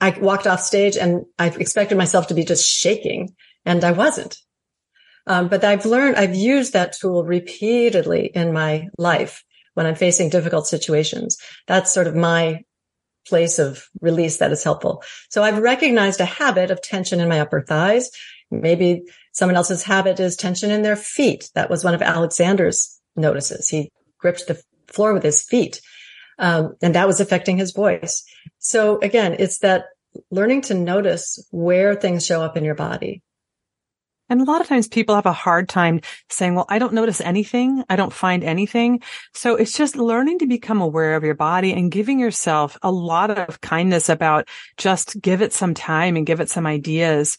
I 0.00 0.10
walked 0.10 0.46
off 0.46 0.60
stage 0.60 0.96
and 0.96 1.24
I 1.38 1.48
expected 1.48 1.98
myself 1.98 2.28
to 2.28 2.34
be 2.34 2.44
just 2.44 2.68
shaking 2.68 3.34
and 3.64 3.84
I 3.84 3.92
wasn't. 3.92 4.36
Um, 5.26 5.48
but 5.48 5.62
I've 5.62 5.84
learned, 5.84 6.16
I've 6.16 6.34
used 6.34 6.72
that 6.72 6.94
tool 6.94 7.24
repeatedly 7.24 8.26
in 8.26 8.52
my 8.52 8.88
life 8.96 9.44
when 9.78 9.86
I'm 9.86 9.94
facing 9.94 10.28
difficult 10.28 10.66
situations. 10.66 11.38
That's 11.68 11.94
sort 11.94 12.08
of 12.08 12.16
my 12.16 12.64
place 13.28 13.60
of 13.60 13.86
release 14.00 14.38
that 14.38 14.50
is 14.50 14.64
helpful. 14.64 15.04
So 15.28 15.44
I've 15.44 15.58
recognized 15.58 16.20
a 16.20 16.24
habit 16.24 16.72
of 16.72 16.82
tension 16.82 17.20
in 17.20 17.28
my 17.28 17.38
upper 17.38 17.60
thighs. 17.62 18.10
Maybe 18.50 19.02
someone 19.30 19.54
else's 19.54 19.84
habit 19.84 20.18
is 20.18 20.34
tension 20.34 20.72
in 20.72 20.82
their 20.82 20.96
feet. 20.96 21.48
That 21.54 21.70
was 21.70 21.84
one 21.84 21.94
of 21.94 22.02
Alexander's 22.02 22.98
notices. 23.14 23.68
He 23.68 23.92
gripped 24.18 24.48
the 24.48 24.60
floor 24.88 25.14
with 25.14 25.22
his 25.22 25.44
feet. 25.44 25.80
Um, 26.40 26.74
and 26.82 26.96
that 26.96 27.06
was 27.06 27.20
affecting 27.20 27.56
his 27.56 27.70
voice. 27.70 28.24
So 28.58 28.98
again, 28.98 29.36
it's 29.38 29.58
that 29.58 29.84
learning 30.32 30.62
to 30.62 30.74
notice 30.74 31.38
where 31.52 31.94
things 31.94 32.26
show 32.26 32.42
up 32.42 32.56
in 32.56 32.64
your 32.64 32.74
body. 32.74 33.22
And 34.28 34.40
a 34.40 34.44
lot 34.44 34.60
of 34.60 34.66
times 34.66 34.88
people 34.88 35.14
have 35.14 35.26
a 35.26 35.32
hard 35.32 35.68
time 35.68 36.00
saying, 36.28 36.54
well, 36.54 36.66
I 36.68 36.78
don't 36.78 36.94
notice 36.94 37.20
anything. 37.20 37.84
I 37.88 37.96
don't 37.96 38.12
find 38.12 38.44
anything. 38.44 39.02
So 39.34 39.56
it's 39.56 39.76
just 39.76 39.96
learning 39.96 40.40
to 40.40 40.46
become 40.46 40.80
aware 40.80 41.14
of 41.14 41.24
your 41.24 41.34
body 41.34 41.72
and 41.72 41.90
giving 41.90 42.18
yourself 42.18 42.76
a 42.82 42.90
lot 42.90 43.30
of 43.30 43.60
kindness 43.60 44.08
about 44.08 44.48
just 44.76 45.20
give 45.20 45.42
it 45.42 45.52
some 45.52 45.74
time 45.74 46.16
and 46.16 46.26
give 46.26 46.40
it 46.40 46.50
some 46.50 46.66
ideas. 46.66 47.38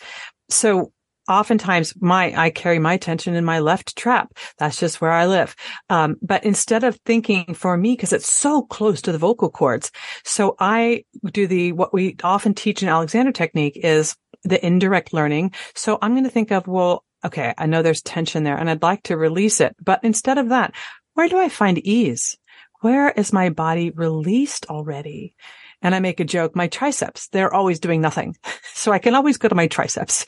So 0.50 0.92
oftentimes 1.30 1.94
my 2.02 2.34
I 2.36 2.50
carry 2.50 2.80
my 2.80 2.94
attention 2.94 3.36
in 3.36 3.46
my 3.46 3.60
left 3.60 3.96
trap. 3.96 4.34
That's 4.58 4.80
just 4.80 5.00
where 5.00 5.12
I 5.12 5.28
live. 5.28 5.56
Um, 5.90 6.18
but 6.22 6.44
instead 6.44 6.84
of 6.84 7.00
thinking 7.06 7.54
for 7.54 7.78
me, 7.78 7.94
because 7.94 8.12
it's 8.12 8.32
so 8.32 8.64
close 8.64 9.02
to 9.04 9.12
the 9.12 9.18
vocal 9.18 9.50
cords, 9.50 9.92
so 10.26 10.56
I 10.60 11.06
do 11.32 11.48
the 11.48 11.72
what 11.74 11.94
we 11.94 12.16
often 12.24 12.54
teach 12.54 12.82
in 12.82 12.90
Alexander 12.90 13.32
technique 13.32 13.78
is 13.82 14.16
the 14.44 14.64
indirect 14.66 15.14
learning. 15.14 15.54
So 15.76 15.98
I'm 16.02 16.14
going 16.14 16.24
to 16.24 16.30
think 16.30 16.52
of, 16.52 16.68
well, 16.68 17.04
okay, 17.26 17.54
I 17.58 17.66
know 17.66 17.82
there's 17.82 18.02
tension 18.02 18.44
there 18.44 18.58
and 18.58 18.70
I'd 18.70 18.82
like 18.82 19.04
to 19.04 19.18
release 19.18 19.62
it. 19.62 19.76
But 19.84 20.00
instead 20.04 20.38
of 20.38 20.50
that, 20.50 20.74
where 21.14 21.28
do 21.28 21.38
I 21.38 21.50
find 21.50 21.78
ease? 21.80 22.38
Where 22.82 23.10
is 23.10 23.34
my 23.34 23.50
body 23.50 23.90
released 23.90 24.68
already? 24.68 25.36
And 25.82 25.96
I 25.96 26.00
make 26.00 26.20
a 26.20 26.26
joke, 26.26 26.56
my 26.56 26.68
triceps, 26.68 27.28
they're 27.30 27.54
always 27.54 27.80
doing 27.80 28.02
nothing. 28.02 28.36
So 28.80 28.94
I 28.94 29.00
can 29.00 29.14
always 29.14 29.36
go 29.36 29.50
to 29.50 29.56
my 29.56 29.68
triceps. 29.68 30.26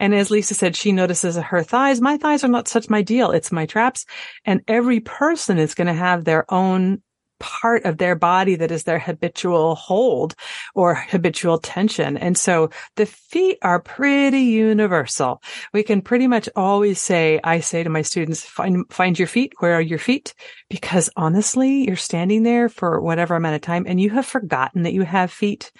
And 0.00 0.12
as 0.12 0.28
Lisa 0.28 0.54
said, 0.54 0.74
she 0.74 0.90
notices 0.90 1.36
her 1.36 1.62
thighs. 1.62 2.00
My 2.00 2.16
thighs 2.16 2.42
are 2.42 2.48
not 2.48 2.66
such 2.66 2.90
my 2.90 3.02
deal. 3.02 3.30
It's 3.30 3.52
my 3.52 3.64
traps. 3.64 4.06
And 4.44 4.60
every 4.66 4.98
person 4.98 5.56
is 5.56 5.76
going 5.76 5.86
to 5.86 5.94
have 5.94 6.24
their 6.24 6.52
own 6.52 7.00
part 7.42 7.84
of 7.84 7.98
their 7.98 8.14
body 8.14 8.54
that 8.54 8.70
is 8.70 8.84
their 8.84 9.00
habitual 9.00 9.74
hold 9.74 10.36
or 10.74 10.94
habitual 10.94 11.58
tension. 11.58 12.16
And 12.16 12.38
so 12.38 12.70
the 12.94 13.04
feet 13.04 13.58
are 13.62 13.80
pretty 13.80 14.42
universal. 14.42 15.42
We 15.74 15.82
can 15.82 16.02
pretty 16.02 16.28
much 16.28 16.48
always 16.54 17.02
say, 17.02 17.40
I 17.42 17.58
say 17.58 17.82
to 17.82 17.90
my 17.90 18.02
students, 18.02 18.42
find, 18.42 18.84
find 18.90 19.18
your 19.18 19.28
feet. 19.28 19.54
Where 19.58 19.74
are 19.74 19.80
your 19.80 19.98
feet? 19.98 20.34
Because 20.70 21.10
honestly, 21.16 21.84
you're 21.84 21.96
standing 21.96 22.44
there 22.44 22.68
for 22.68 23.00
whatever 23.00 23.34
amount 23.34 23.56
of 23.56 23.60
time 23.60 23.84
and 23.88 24.00
you 24.00 24.10
have 24.10 24.24
forgotten 24.24 24.84
that 24.84 24.94
you 24.94 25.02
have 25.02 25.32
feet. 25.32 25.72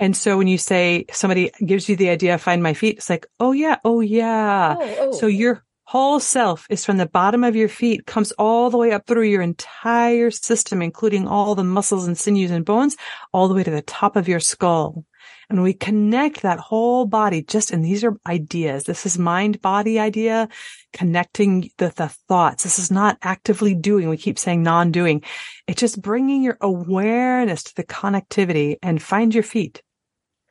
And 0.00 0.16
so 0.16 0.36
when 0.36 0.48
you 0.48 0.58
say 0.58 1.06
somebody 1.12 1.52
gives 1.64 1.88
you 1.88 1.94
the 1.94 2.10
idea, 2.10 2.36
find 2.38 2.62
my 2.62 2.74
feet, 2.74 2.96
it's 2.96 3.08
like, 3.08 3.26
oh 3.38 3.52
yeah, 3.52 3.76
oh 3.84 4.00
yeah. 4.00 4.74
Oh, 4.76 4.96
oh. 4.98 5.12
So 5.12 5.28
you're 5.28 5.63
whole 5.84 6.18
self 6.18 6.66
is 6.70 6.84
from 6.84 6.96
the 6.96 7.06
bottom 7.06 7.44
of 7.44 7.54
your 7.54 7.68
feet, 7.68 8.06
comes 8.06 8.32
all 8.32 8.70
the 8.70 8.78
way 8.78 8.92
up 8.92 9.06
through 9.06 9.24
your 9.24 9.42
entire 9.42 10.30
system, 10.30 10.82
including 10.82 11.28
all 11.28 11.54
the 11.54 11.64
muscles 11.64 12.06
and 12.06 12.18
sinews 12.18 12.50
and 12.50 12.64
bones, 12.64 12.96
all 13.32 13.48
the 13.48 13.54
way 13.54 13.62
to 13.62 13.70
the 13.70 13.82
top 13.82 14.16
of 14.16 14.28
your 14.28 14.40
skull. 14.40 15.04
And 15.50 15.62
we 15.62 15.74
connect 15.74 16.42
that 16.42 16.58
whole 16.58 17.06
body 17.06 17.42
just, 17.42 17.70
and 17.70 17.84
these 17.84 18.02
are 18.02 18.16
ideas. 18.26 18.84
This 18.84 19.04
is 19.04 19.18
mind 19.18 19.60
body 19.60 19.98
idea, 19.98 20.48
connecting 20.92 21.70
the, 21.76 21.90
the 21.90 22.08
thoughts. 22.28 22.64
This 22.64 22.78
is 22.78 22.90
not 22.90 23.18
actively 23.22 23.74
doing. 23.74 24.08
We 24.08 24.16
keep 24.16 24.38
saying 24.38 24.62
non-doing. 24.62 25.22
It's 25.66 25.80
just 25.80 26.00
bringing 26.00 26.42
your 26.42 26.56
awareness 26.60 27.62
to 27.64 27.74
the 27.76 27.84
connectivity 27.84 28.76
and 28.82 29.02
find 29.02 29.34
your 29.34 29.42
feet. 29.42 29.82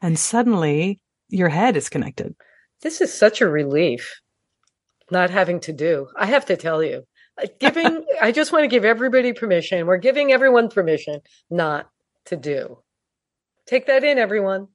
And 0.02 0.18
suddenly 0.18 1.00
your 1.28 1.50
head 1.50 1.76
is 1.76 1.90
connected. 1.90 2.36
This 2.82 3.02
is 3.02 3.12
such 3.12 3.42
a 3.42 3.50
relief 3.50 4.22
not 5.12 5.30
having 5.30 5.60
to 5.62 5.74
do. 5.74 6.08
I 6.16 6.26
have 6.28 6.46
to 6.46 6.58
tell 6.58 6.84
you, 6.84 7.04
giving, 7.60 8.06
I 8.22 8.32
just 8.32 8.52
want 8.52 8.64
to 8.64 8.68
give 8.68 8.86
everybody 8.86 9.34
permission. 9.34 9.86
We're 9.86 9.98
giving 9.98 10.32
everyone 10.32 10.70
permission 10.70 11.22
not 11.50 11.90
to 12.26 12.36
do. 12.36 12.80
Take 13.66 13.88
that 13.88 14.04
in, 14.04 14.18
everyone. 14.18 14.68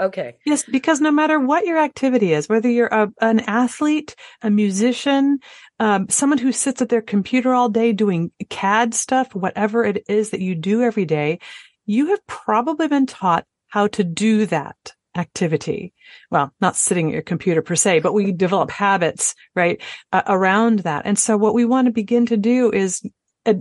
Okay. 0.00 0.36
Yes, 0.46 0.64
because 0.64 1.00
no 1.00 1.10
matter 1.10 1.38
what 1.38 1.66
your 1.66 1.78
activity 1.78 2.32
is, 2.32 2.48
whether 2.48 2.68
you're 2.68 2.86
a, 2.86 3.12
an 3.20 3.40
athlete, 3.40 4.16
a 4.40 4.50
musician, 4.50 5.38
um, 5.78 6.08
someone 6.08 6.38
who 6.38 6.50
sits 6.50 6.80
at 6.80 6.88
their 6.88 7.02
computer 7.02 7.52
all 7.52 7.68
day 7.68 7.92
doing 7.92 8.32
CAD 8.48 8.94
stuff, 8.94 9.34
whatever 9.34 9.84
it 9.84 10.04
is 10.08 10.30
that 10.30 10.40
you 10.40 10.54
do 10.54 10.82
every 10.82 11.04
day, 11.04 11.40
you 11.84 12.06
have 12.06 12.26
probably 12.26 12.88
been 12.88 13.06
taught 13.06 13.44
how 13.68 13.86
to 13.88 14.02
do 14.02 14.46
that 14.46 14.94
activity. 15.16 15.92
Well, 16.30 16.52
not 16.60 16.76
sitting 16.76 17.08
at 17.08 17.12
your 17.12 17.22
computer 17.22 17.62
per 17.62 17.74
se, 17.74 18.00
but 18.00 18.14
we 18.14 18.32
develop 18.32 18.70
habits, 18.70 19.34
right, 19.54 19.80
uh, 20.12 20.22
around 20.26 20.80
that. 20.80 21.02
And 21.04 21.18
so 21.18 21.36
what 21.36 21.54
we 21.54 21.64
want 21.64 21.86
to 21.86 21.92
begin 21.92 22.26
to 22.26 22.36
do 22.36 22.70
is 22.72 23.02
uh, 23.46 23.54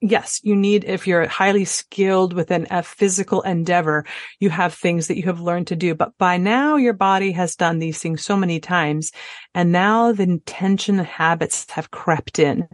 yes, 0.00 0.40
you 0.42 0.54
need, 0.54 0.84
if 0.84 1.06
you're 1.06 1.26
highly 1.26 1.64
skilled 1.64 2.32
within 2.32 2.66
a 2.70 2.82
physical 2.82 3.42
endeavor, 3.42 4.04
you 4.40 4.50
have 4.50 4.74
things 4.74 5.08
that 5.08 5.16
you 5.16 5.24
have 5.24 5.40
learned 5.40 5.68
to 5.68 5.76
do. 5.76 5.94
But 5.94 6.16
by 6.18 6.36
now 6.36 6.76
your 6.76 6.92
body 6.92 7.32
has 7.32 7.56
done 7.56 7.78
these 7.78 7.98
things 7.98 8.22
so 8.22 8.36
many 8.36 8.60
times. 8.60 9.12
And 9.54 9.72
now 9.72 10.12
the 10.12 10.24
intention 10.24 10.98
habits 10.98 11.70
have 11.70 11.90
crept 11.90 12.38
in 12.38 12.68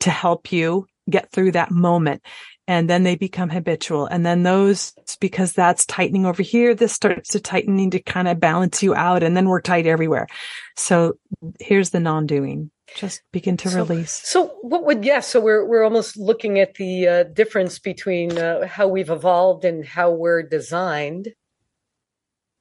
to 0.00 0.10
help 0.10 0.52
you 0.52 0.86
get 1.08 1.30
through 1.30 1.52
that 1.52 1.70
moment. 1.70 2.22
And 2.68 2.88
then 2.88 3.02
they 3.02 3.16
become 3.16 3.48
habitual. 3.48 4.06
And 4.06 4.24
then 4.24 4.44
those, 4.44 4.94
because 5.20 5.54
that's 5.54 5.86
tightening 5.86 6.26
over 6.26 6.42
here, 6.42 6.74
this 6.74 6.92
starts 6.92 7.30
to 7.30 7.40
tightening 7.40 7.90
to 7.90 7.98
kind 7.98 8.28
of 8.28 8.38
balance 8.38 8.82
you 8.82 8.94
out. 8.94 9.22
And 9.22 9.36
then 9.36 9.48
we're 9.48 9.62
tight 9.62 9.86
everywhere. 9.86 10.28
So 10.76 11.18
here's 11.58 11.90
the 11.90 11.98
non-doing 11.98 12.70
just 12.94 13.22
begin 13.32 13.56
to 13.58 13.68
so, 13.68 13.76
release. 13.76 14.12
So 14.12 14.46
what 14.62 14.84
would 14.86 15.04
yes? 15.04 15.26
so 15.28 15.40
we're 15.40 15.64
we're 15.66 15.84
almost 15.84 16.16
looking 16.16 16.58
at 16.58 16.74
the 16.74 17.08
uh, 17.08 17.22
difference 17.24 17.78
between 17.78 18.38
uh, 18.38 18.66
how 18.66 18.88
we've 18.88 19.10
evolved 19.10 19.64
and 19.64 19.84
how 19.84 20.10
we're 20.10 20.42
designed. 20.42 21.28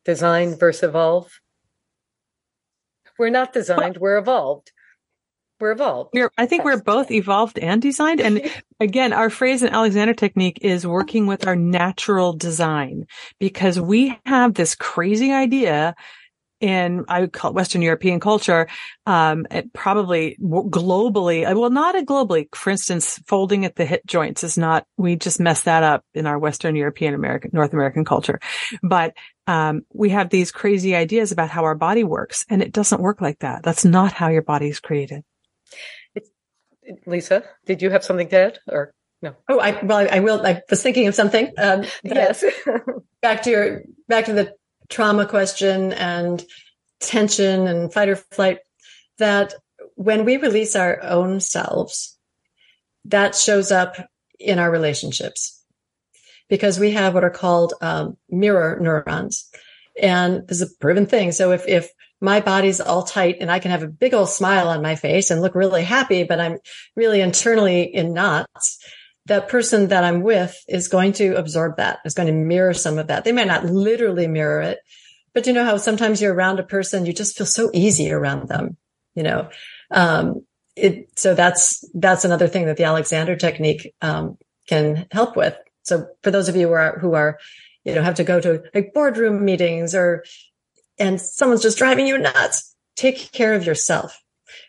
Designed 0.05 0.59
versus 0.59 0.83
evolve. 0.83 1.31
We're 3.17 3.29
not 3.29 3.53
designed. 3.53 3.97
We're 3.97 4.17
evolved. 4.17 4.71
We're 5.59 5.71
evolved. 5.71 6.11
We're, 6.13 6.31
I 6.37 6.45
think 6.45 6.63
we're 6.63 6.81
both 6.81 7.09
evolved 7.09 7.57
and 7.57 7.81
designed. 7.81 8.21
And 8.21 8.41
again, 8.79 9.13
our 9.13 9.29
phrase 9.29 9.63
in 9.63 9.69
Alexander 9.69 10.13
technique 10.13 10.59
is 10.61 10.85
working 10.85 11.25
with 11.25 11.47
our 11.47 11.55
natural 11.55 12.33
design 12.33 13.05
because 13.39 13.79
we 13.79 14.19
have 14.25 14.53
this 14.53 14.75
crazy 14.75 15.31
idea 15.31 15.95
in 16.59 17.05
I 17.07 17.21
would 17.21 17.33
call 17.33 17.51
it 17.51 17.55
Western 17.55 17.81
European 17.81 18.19
culture, 18.19 18.67
um, 19.05 19.45
probably 19.73 20.37
globally, 20.41 21.49
uh, 21.49 21.57
well, 21.57 21.69
not 21.69 21.95
a 21.95 22.01
globally. 22.01 22.47
For 22.55 22.71
instance, 22.71 23.19
folding 23.27 23.65
at 23.65 23.75
the 23.75 23.85
hip 23.85 24.01
joints 24.05 24.43
is 24.43 24.57
not. 24.57 24.85
We 24.97 25.15
just 25.15 25.39
mess 25.39 25.63
that 25.63 25.83
up 25.83 26.03
in 26.13 26.25
our 26.25 26.39
Western 26.39 26.75
European 26.75 27.13
American 27.13 27.51
North 27.53 27.73
American 27.73 28.05
culture, 28.05 28.39
but 28.81 29.13
um, 29.45 29.81
we 29.93 30.09
have 30.09 30.29
these 30.29 30.51
crazy 30.51 30.95
ideas 30.95 31.31
about 31.31 31.49
how 31.49 31.63
our 31.63 31.75
body 31.75 32.03
works, 32.03 32.45
and 32.49 32.61
it 32.61 32.71
doesn't 32.71 33.01
work 33.01 33.21
like 33.21 33.39
that. 33.39 33.61
That's 33.63 33.85
not 33.85 34.13
how 34.13 34.29
your 34.29 34.41
body 34.41 34.67
is 34.67 34.79
created. 34.79 35.23
Lisa, 37.05 37.43
did 37.65 37.81
you 37.81 37.89
have 37.89 38.03
something 38.03 38.29
to 38.29 38.37
add, 38.37 38.59
or 38.67 38.93
no? 39.21 39.35
Oh, 39.49 39.59
I 39.59 39.83
well, 39.83 40.07
I 40.09 40.19
will. 40.19 40.45
I 40.45 40.61
was 40.69 40.81
thinking 40.81 41.07
of 41.07 41.15
something. 41.15 41.51
Um, 41.57 41.83
yes. 42.03 42.43
back 43.21 43.43
to 43.43 43.49
your 43.49 43.81
back 44.07 44.25
to 44.25 44.33
the 44.33 44.53
trauma 44.89 45.25
question 45.25 45.91
and 45.93 46.43
tension 46.99 47.67
and 47.67 47.91
fight 47.91 48.09
or 48.09 48.15
flight 48.15 48.59
that 49.17 49.53
when 49.95 50.25
we 50.25 50.37
release 50.37 50.75
our 50.75 51.01
own 51.03 51.39
selves, 51.39 52.17
that 53.05 53.35
shows 53.35 53.71
up 53.71 53.95
in 54.39 54.59
our 54.59 54.69
relationships 54.69 55.63
because 56.49 56.79
we 56.79 56.91
have 56.91 57.13
what 57.13 57.23
are 57.23 57.29
called 57.29 57.73
um, 57.81 58.17
mirror 58.29 58.77
neurons. 58.79 59.49
And 60.01 60.47
this 60.47 60.61
is 60.61 60.71
a 60.71 60.77
proven 60.79 61.07
thing. 61.07 61.31
So 61.31 61.51
if, 61.51 61.67
if 61.67 61.89
my 62.19 62.39
body's 62.39 62.81
all 62.81 63.03
tight 63.03 63.37
and 63.41 63.51
I 63.51 63.59
can 63.59 63.71
have 63.71 63.83
a 63.83 63.87
big 63.87 64.13
old 64.13 64.29
smile 64.29 64.69
on 64.69 64.81
my 64.81 64.95
face 64.95 65.29
and 65.29 65.41
look 65.41 65.55
really 65.55 65.83
happy, 65.83 66.23
but 66.23 66.39
I'm 66.39 66.57
really 66.95 67.21
internally 67.21 67.83
in 67.83 68.13
knots, 68.13 68.83
that 69.27 69.49
person 69.49 69.89
that 69.89 70.03
I'm 70.03 70.21
with 70.21 70.57
is 70.67 70.87
going 70.87 71.13
to 71.13 71.35
absorb 71.35 71.77
that, 71.77 71.99
is 72.05 72.13
going 72.13 72.27
to 72.27 72.33
mirror 72.33 72.73
some 72.73 72.97
of 72.97 73.07
that. 73.07 73.23
They 73.23 73.31
might 73.31 73.47
not 73.47 73.65
literally 73.65 74.27
mirror 74.27 74.61
it, 74.61 74.79
but 75.33 75.45
you 75.45 75.53
know 75.53 75.65
how 75.65 75.77
sometimes 75.77 76.21
you're 76.21 76.33
around 76.33 76.59
a 76.59 76.63
person, 76.63 77.05
you 77.05 77.13
just 77.13 77.37
feel 77.37 77.45
so 77.45 77.69
easy 77.73 78.11
around 78.11 78.47
them, 78.47 78.77
you 79.13 79.23
know? 79.23 79.49
Um, 79.91 80.45
it, 80.75 81.19
so 81.19 81.35
that's, 81.35 81.87
that's 81.93 82.25
another 82.25 82.47
thing 82.47 82.65
that 82.65 82.77
the 82.77 82.85
Alexander 82.85 83.35
technique, 83.35 83.93
um, 84.01 84.37
can 84.67 85.07
help 85.11 85.35
with. 85.35 85.55
So 85.83 86.07
for 86.23 86.31
those 86.31 86.49
of 86.49 86.55
you 86.55 86.67
who 86.67 86.73
are, 86.73 86.99
who 86.99 87.13
are, 87.13 87.37
you 87.83 87.93
know, 87.93 88.01
have 88.01 88.15
to 88.15 88.23
go 88.23 88.39
to 88.39 88.63
like 88.73 88.93
boardroom 88.93 89.45
meetings 89.45 89.93
or, 89.93 90.23
and 90.99 91.19
someone's 91.19 91.61
just 91.61 91.77
driving 91.77 92.07
you 92.07 92.17
nuts, 92.17 92.75
take 92.95 93.31
care 93.31 93.53
of 93.53 93.65
yourself, 93.65 94.19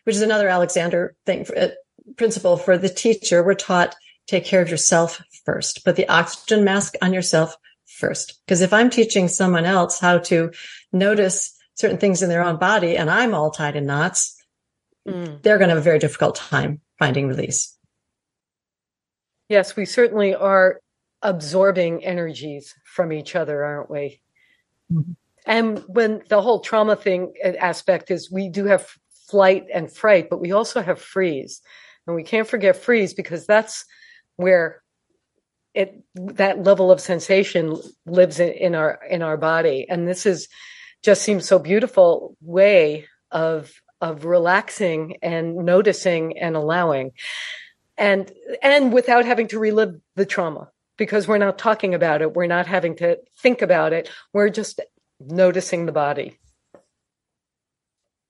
which 0.05 0.17
is 0.17 0.23
another 0.23 0.49
Alexander 0.49 1.15
thing, 1.27 1.45
for, 1.45 1.59
uh, 1.59 1.69
principle 2.17 2.57
for 2.57 2.79
the 2.79 2.89
teacher. 2.89 3.43
We're 3.43 3.55
taught 3.55 3.95
take 4.27 4.45
care 4.45 4.63
of 4.63 4.71
yourself 4.71 5.23
first. 5.45 5.85
Put 5.85 5.97
the 5.97 6.09
oxygen 6.09 6.65
mask 6.65 6.95
on 7.03 7.13
yourself 7.13 7.57
first. 7.87 8.41
Because 8.47 8.61
if 8.61 8.73
I'm 8.73 8.91
teaching 8.91 9.27
someone 9.27 9.65
else 9.65 9.99
how 9.99 10.19
to 10.19 10.53
notice 10.93 11.57
certain 11.75 11.99
things 11.99 12.23
in 12.23 12.29
their 12.29 12.45
own 12.45 12.59
body 12.59 12.97
and 12.97 13.11
I'm 13.11 13.35
all 13.35 13.51
tied 13.51 13.77
in 13.77 13.87
knots, 13.87 14.37
mm. 15.09 15.43
they're 15.43 15.59
going 15.59 15.69
to 15.69 15.75
have 15.75 15.83
a 15.83 15.83
very 15.83 15.99
difficult 15.99 16.37
time 16.37 16.81
finding 16.99 17.29
release. 17.29 17.77
Yes, 19.49 19.75
we 19.77 19.87
certainly 19.87 20.35
are 20.35 20.81
absorbing 21.23 22.05
energies 22.05 22.75
from 22.85 23.13
each 23.13 23.35
other, 23.35 23.65
aren't 23.65 23.91
we? 23.91 24.21
Mm-hmm. 24.93 25.13
And 25.49 25.83
when 25.89 26.23
the 26.29 26.43
whole 26.43 26.61
trauma 26.61 26.95
thing 26.95 27.33
uh, 27.43 27.49
aspect 27.59 28.11
is 28.11 28.31
we 28.31 28.51
do 28.51 28.67
have 28.67 28.87
flight 29.29 29.65
and 29.73 29.91
fright, 29.91 30.29
but 30.29 30.41
we 30.41 30.53
also 30.53 30.83
have 30.83 31.01
freeze. 31.01 31.63
And 32.07 32.15
we 32.15 32.23
can't 32.23 32.47
forget 32.47 32.77
freeze 32.77 33.15
because 33.15 33.47
that's 33.47 33.85
where 34.37 34.83
it 35.75 36.03
that 36.15 36.63
level 36.63 36.91
of 36.91 37.01
sensation 37.01 37.77
lives 38.07 38.41
in, 38.41 38.51
in 38.51 38.75
our 38.75 39.01
in 39.09 39.23
our 39.23 39.37
body. 39.37 39.87
And 39.89 40.07
this 40.07 40.27
is 40.27 40.49
just 41.03 41.23
seems 41.23 41.47
so 41.47 41.59
beautiful 41.59 42.37
way 42.41 43.07
of 43.31 43.73
of 44.01 44.25
relaxing 44.25 45.17
and 45.23 45.57
noticing 45.57 46.39
and 46.39 46.57
allowing. 46.57 47.13
And 47.97 48.31
and 48.63 48.93
without 48.93 49.25
having 49.25 49.49
to 49.49 49.59
relive 49.59 49.95
the 50.15 50.27
trauma 50.27 50.71
because 50.97 51.29
we're 51.29 51.39
not 51.39 51.59
talking 51.59 51.95
about 51.95 52.23
it 52.23 52.35
we're 52.35 52.47
not 52.47 52.67
having 52.67 52.97
to 52.97 53.19
think 53.39 53.63
about 53.63 53.93
it. 53.93 54.11
We're 54.33 54.51
just 54.51 54.81
noticing 55.21 55.87
the 55.87 55.93
body 55.93 56.39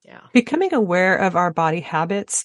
yeah 0.05 0.21
becoming 0.33 0.73
aware 0.73 1.17
of 1.17 1.37
our 1.37 1.53
body 1.53 1.81
habits 1.81 2.45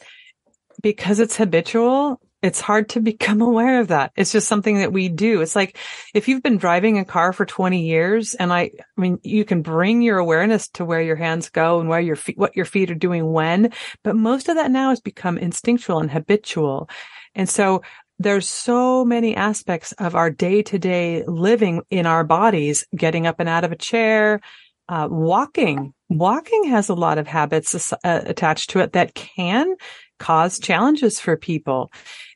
because 0.82 1.20
it's 1.20 1.38
habitual 1.38 2.20
it's 2.44 2.60
hard 2.60 2.90
to 2.90 3.00
become 3.14 3.42
aware 3.42 3.80
of 3.80 3.88
that. 3.88 4.12
It's 4.16 4.32
just 4.32 4.48
something 4.48 4.80
that 4.80 4.94
we 4.94 5.10
do. 5.10 5.42
It's 5.42 5.56
like 5.56 5.78
if 6.14 6.28
you've 6.28 6.44
been 6.44 6.58
driving 6.58 7.00
a 7.00 7.06
car 7.06 7.34
for 7.34 7.46
20 7.46 7.82
years 7.82 8.36
and 8.36 8.54
I, 8.54 8.72
I 8.98 9.02
mean, 9.02 9.18
you 9.24 9.46
can 9.46 9.64
bring 9.64 10.04
your 10.04 10.20
awareness 10.20 10.68
to 10.70 10.86
where 10.86 11.02
your 11.02 11.16
hands 11.16 11.50
go 11.50 11.80
and 11.80 11.90
where 11.90 12.02
your 12.02 12.18
feet, 12.18 12.38
what 12.38 12.56
your 12.56 12.66
feet 12.66 12.92
are 12.92 12.96
doing 12.96 13.32
when, 13.32 13.72
but 14.04 14.16
most 14.16 14.50
of 14.50 14.58
that 14.58 14.70
now 14.70 14.90
has 14.90 15.00
become 15.00 15.38
instinctual 15.38 16.00
and 16.00 16.12
habitual. 16.12 16.90
And 17.34 17.50
so 17.50 17.82
there's 18.20 18.48
so 18.48 19.04
many 19.04 19.36
aspects 19.36 19.92
of 19.94 20.16
our 20.16 20.30
day 20.30 20.62
to 20.64 20.80
day 20.80 21.24
living 21.26 21.82
in 21.90 22.06
our 22.06 22.24
bodies, 22.24 22.86
getting 22.96 23.28
up 23.28 23.40
and 23.40 23.50
out 23.50 23.64
of 23.64 23.72
a 23.72 23.78
chair, 23.78 24.40
uh, 24.88 25.08
walking. 25.10 25.94
Walking 26.10 26.66
has 26.66 26.90
a 26.90 26.94
lot 26.94 27.18
of 27.18 27.28
habits 27.28 27.92
uh, 27.92 27.98
attached 28.04 28.72
to 28.72 28.80
it 28.80 28.94
that 28.94 29.14
can 29.14 29.76
cause 30.20 30.60
challenges 30.60 31.20
for 31.20 31.36
people. 31.38 31.92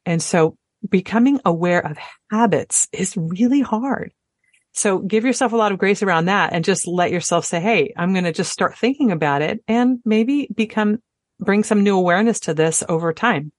And 0.05 0.21
so 0.21 0.57
becoming 0.87 1.39
aware 1.45 1.85
of 1.85 1.97
habits 2.31 2.87
is 2.91 3.15
really 3.15 3.61
hard. 3.61 4.11
So 4.73 4.99
give 4.99 5.25
yourself 5.25 5.53
a 5.53 5.57
lot 5.57 5.71
of 5.71 5.79
grace 5.79 6.03
around 6.03 6.25
that 6.25 6.53
and 6.53 6.63
just 6.63 6.87
let 6.87 7.11
yourself 7.11 7.45
say, 7.45 7.59
Hey, 7.59 7.93
I'm 7.97 8.13
going 8.13 8.25
to 8.25 8.31
just 8.31 8.51
start 8.51 8.77
thinking 8.77 9.11
about 9.11 9.41
it 9.41 9.63
and 9.67 9.99
maybe 10.05 10.47
become, 10.53 10.99
bring 11.39 11.63
some 11.63 11.83
new 11.83 11.97
awareness 11.97 12.41
to 12.41 12.53
this 12.53 12.83
over 12.87 13.11
time. 13.11 13.51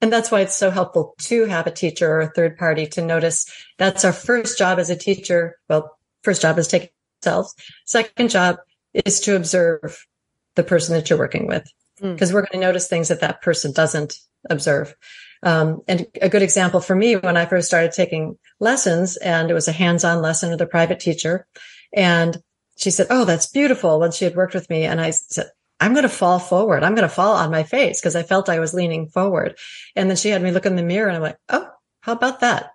And 0.00 0.12
that's 0.12 0.30
why 0.30 0.42
it's 0.42 0.54
so 0.54 0.70
helpful 0.70 1.14
to 1.18 1.46
have 1.46 1.66
a 1.66 1.72
teacher 1.72 2.10
or 2.10 2.20
a 2.20 2.30
third 2.30 2.56
party 2.56 2.86
to 2.86 3.02
notice 3.02 3.46
that's 3.78 4.04
our 4.04 4.12
first 4.12 4.56
job 4.56 4.78
as 4.78 4.90
a 4.90 4.96
teacher. 4.96 5.56
Well, 5.68 5.96
first 6.22 6.42
job 6.42 6.58
is 6.58 6.68
taking 6.68 6.90
ourselves. 7.24 7.54
Second 7.84 8.30
job 8.30 8.58
is 8.92 9.20
to 9.20 9.34
observe 9.34 10.06
the 10.54 10.62
person 10.62 10.94
that 10.94 11.10
you're 11.10 11.18
working 11.18 11.46
with 11.46 11.70
because 12.00 12.30
mm. 12.30 12.34
we're 12.34 12.42
going 12.42 12.60
to 12.60 12.66
notice 12.66 12.86
things 12.86 13.08
that 13.08 13.20
that 13.20 13.42
person 13.42 13.72
doesn't 13.72 14.14
observe. 14.48 14.94
Um, 15.42 15.82
and 15.86 16.06
a 16.20 16.28
good 16.28 16.42
example 16.42 16.80
for 16.80 16.94
me 16.96 17.16
when 17.16 17.36
I 17.36 17.46
first 17.46 17.68
started 17.68 17.92
taking 17.92 18.38
lessons 18.60 19.16
and 19.16 19.50
it 19.50 19.54
was 19.54 19.68
a 19.68 19.72
hands-on 19.72 20.20
lesson 20.20 20.50
with 20.50 20.60
a 20.60 20.66
private 20.66 21.00
teacher 21.00 21.46
and 21.92 22.36
she 22.76 22.90
said, 22.90 23.08
Oh, 23.10 23.24
that's 23.24 23.46
beautiful 23.46 23.98
when 23.98 24.12
she 24.12 24.24
had 24.24 24.36
worked 24.36 24.54
with 24.54 24.70
me. 24.70 24.84
And 24.84 25.00
I 25.00 25.10
said, 25.10 25.46
I'm 25.80 25.92
going 25.92 26.02
to 26.02 26.08
fall 26.08 26.38
forward. 26.38 26.82
I'm 26.82 26.94
going 26.94 27.08
to 27.08 27.14
fall 27.14 27.36
on 27.36 27.50
my 27.50 27.62
face 27.62 28.00
because 28.00 28.16
I 28.16 28.22
felt 28.22 28.48
I 28.48 28.58
was 28.58 28.74
leaning 28.74 29.08
forward. 29.08 29.56
And 29.94 30.08
then 30.08 30.16
she 30.16 30.30
had 30.30 30.42
me 30.42 30.50
look 30.50 30.66
in 30.66 30.76
the 30.76 30.82
mirror 30.82 31.08
and 31.08 31.16
I'm 31.16 31.22
like, 31.22 31.38
oh, 31.48 31.68
how 32.00 32.12
about 32.12 32.40
that? 32.40 32.70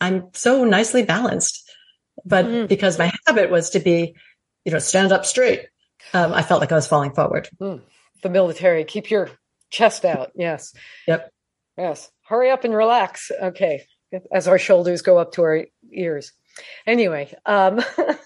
I'm 0.00 0.28
so 0.32 0.64
nicely 0.64 1.02
balanced. 1.02 1.70
But 2.24 2.46
mm. 2.46 2.68
because 2.68 2.98
my 2.98 3.12
habit 3.26 3.50
was 3.50 3.70
to 3.70 3.80
be, 3.80 4.14
you 4.64 4.72
know, 4.72 4.78
stand 4.78 5.12
up 5.12 5.26
straight, 5.26 5.66
um, 6.14 6.32
I 6.32 6.42
felt 6.42 6.60
like 6.60 6.72
I 6.72 6.76
was 6.76 6.86
falling 6.86 7.12
forward. 7.12 7.48
Mm. 7.60 7.82
The 8.22 8.30
military, 8.30 8.84
keep 8.84 9.10
your 9.10 9.30
chest 9.70 10.04
out. 10.04 10.32
Yes. 10.34 10.72
Yep. 11.06 11.30
Yes. 11.76 12.10
Hurry 12.24 12.50
up 12.50 12.64
and 12.64 12.74
relax. 12.74 13.30
Okay. 13.42 13.84
As 14.32 14.48
our 14.48 14.58
shoulders 14.58 15.02
go 15.02 15.18
up 15.18 15.32
to 15.32 15.42
our 15.42 15.66
ears. 15.92 16.32
Anyway, 16.86 17.34
um, 17.44 17.82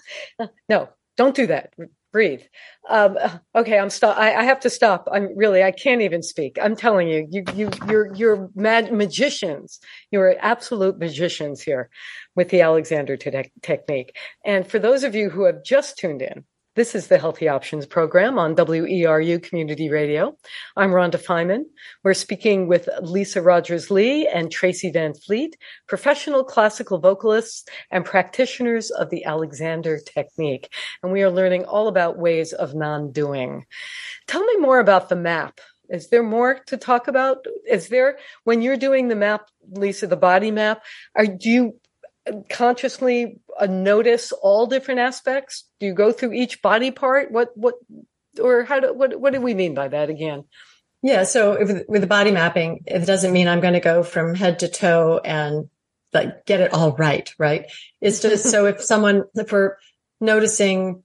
no, 0.69 0.87
don't 1.17 1.35
do 1.35 1.47
that 1.47 1.73
breathe. 2.11 2.41
Um, 2.89 3.17
okay, 3.55 3.79
I'm 3.79 3.89
stop. 3.89 4.17
I, 4.17 4.35
I, 4.35 4.43
have 4.43 4.59
to 4.61 4.69
stop. 4.69 5.07
I'm 5.11 5.35
really. 5.37 5.63
I 5.63 5.71
can't 5.71 6.01
even 6.01 6.21
speak. 6.21 6.57
I'm 6.61 6.75
telling 6.75 7.07
you, 7.07 7.27
you, 7.29 7.43
you, 7.55 7.69
you're, 7.87 8.15
you're 8.15 8.49
mad 8.55 8.91
magicians. 8.91 9.79
You're 10.11 10.35
absolute 10.39 10.97
magicians 10.97 11.61
here 11.61 11.89
with 12.35 12.49
the 12.49 12.61
Alexander 12.61 13.17
te- 13.17 13.51
technique. 13.61 14.15
And 14.43 14.67
for 14.67 14.79
those 14.79 15.03
of 15.03 15.15
you 15.15 15.29
who 15.29 15.43
have 15.43 15.63
just 15.63 15.97
tuned 15.97 16.21
in, 16.21 16.43
this 16.75 16.95
is 16.95 17.07
the 17.07 17.17
Healthy 17.17 17.49
Options 17.49 17.85
program 17.85 18.39
on 18.39 18.55
WERU 18.55 19.43
Community 19.43 19.89
Radio. 19.89 20.37
I'm 20.77 20.91
Rhonda 20.91 21.21
Feiman. 21.21 21.63
We're 22.01 22.13
speaking 22.13 22.67
with 22.67 22.87
Lisa 23.01 23.41
Rogers 23.41 23.91
Lee 23.91 24.25
and 24.25 24.49
Tracy 24.49 24.89
Van 24.89 25.13
Fleet, 25.13 25.57
professional 25.87 26.45
classical 26.45 26.99
vocalists 26.99 27.65
and 27.91 28.05
practitioners 28.05 28.89
of 28.89 29.09
the 29.09 29.25
Alexander 29.25 29.99
Technique. 29.99 30.73
And 31.03 31.11
we 31.11 31.23
are 31.23 31.29
learning 31.29 31.65
all 31.65 31.89
about 31.89 32.17
ways 32.17 32.53
of 32.53 32.73
non-doing. 32.73 33.65
Tell 34.27 34.43
me 34.45 34.55
more 34.55 34.79
about 34.79 35.09
the 35.09 35.17
map. 35.17 35.59
Is 35.89 36.07
there 36.07 36.23
more 36.23 36.59
to 36.67 36.77
talk 36.77 37.09
about? 37.09 37.45
Is 37.67 37.89
there, 37.89 38.17
when 38.45 38.61
you're 38.61 38.77
doing 38.77 39.09
the 39.09 39.15
map, 39.17 39.49
Lisa, 39.71 40.07
the 40.07 40.15
body 40.15 40.51
map, 40.51 40.83
are, 41.17 41.25
do 41.25 41.49
you 41.49 41.80
consciously 42.49 43.39
uh, 43.59 43.65
notice 43.65 44.31
all 44.31 44.67
different 44.67 44.99
aspects? 44.99 45.65
Do 45.79 45.87
you 45.87 45.93
go 45.93 46.11
through 46.11 46.33
each 46.33 46.61
body 46.61 46.91
part? 46.91 47.31
What 47.31 47.55
what 47.55 47.75
or 48.39 48.63
how 48.63 48.79
do 48.79 48.93
what 48.93 49.19
what 49.19 49.33
do 49.33 49.41
we 49.41 49.53
mean 49.53 49.73
by 49.73 49.87
that 49.87 50.09
again? 50.09 50.45
Yeah, 51.03 51.23
so 51.23 51.53
if, 51.53 51.87
with 51.87 52.01
the 52.01 52.07
body 52.07 52.31
mapping, 52.31 52.83
it 52.85 53.05
doesn't 53.05 53.33
mean 53.33 53.47
I'm 53.47 53.59
going 53.59 53.73
to 53.73 53.79
go 53.79 54.03
from 54.03 54.35
head 54.35 54.59
to 54.59 54.67
toe 54.67 55.19
and 55.23 55.67
like 56.13 56.45
get 56.45 56.61
it 56.61 56.73
all 56.73 56.91
right, 56.95 57.33
right? 57.39 57.65
It's 58.01 58.21
just 58.21 58.49
so 58.49 58.65
if 58.65 58.81
someone 58.81 59.23
if 59.35 59.51
we're 59.51 59.77
noticing 60.19 61.03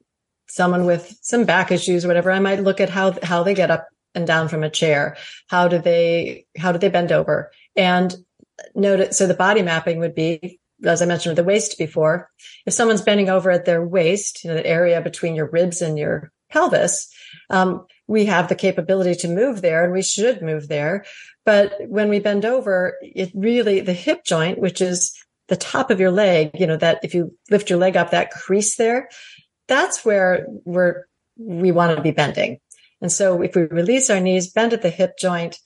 someone 0.49 0.85
with 0.85 1.17
some 1.23 1.45
back 1.45 1.73
issues 1.73 2.05
or 2.05 2.09
whatever, 2.09 2.31
I 2.31 2.41
might 2.41 2.63
look 2.63 2.81
at 2.81 2.91
how 2.91 3.15
how 3.23 3.43
they 3.43 3.55
get 3.55 3.71
up 3.71 3.89
and 4.15 4.27
down 4.27 4.49
from 4.49 4.63
a 4.63 4.71
chair. 4.71 5.17
How 5.49 5.69
do 5.69 5.79
they 5.79 6.47
how 6.59 6.73
do 6.73 6.79
they 6.79 6.89
bend 6.89 7.13
over? 7.13 7.51
And 7.75 8.15
notice 8.75 9.17
so 9.17 9.27
the 9.27 9.35
body 9.35 9.63
mapping 9.63 9.99
would 10.01 10.15
be 10.15 10.61
as 10.87 11.03
I 11.03 11.07
mentioned 11.07 11.33
with 11.33 11.45
the 11.45 11.49
waist 11.49 11.79
before, 11.79 12.31
if 12.65 12.73
someone's 12.73 13.03
bending 13.03 13.29
over 13.29 13.51
at 13.51 13.65
their 13.65 13.87
waist, 13.87 14.45
you 14.45 14.51
know, 14.51 14.57
that 14.57 14.67
area 14.67 15.01
between 15.01 15.35
your 15.35 15.51
ribs 15.51 15.83
and 15.83 15.99
your 15.99 16.33
pelvis, 16.51 17.09
um, 17.51 17.87
we 18.07 18.27
have 18.27 18.49
the 18.49 18.55
capability 18.55 19.15
to 19.17 19.29
move 19.29 19.63
there 19.63 19.85
and 19.85 19.93
we 19.93 20.03
should 20.03 20.43
move 20.43 20.69
there. 20.69 21.05
But 21.45 21.75
when 21.89 22.09
we 22.09 22.19
bend 22.19 22.45
over, 22.45 22.97
it 23.03 23.31
really, 23.35 23.81
the 23.81 23.93
hip 23.93 24.25
joint, 24.25 24.59
which 24.59 24.81
is 24.81 25.17
the 25.49 25.57
top 25.57 25.91
of 25.91 26.01
your 26.01 26.11
leg, 26.11 26.51
you 26.55 26.67
know, 26.67 26.77
that 26.77 27.01
if 27.03 27.15
you 27.15 27.37
lift 27.51 27.71
your 27.71 27.79
leg 27.79 27.97
up, 27.97 28.11
that 28.11 28.31
crease 28.31 28.77
there, 28.77 29.09
that's 29.69 30.05
where 30.05 30.47
we're, 30.65 31.07
we 31.37 31.73
want 31.73 31.97
to 31.97 32.03
be 32.03 32.11
bending. 32.11 32.59
And 33.01 33.13
so 33.13 33.43
if 33.43 33.55
we 33.55 33.63
release 33.63 34.11
our 34.11 34.21
knees, 34.21 34.53
bend 34.53 34.73
at 34.73 34.83
the 34.83 34.91
hip 34.91 35.19
joint, 35.19 35.59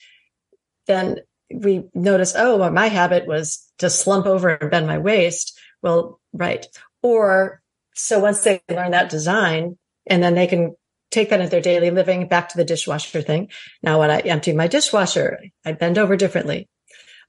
then 0.87 1.21
we 1.53 1.85
notice, 1.95 2.35
oh, 2.37 2.57
well, 2.57 2.71
my 2.71 2.87
habit 2.87 3.27
was 3.27 3.67
to 3.79 3.91
slump 3.91 4.27
over 4.27 4.51
and 4.51 4.71
bend 4.71 4.87
my 4.87 4.99
waist. 4.99 5.59
Well, 5.83 6.21
right. 6.33 6.67
Or 7.03 7.63
so 7.95 8.21
once 8.21 8.43
they 8.43 8.61
learn 8.69 8.93
that 8.93 9.11
design 9.11 9.79
and 10.07 10.23
then 10.23 10.35
they 10.35 10.47
can 10.47 10.75
take 11.11 11.31
that 11.31 11.41
into 11.41 11.51
their 11.51 11.61
daily 11.61 11.91
living 11.91 12.29
back 12.29 12.51
to 12.51 12.57
the 12.57 12.65
dishwasher 12.65 13.23
thing. 13.23 13.51
Now, 13.83 13.99
when 13.99 14.11
I 14.11 14.21
empty 14.21 14.53
my 14.53 14.69
dishwasher, 14.69 15.39
I 15.65 15.73
bend 15.73 15.99
over 15.99 16.17
differently. 16.17 16.69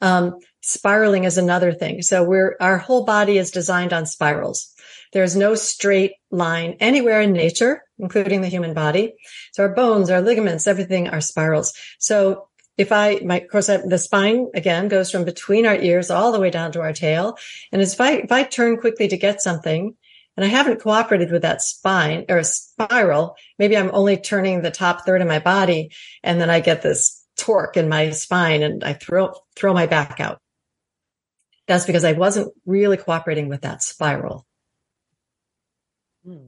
Um, 0.01 0.37
spiraling 0.61 1.23
is 1.25 1.37
another 1.37 1.73
thing. 1.73 2.01
So 2.01 2.23
we're, 2.23 2.55
our 2.59 2.77
whole 2.77 3.05
body 3.05 3.37
is 3.37 3.51
designed 3.51 3.93
on 3.93 4.05
spirals. 4.05 4.71
There's 5.13 5.35
no 5.35 5.55
straight 5.55 6.13
line 6.31 6.77
anywhere 6.79 7.21
in 7.21 7.33
nature, 7.33 7.83
including 7.99 8.41
the 8.41 8.47
human 8.47 8.73
body. 8.73 9.13
So 9.51 9.63
our 9.63 9.73
bones, 9.73 10.09
our 10.09 10.21
ligaments, 10.21 10.67
everything 10.67 11.09
are 11.09 11.21
spirals. 11.21 11.73
So 11.99 12.47
if 12.77 12.91
I, 12.91 13.19
my, 13.23 13.41
of 13.41 13.49
course, 13.49 13.69
I, 13.69 13.77
the 13.77 13.97
spine 13.97 14.47
again 14.53 14.87
goes 14.87 15.11
from 15.11 15.25
between 15.25 15.65
our 15.65 15.75
ears 15.75 16.09
all 16.09 16.31
the 16.31 16.39
way 16.39 16.49
down 16.49 16.71
to 16.73 16.81
our 16.81 16.93
tail. 16.93 17.37
And 17.71 17.81
if 17.81 17.99
I, 17.99 18.13
if 18.13 18.31
I 18.31 18.43
turn 18.43 18.77
quickly 18.77 19.07
to 19.09 19.17
get 19.17 19.41
something 19.41 19.95
and 20.37 20.45
I 20.45 20.47
haven't 20.47 20.81
cooperated 20.81 21.31
with 21.31 21.41
that 21.41 21.61
spine 21.61 22.25
or 22.29 22.41
spiral, 22.43 23.35
maybe 23.59 23.77
I'm 23.77 23.91
only 23.93 24.17
turning 24.17 24.61
the 24.61 24.71
top 24.71 25.05
third 25.05 25.21
of 25.21 25.27
my 25.27 25.39
body 25.39 25.91
and 26.23 26.39
then 26.39 26.49
I 26.49 26.59
get 26.59 26.81
this 26.81 27.25
torque 27.37 27.77
in 27.77 27.89
my 27.89 28.11
spine 28.11 28.63
and 28.63 28.83
I 28.83 28.93
throw, 28.93 29.33
throw 29.55 29.73
my 29.73 29.87
back 29.87 30.19
out. 30.19 30.39
That's 31.67 31.85
because 31.85 32.03
I 32.03 32.13
wasn't 32.13 32.53
really 32.65 32.97
cooperating 32.97 33.47
with 33.47 33.61
that 33.61 33.83
spiral. 33.83 34.45
Hmm. 36.25 36.47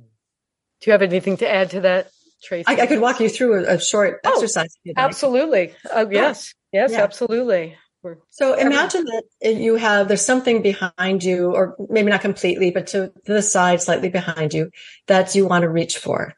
Do 0.81 0.89
you 0.89 0.91
have 0.91 1.01
anything 1.01 1.37
to 1.37 1.49
add 1.49 1.69
to 1.71 1.81
that? 1.81 2.11
Tracy? 2.43 2.65
I, 2.67 2.83
I 2.83 2.87
could 2.87 2.99
walk 2.99 3.19
you 3.19 3.29
through 3.29 3.65
a, 3.65 3.75
a 3.75 3.79
short 3.79 4.19
oh, 4.25 4.33
exercise. 4.33 4.75
Absolutely. 4.95 5.73
Oh, 5.91 6.09
yes. 6.09 6.53
Yes, 6.71 6.91
yeah. 6.91 7.01
absolutely. 7.01 7.77
We're 8.01 8.17
so 8.31 8.55
imagine 8.55 9.05
that 9.05 9.55
you 9.55 9.75
have, 9.75 10.09
there's 10.09 10.25
something 10.25 10.61
behind 10.61 11.23
you, 11.23 11.53
or 11.53 11.75
maybe 11.89 12.11
not 12.11 12.19
completely, 12.19 12.69
but 12.69 12.87
to, 12.87 13.13
to 13.25 13.33
the 13.33 13.41
side, 13.41 13.81
slightly 13.81 14.09
behind 14.09 14.53
you 14.53 14.71
that 15.07 15.35
you 15.35 15.47
want 15.47 15.61
to 15.61 15.69
reach 15.69 15.97
for. 15.97 16.33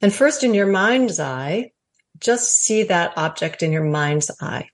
And 0.00 0.14
first 0.14 0.44
in 0.44 0.54
your 0.54 0.66
mind's 0.66 1.18
eye, 1.18 1.72
just 2.20 2.54
see 2.62 2.84
that 2.84 3.14
object 3.16 3.64
in 3.64 3.72
your 3.72 3.84
mind's 3.84 4.30
eye. 4.40 4.68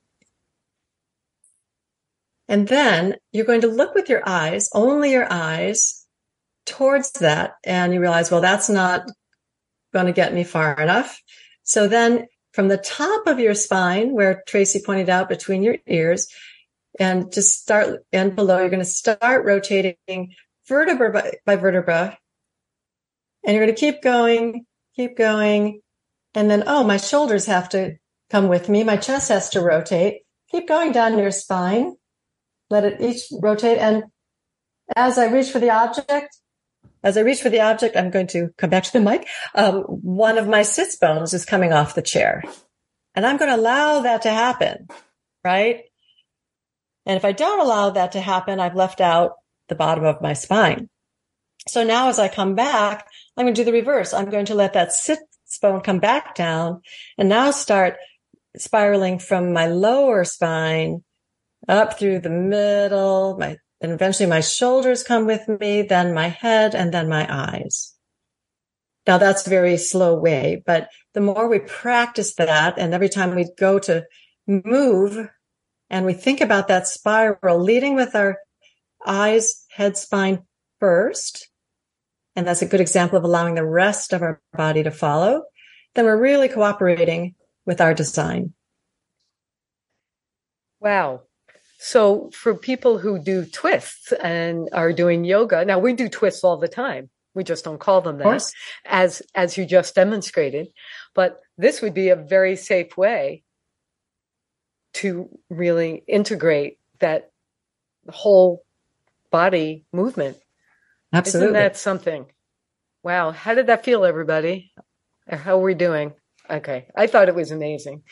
And 2.47 2.69
then 2.69 3.16
you're 3.33 3.47
going 3.47 3.62
to 3.62 3.69
look 3.69 3.95
with 3.95 4.09
your 4.09 4.23
eyes, 4.27 4.69
only 4.75 5.12
your 5.12 5.31
eyes 5.31 6.07
towards 6.66 7.12
that. 7.12 7.53
And 7.64 7.95
you 7.95 8.01
realize, 8.01 8.31
well, 8.31 8.41
that's 8.41 8.69
not 8.69 9.11
going 9.93 10.07
to 10.07 10.12
get 10.12 10.34
me 10.34 10.45
far 10.45 10.74
enough. 10.80 11.20
So 11.62 11.89
then 11.89 12.26
from 12.53 12.68
the 12.68 12.78
top 12.78 13.26
of 13.26 13.39
your 13.39 13.55
spine, 13.55 14.12
where 14.12 14.43
Tracy 14.47 14.82
pointed 14.84 15.09
out 15.09 15.28
between 15.28 15.62
your 15.62 15.76
ears, 15.86 16.28
and 16.99 17.32
just 17.32 17.61
start 17.61 18.05
and 18.12 18.34
below, 18.34 18.59
you're 18.59 18.70
going 18.70 18.80
to 18.80 18.84
start 18.84 19.45
rotating 19.45 20.34
vertebra 20.66 21.12
by, 21.12 21.34
by 21.45 21.57
vertebra. 21.57 22.18
And 23.45 23.55
you're 23.55 23.64
going 23.64 23.74
to 23.74 23.80
keep 23.80 24.03
going, 24.03 24.66
keep 24.97 25.16
going. 25.16 25.80
And 26.34 26.51
then, 26.51 26.64
oh, 26.66 26.84
my 26.84 26.97
shoulders 26.97 27.47
have 27.47 27.68
to 27.70 27.97
come 28.30 28.49
with 28.49 28.68
me. 28.68 28.84
My 28.84 28.97
chest 28.97 29.28
has 29.28 29.51
to 29.51 29.61
rotate. 29.61 30.22
Keep 30.51 30.66
going 30.68 30.93
down 30.93 31.18
your 31.18 31.30
spine. 31.30 31.95
Let 32.70 32.84
it 32.84 33.01
each 33.01 33.22
rotate. 33.41 33.78
And 33.78 34.05
as 34.97 35.18
I 35.18 35.26
reach 35.26 35.51
for 35.51 35.59
the 35.59 35.70
object, 35.70 36.36
as 37.03 37.16
I 37.16 37.20
reach 37.20 37.40
for 37.40 37.51
the 37.51 37.61
object, 37.61 37.96
I'm 37.96 38.11
going 38.11 38.26
to 38.28 38.51
come 38.57 38.70
back 38.70 38.84
to 38.84 38.92
the 38.92 39.01
mic. 39.01 39.26
Um, 39.55 39.82
one 39.82 40.38
of 40.38 40.49
my 40.49 40.62
sits 40.62 40.96
bones 40.96 41.34
is 41.34 41.44
coming 41.44 41.72
off 41.72 41.94
the 41.94 42.03
chair 42.03 42.42
and 43.14 43.26
I'm 43.26 43.36
going 43.36 43.51
to 43.51 43.61
allow 43.61 44.01
that 44.01 44.22
to 44.22 44.30
happen. 44.30 44.88
Right. 45.44 45.84
And 47.07 47.16
if 47.16 47.24
I 47.24 47.32
don't 47.32 47.61
allow 47.61 47.90
that 47.90 48.12
to 48.12 48.20
happen, 48.20 48.61
I've 48.61 48.74
left 48.74 49.01
out 49.01 49.32
the 49.68 49.74
bottom 49.74 50.05
of 50.05 50.20
my 50.20 50.34
spine. 50.34 50.88
So 51.66 51.84
now 51.84 52.09
as 52.09 52.18
I 52.18 52.28
come 52.28 52.55
back, 52.55 53.07
I'm 53.36 53.44
going 53.44 53.55
to 53.55 53.61
do 53.61 53.64
the 53.64 53.72
reverse. 53.72 54.12
I'm 54.12 54.30
going 54.30 54.46
to 54.46 54.55
let 54.55 54.74
that 54.74 54.92
sit 54.92 55.18
bone 55.62 55.80
come 55.80 55.99
back 55.99 56.34
down 56.34 56.82
and 57.16 57.28
now 57.28 57.51
start 57.51 57.96
spiraling 58.57 59.18
from 59.18 59.53
my 59.53 59.66
lower 59.66 60.24
spine 60.24 61.03
up 61.66 61.99
through 61.99 62.20
the 62.20 62.30
middle, 62.30 63.36
my 63.38 63.57
then 63.81 63.91
eventually 63.91 64.29
my 64.29 64.41
shoulders 64.41 65.03
come 65.03 65.26
with 65.26 65.49
me, 65.49 65.83
then 65.83 66.12
my 66.12 66.29
head, 66.29 66.74
and 66.74 66.93
then 66.93 67.09
my 67.09 67.26
eyes. 67.29 67.95
Now 69.07 69.18
that's 69.18 69.47
a 69.47 69.51
very 69.51 69.76
slow 69.79 70.18
way, 70.18 70.62
but 70.66 70.91
the 71.14 71.20
more 71.20 71.49
we 71.49 71.61
practice 71.61 72.35
that 72.35 72.79
and 72.79 72.93
every 72.93 73.09
time 73.09 73.35
we 73.35 73.49
go 73.57 73.79
to 73.81 74.05
move 74.47 75.29
and 75.89 76.05
we 76.05 76.12
think 76.12 76.41
about 76.41 76.68
that 76.68 76.87
spiral 76.87 77.59
leading 77.59 77.95
with 77.95 78.14
our 78.14 78.37
eyes, 79.07 79.64
head, 79.70 79.97
spine 79.97 80.43
first, 80.79 81.49
and 82.37 82.47
that's 82.47 82.62
a 82.62 82.66
good 82.66 82.81
example 82.81 83.16
of 83.16 83.24
allowing 83.24 83.55
the 83.55 83.64
rest 83.64 84.12
of 84.12 84.22
our 84.22 84.41
body 84.53 84.83
to 84.83 84.91
follow, 84.91 85.45
then 85.95 86.05
we're 86.05 86.20
really 86.20 86.49
cooperating 86.49 87.35
with 87.64 87.81
our 87.81 87.95
design. 87.95 88.53
Wow. 90.81 91.22
So 91.79 92.29
for 92.35 92.55
people 92.55 92.99
who 92.99 93.20
do 93.20 93.45
twists 93.45 94.12
and 94.12 94.68
are 94.72 94.93
doing 94.93 95.24
yoga, 95.24 95.64
now 95.64 95.79
we 95.79 95.93
do 95.93 96.09
twists 96.09 96.43
all 96.43 96.57
the 96.57 96.68
time. 96.68 97.09
We 97.35 97.45
just 97.45 97.64
don't 97.64 97.79
call 97.79 98.01
them 98.01 98.18
that 98.18 98.53
as, 98.85 99.22
as 99.35 99.57
you 99.57 99.64
just 99.64 99.95
demonstrated. 99.95 100.68
But 101.14 101.41
this 101.57 101.81
would 101.81 101.95
be 101.95 102.09
a 102.09 102.16
very 102.16 102.57
safe 102.57 102.97
way 102.97 103.45
to 104.95 105.29
really 105.49 106.03
integrate 106.09 106.79
that 106.99 107.31
whole 108.09 108.64
body 109.31 109.85
movement. 109.93 110.37
Absolutely. 111.12 111.47
Isn't 111.47 111.62
that 111.62 111.76
something? 111.76 112.26
Wow. 113.05 113.31
How 113.31 113.55
did 113.55 113.68
that 113.68 113.85
feel, 113.85 114.05
everybody? 114.05 114.72
How 115.29 115.59
are 115.59 115.62
we 115.62 115.74
doing? 115.74 116.14
Okay. 116.51 116.86
I 116.96 117.07
thought 117.07 117.28
it 117.28 117.34
was 117.34 117.51
amazing. 117.51 118.03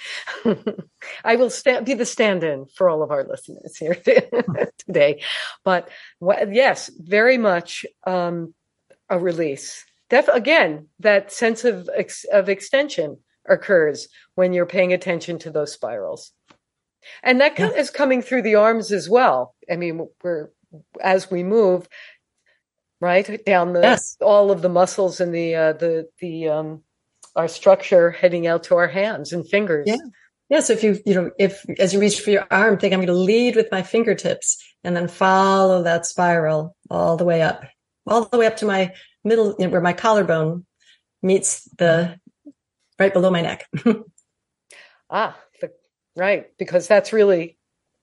I 1.25 1.37
will 1.37 1.51
stand, 1.51 1.87
be 1.87 1.95
the 1.95 2.05
stand 2.05 2.45
in 2.45 2.67
for 2.67 2.89
all 2.89 3.03
of 3.03 3.11
our 3.11 3.25
listeners 3.25 3.77
here 3.77 3.95
today. 4.79 5.23
But 5.65 5.89
yes, 6.21 6.91
very 6.99 7.39
much 7.39 7.87
um, 8.07 8.55
a 9.09 9.19
release. 9.19 9.85
Def- 10.11 10.29
again, 10.29 10.89
that 11.01 11.33
sense 11.33 11.65
of, 11.65 11.89
ex- 11.95 12.25
of 12.25 12.49
extension 12.49 13.19
occurs 13.49 14.09
when 14.35 14.53
you're 14.53 14.67
paying 14.67 14.93
attention 14.93 15.39
to 15.41 15.51
those 15.51 15.73
spirals. 15.73 16.33
And 17.23 17.41
that 17.41 17.59
yeah. 17.59 17.71
is 17.71 17.91
coming 17.91 18.21
through 18.21 18.43
the 18.43 18.57
arms 18.57 18.93
as 18.93 19.09
well. 19.09 19.55
I 19.71 19.77
mean, 19.77 20.09
we're, 20.23 20.51
as 21.01 21.31
we 21.31 21.43
move, 21.43 21.89
right 23.01 23.45
down 23.45 23.73
the, 23.73 23.81
yes. 23.81 24.17
all 24.21 24.51
of 24.51 24.63
the 24.63 24.69
muscles 24.69 25.21
and 25.21 25.35
the, 25.35 25.55
uh, 25.55 25.73
the, 25.73 26.09
the, 26.21 26.49
um, 26.49 26.83
our 27.37 27.49
structure 27.49 28.11
heading 28.11 28.47
out 28.47 28.65
to 28.65 28.77
our 28.77 28.89
hands 28.89 29.33
and 29.33 29.49
fingers. 29.49 29.87
Yeah. 29.87 29.97
Yeah. 30.49 30.61
So 30.61 30.73
if 30.73 30.83
you, 30.83 30.99
you 31.05 31.15
know, 31.15 31.31
if 31.39 31.65
as 31.79 31.93
you 31.93 32.01
reach 32.01 32.21
for 32.21 32.31
your 32.31 32.47
arm, 32.51 32.79
think 32.79 32.93
I'm 32.93 33.01
going 33.01 33.09
to 33.09 33.13
lead 33.13 33.57
with 33.57 33.69
my 33.71 33.83
fingertips 33.83 34.63
and 34.85 34.97
then 34.97 35.09
follow 35.09 35.83
that 35.83 36.07
spiral 36.07 36.77
all 36.89 37.17
the 37.17 37.25
way 37.25 37.43
up, 37.43 37.65
all 38.07 38.25
the 38.25 38.39
way 38.39 38.47
up 38.47 38.57
to 38.59 38.67
my 38.67 38.93
middle, 39.25 39.55
you 39.59 39.67
know, 39.67 39.71
where 39.71 39.81
my 39.81 39.93
collarbone 39.93 40.65
meets 41.23 41.65
the 41.79 42.19
right 42.99 43.13
below 43.13 43.31
my 43.31 43.43
neck. 43.43 43.67
ah, 45.11 45.37
the, 45.61 45.73
right. 46.15 46.47
Because 46.59 46.87
that's 46.87 47.13
really, 47.13 47.59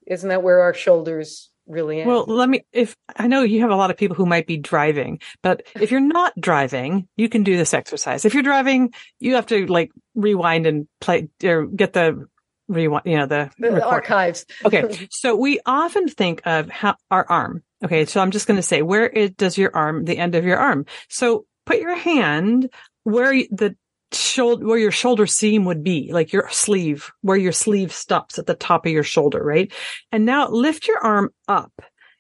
isn't 0.06 0.30
that 0.30 0.44
where 0.44 0.62
our 0.62 0.74
shoulders 0.74 1.50
really 1.68 2.02
am. 2.02 2.08
Well, 2.08 2.26
let 2.28 2.50
me, 2.50 2.62
if 2.72 2.96
I 3.16 3.28
know 3.28 3.42
you 3.44 3.62
have 3.62 3.72
a 3.72 3.76
lot 3.76 3.92
of 3.92 3.98
people 3.98 4.16
who 4.16 4.26
might 4.26 4.48
be 4.48 4.58
driving, 4.58 5.20
but 5.42 5.66
if 5.76 5.92
you're 5.92 6.00
not 6.00 6.34
driving, 6.40 7.08
you 7.16 7.30
can 7.30 7.44
do 7.44 7.58
this 7.58 7.74
exercise. 7.74 8.26
If 8.26 8.34
you're 8.34 8.44
driving, 8.44 8.94
you 9.20 9.36
have 9.36 9.48
to 9.48 9.66
like 9.68 9.92
rewind 10.16 10.66
and 10.66 10.88
play 11.00 11.30
or 11.44 11.66
get 11.66 11.94
the 11.94 12.28
rewind, 12.68 13.06
you 13.06 13.18
know, 13.18 13.26
the, 13.26 13.52
the 13.58 13.86
archives. 13.86 14.46
okay. 14.66 15.08
So 15.12 15.36
we 15.36 15.60
often 15.66 16.08
think 16.08 16.42
of 16.46 16.70
how 16.70 16.96
our 17.12 17.26
arm. 17.30 17.64
Okay. 17.84 18.06
So 18.06 18.22
I'm 18.22 18.32
just 18.32 18.48
going 18.48 18.58
to 18.58 18.64
say, 18.64 18.82
where 18.82 19.06
it, 19.06 19.38
does 19.38 19.58
your 19.58 19.76
arm, 19.76 20.06
the 20.06 20.18
end 20.18 20.36
of 20.36 20.46
your 20.46 20.58
arm? 20.58 20.86
So 21.10 21.46
put 21.66 21.80
your 21.80 21.96
hand 21.96 22.70
where 23.04 23.34
the 23.52 23.76
shoulder, 24.16 24.66
where 24.66 24.78
your 24.78 24.92
shoulder 24.92 25.26
seam 25.26 25.66
would 25.66 25.84
be, 25.84 26.12
like 26.12 26.34
your 26.34 26.50
sleeve, 26.50 27.12
where 27.22 27.38
your 27.38 27.52
sleeve 27.52 27.92
stops 27.92 28.40
at 28.40 28.46
the 28.46 28.56
top 28.56 28.86
of 28.86 28.92
your 28.92 29.04
shoulder, 29.04 29.44
right? 29.44 29.72
And 30.12 30.26
now 30.26 30.50
lift 30.50 30.88
your 30.88 31.00
arm 31.00 31.30
up 31.48 31.72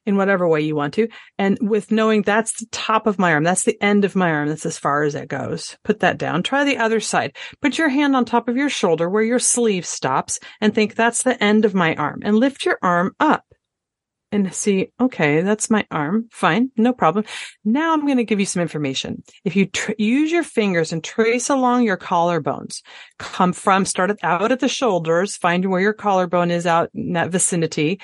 in 0.05 0.17
whatever 0.17 0.47
way 0.47 0.61
you 0.61 0.75
want 0.75 0.93
to. 0.95 1.07
And 1.37 1.57
with 1.61 1.91
knowing 1.91 2.21
that's 2.21 2.59
the 2.59 2.65
top 2.71 3.07
of 3.07 3.19
my 3.19 3.33
arm, 3.33 3.43
that's 3.43 3.63
the 3.63 3.81
end 3.81 4.05
of 4.05 4.15
my 4.15 4.29
arm, 4.29 4.49
that's 4.49 4.65
as 4.65 4.77
far 4.77 5.03
as 5.03 5.15
it 5.15 5.29
goes. 5.29 5.77
Put 5.83 6.01
that 6.01 6.17
down. 6.17 6.43
Try 6.43 6.63
the 6.63 6.77
other 6.77 6.99
side. 6.99 7.35
Put 7.61 7.77
your 7.77 7.89
hand 7.89 8.15
on 8.15 8.25
top 8.25 8.47
of 8.47 8.57
your 8.57 8.69
shoulder 8.69 9.09
where 9.09 9.23
your 9.23 9.39
sleeve 9.39 9.85
stops 9.85 10.39
and 10.59 10.73
think 10.73 10.95
that's 10.95 11.23
the 11.23 11.41
end 11.41 11.65
of 11.65 11.73
my 11.73 11.95
arm 11.95 12.21
and 12.23 12.35
lift 12.35 12.65
your 12.65 12.77
arm 12.81 13.15
up 13.19 13.45
and 14.33 14.53
see, 14.53 14.91
okay, 14.99 15.41
that's 15.41 15.69
my 15.69 15.85
arm. 15.91 16.27
Fine. 16.31 16.71
No 16.75 16.91
problem. 16.91 17.23
Now 17.63 17.93
I'm 17.93 18.05
going 18.05 18.17
to 18.17 18.23
give 18.23 18.39
you 18.39 18.45
some 18.45 18.61
information. 18.61 19.23
If 19.45 19.55
you 19.55 19.67
tr- 19.67 19.91
use 19.97 20.31
your 20.31 20.43
fingers 20.43 20.91
and 20.91 21.03
trace 21.03 21.49
along 21.49 21.83
your 21.83 21.97
collarbones, 21.97 22.81
come 23.19 23.53
from, 23.53 23.85
start 23.85 24.11
out 24.23 24.51
at 24.51 24.59
the 24.59 24.67
shoulders, 24.67 25.37
find 25.37 25.69
where 25.69 25.81
your 25.81 25.93
collarbone 25.93 26.51
is 26.51 26.65
out 26.65 26.89
in 26.93 27.13
that 27.13 27.29
vicinity, 27.29 28.01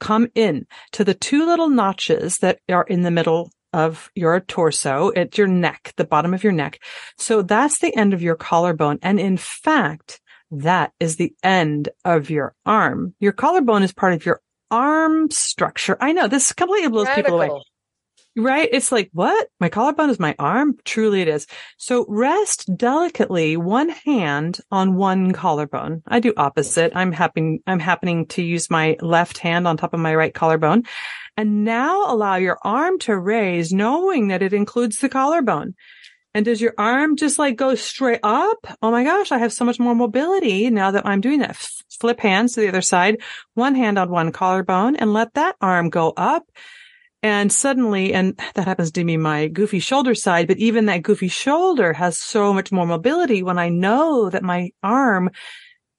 come 0.00 0.28
in 0.34 0.66
to 0.92 1.04
the 1.04 1.14
two 1.14 1.46
little 1.46 1.68
notches 1.68 2.38
that 2.38 2.58
are 2.68 2.84
in 2.84 3.02
the 3.02 3.10
middle 3.10 3.50
of 3.72 4.10
your 4.14 4.40
torso 4.40 5.12
at 5.14 5.38
your 5.38 5.46
neck, 5.46 5.92
the 5.96 6.04
bottom 6.04 6.34
of 6.34 6.42
your 6.42 6.52
neck. 6.52 6.80
So 7.18 7.42
that's 7.42 7.78
the 7.78 7.94
end 7.96 8.14
of 8.14 8.22
your 8.22 8.34
collarbone. 8.34 8.98
And 9.02 9.20
in 9.20 9.36
fact, 9.36 10.20
that 10.50 10.92
is 10.98 11.16
the 11.16 11.34
end 11.42 11.90
of 12.04 12.30
your 12.30 12.54
arm. 12.64 13.14
Your 13.20 13.32
collarbone 13.32 13.82
is 13.82 13.92
part 13.92 14.14
of 14.14 14.24
your 14.24 14.40
arm 14.70 15.30
structure. 15.30 15.96
I 16.00 16.12
know 16.12 16.28
this 16.28 16.52
completely 16.52 16.88
blows 16.88 17.06
Radical. 17.06 17.38
people 17.38 17.54
away. 17.54 17.62
Right? 18.36 18.68
It's 18.70 18.92
like, 18.92 19.10
what? 19.12 19.48
My 19.58 19.68
collarbone 19.68 20.10
is 20.10 20.20
my 20.20 20.36
arm? 20.38 20.76
Truly 20.84 21.22
it 21.22 21.28
is. 21.28 21.48
So 21.76 22.06
rest 22.08 22.70
delicately 22.76 23.56
one 23.56 23.88
hand 23.88 24.60
on 24.70 24.94
one 24.94 25.32
collarbone. 25.32 26.02
I 26.06 26.20
do 26.20 26.34
opposite. 26.36 26.92
I'm 26.94 27.10
happening, 27.10 27.60
I'm 27.66 27.80
happening 27.80 28.26
to 28.26 28.42
use 28.42 28.70
my 28.70 28.96
left 29.00 29.38
hand 29.38 29.66
on 29.66 29.76
top 29.76 29.92
of 29.92 29.98
my 29.98 30.14
right 30.14 30.32
collarbone. 30.32 30.84
And 31.36 31.64
now 31.64 32.12
allow 32.12 32.36
your 32.36 32.58
arm 32.62 33.00
to 33.00 33.18
raise 33.18 33.72
knowing 33.72 34.28
that 34.28 34.42
it 34.42 34.52
includes 34.52 34.98
the 34.98 35.08
collarbone. 35.08 35.74
And 36.34 36.44
does 36.44 36.60
your 36.60 36.74
arm 36.78 37.16
just 37.16 37.38
like 37.38 37.56
go 37.56 37.74
straight 37.74 38.20
up? 38.22 38.66
Oh 38.82 38.90
my 38.90 39.02
gosh, 39.02 39.32
I 39.32 39.38
have 39.38 39.52
so 39.52 39.64
much 39.64 39.80
more 39.80 39.94
mobility 39.94 40.70
now 40.70 40.90
that 40.90 41.06
I'm 41.06 41.20
doing 41.20 41.40
that. 41.40 41.56
Flip 42.00 42.20
hands 42.20 42.54
to 42.54 42.60
the 42.60 42.68
other 42.68 42.82
side, 42.82 43.22
one 43.54 43.74
hand 43.74 43.98
on 43.98 44.10
one 44.10 44.30
collarbone 44.30 44.96
and 44.96 45.12
let 45.12 45.34
that 45.34 45.56
arm 45.60 45.90
go 45.90 46.12
up. 46.16 46.44
And 47.22 47.52
suddenly, 47.52 48.14
and 48.14 48.38
that 48.54 48.66
happens 48.66 48.92
to 48.92 49.04
be 49.04 49.16
my 49.16 49.48
goofy 49.48 49.80
shoulder 49.80 50.14
side, 50.14 50.46
but 50.46 50.58
even 50.58 50.86
that 50.86 51.02
goofy 51.02 51.26
shoulder 51.26 51.92
has 51.92 52.16
so 52.16 52.52
much 52.54 52.70
more 52.70 52.86
mobility 52.86 53.42
when 53.42 53.58
I 53.58 53.70
know 53.70 54.30
that 54.30 54.44
my 54.44 54.70
arm 54.84 55.30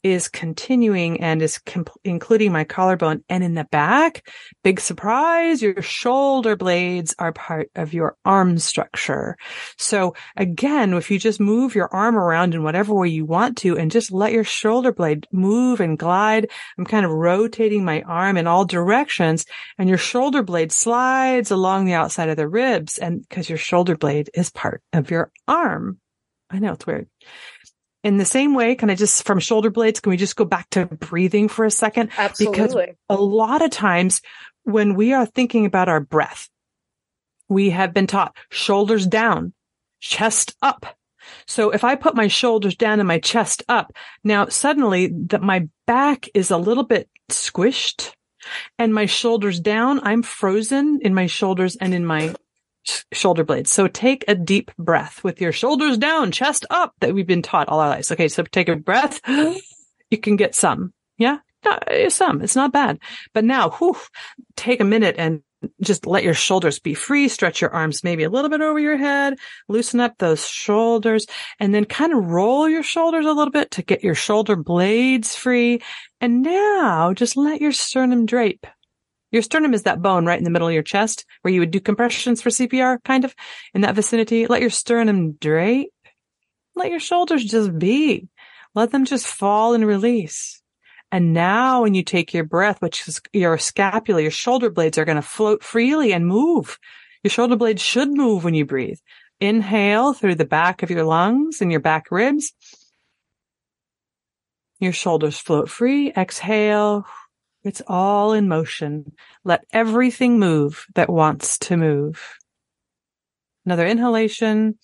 is 0.04 0.30
continuing 0.30 1.22
and 1.22 1.42
is 1.42 1.58
comp- 1.60 1.90
including 2.04 2.52
my 2.52 2.64
collarbone 2.64 3.24
and 3.30 3.44
in 3.44 3.54
the 3.54 3.66
back. 3.66 4.28
Big 4.64 4.80
surprise. 4.80 5.62
Your 5.62 5.82
shoulder 5.82 6.56
blades 6.56 7.16
are 7.20 7.34
part 7.34 7.70
of 7.76 7.94
your 7.94 8.16
arm 8.24 8.58
structure. 8.58 9.38
So 9.78 10.16
again, 10.38 10.94
if 10.94 11.12
you 11.12 11.20
just 11.20 11.40
move 11.40 11.76
your 11.76 11.94
arm 11.94 12.16
around 12.16 12.54
in 12.54 12.64
whatever 12.64 12.94
way 12.94 13.10
you 13.10 13.26
want 13.26 13.58
to 13.60 13.78
and 13.78 13.92
just 13.92 14.12
let 14.12 14.32
your 14.32 14.44
shoulder 14.44 14.92
blade 14.92 15.28
move 15.32 15.80
and 15.80 15.98
glide, 15.98 16.50
I'm 16.78 16.86
kind 16.86 17.06
of 17.06 17.12
rotating 17.12 17.84
my 17.84 18.02
arm 18.04 18.38
in 18.38 18.48
all 18.48 18.66
directions 18.66 19.46
and 19.78 19.90
your 19.90 19.98
shoulder 19.98 20.44
blade 20.44 20.72
slides 20.72 21.52
along 21.52 21.86
the 21.86 21.94
outside 21.94 22.30
of 22.30 22.38
the 22.38 22.48
ribs 22.48 22.98
and 22.98 23.28
because 23.28 23.50
your 23.50 23.58
shoulder 23.58 23.98
blade 23.98 24.30
is 24.34 24.50
part 24.50 24.82
of 24.94 25.12
your 25.12 25.32
arm. 25.48 26.00
I 26.50 26.60
know 26.60 26.74
it's 26.74 26.88
weird 26.88 27.08
in 28.04 28.18
the 28.18 28.26
same 28.26 28.54
way, 28.54 28.76
can 28.76 28.90
I 28.90 28.96
just 28.96 29.26
from 29.26 29.40
shoulder 29.40 29.70
blades, 29.70 30.00
can 30.00 30.10
we 30.10 30.18
just 30.18 30.36
go 30.36 30.46
back 30.46 30.70
to 30.72 30.86
breathing 30.86 31.48
for 31.48 31.66
a 31.66 31.72
second? 31.72 32.12
Absolutely. 32.18 32.58
Because 32.58 32.96
a 33.10 33.16
lot 33.16 33.62
of 33.62 33.72
times 33.72 34.22
when 34.64 34.96
we 34.96 35.14
are 35.14 35.26
thinking 35.26 35.66
about 35.66 35.90
our 35.90 36.00
breath, 36.00 36.50
we 37.48 37.72
have 37.72 37.94
been 37.94 38.08
taught 38.08 38.36
shoulders 38.50 39.08
down, 39.08 39.54
chest 40.00 40.56
up. 40.62 40.98
So 41.46 41.72
if 41.72 41.84
I 41.84 41.96
put 41.96 42.16
my 42.16 42.28
shoulders 42.28 42.76
down 42.76 43.00
and 43.00 43.08
my 43.08 43.20
chest 43.20 43.64
up, 43.68 43.92
now 44.24 44.48
suddenly 44.48 45.12
that 45.28 45.42
my 45.42 45.68
back 45.86 46.28
is 46.34 46.52
a 46.52 46.58
little 46.58 46.84
bit 46.84 47.10
squished 47.30 48.14
and 48.78 48.94
my 48.94 49.06
shoulders 49.06 49.60
down, 49.60 50.00
I'm 50.04 50.24
frozen 50.24 51.00
in 51.02 51.14
my 51.14 51.28
shoulders 51.28 51.76
and 51.76 51.94
in 51.94 52.06
my 52.06 52.34
shoulder 53.12 53.44
blades. 53.44 53.72
So 53.72 53.88
take 53.88 54.26
a 54.28 54.36
deep 54.36 54.72
breath 54.78 55.24
with 55.24 55.42
your 55.42 55.52
shoulders 55.52 55.98
down, 55.98 56.32
chest 56.32 56.66
up 56.70 56.94
that 57.00 57.14
we've 57.14 57.28
been 57.28 57.42
taught 57.42 57.70
all 57.70 57.80
our 57.80 57.90
lives. 57.90 58.12
Okay. 58.12 58.28
So 58.28 58.44
take 58.44 58.70
a 58.70 58.76
breath. 58.76 59.22
You 60.12 60.18
can 60.18 60.38
get 60.38 60.56
some. 60.56 60.92
Yeah. 61.20 61.38
some. 62.08 62.42
It's 62.42 62.56
not 62.56 62.74
bad. 62.74 62.98
But 63.32 63.44
now, 63.44 63.70
whew, 63.70 63.96
take 64.56 64.80
a 64.80 64.86
minute 64.86 65.18
and 65.20 65.44
just 65.82 66.06
let 66.06 66.24
your 66.24 66.34
shoulders 66.34 66.80
be 66.80 66.94
free. 66.94 67.28
Stretch 67.28 67.62
your 67.62 67.72
arms 67.72 68.04
maybe 68.04 68.24
a 68.24 68.30
little 68.30 68.50
bit 68.50 68.62
over 68.62 68.80
your 68.80 68.98
head. 68.98 69.36
Loosen 69.68 70.00
up 70.00 70.18
those 70.18 70.48
shoulders 70.48 71.28
and 71.60 71.74
then 71.74 71.86
kind 71.86 72.14
of 72.14 72.26
roll 72.26 72.70
your 72.70 72.84
shoulders 72.84 73.26
a 73.26 73.34
little 73.34 73.52
bit 73.52 73.72
to 73.72 73.84
get 73.84 74.04
your 74.04 74.16
shoulder 74.16 74.56
blades 74.56 75.36
free. 75.36 75.82
And 76.22 76.42
now 76.42 77.14
just 77.14 77.38
let 77.38 77.62
your 77.62 77.72
sternum 77.72 78.26
drape. 78.26 78.66
Your 79.32 79.42
sternum 79.42 79.74
is 79.74 79.84
that 79.84 80.02
bone 80.02 80.26
right 80.26 80.38
in 80.38 80.44
the 80.44 80.50
middle 80.50 80.68
of 80.68 80.74
your 80.74 80.84
chest 80.84 81.26
where 81.42 81.54
you 81.54 81.60
would 81.60 81.72
do 81.72 81.80
compressions 81.80 82.42
for 82.42 82.50
CPR, 82.50 83.04
kind 83.04 83.26
of 83.26 83.36
in 83.74 83.82
that 83.82 83.96
vicinity. 83.96 84.48
Let 84.48 84.62
your 84.62 84.70
sternum 84.70 85.34
drape. 85.34 85.94
Let 86.76 86.90
your 86.90 87.00
shoulders 87.00 87.46
just 87.46 87.78
be. 87.78 88.28
Let 88.74 88.92
them 88.92 89.06
just 89.06 89.28
fall 89.28 89.74
and 89.74 89.86
release. 89.86 90.62
And 91.12 91.34
now 91.34 91.84
when 91.84 91.96
you 91.96 92.04
take 92.04 92.34
your 92.34 92.44
breath, 92.44 92.82
which 92.82 93.08
is 93.08 93.22
your 93.34 93.58
scapula, 93.58 94.22
your 94.22 94.32
shoulder 94.32 94.70
blades 94.70 94.98
are 94.98 95.06
going 95.06 95.16
to 95.16 95.22
float 95.22 95.64
freely 95.64 96.14
and 96.14 96.28
move. 96.28 96.78
Your 97.24 97.32
shoulder 97.32 97.56
blades 97.56 97.82
should 97.82 98.10
move 98.10 98.44
when 98.44 98.54
you 98.54 98.66
breathe. 98.66 99.00
Inhale 99.40 100.14
through 100.14 100.36
the 100.36 100.46
back 100.46 100.84
of 100.84 100.92
your 100.92 101.04
lungs 101.04 101.62
and 101.62 101.72
your 101.72 101.82
back 101.82 102.12
ribs. 102.12 102.54
Your 104.80 104.94
shoulders 104.94 105.40
float 105.40 105.70
free. 105.70 106.12
Exhale. 106.16 107.06
It's 107.64 107.82
all 107.88 108.34
in 108.34 108.48
motion. 108.48 109.14
Let 109.44 109.66
everything 109.72 110.40
move 110.40 110.86
that 110.96 111.10
wants 111.10 111.58
to 111.60 111.78
move. 111.78 112.38
Another 113.66 113.86
inhalation 113.86 114.78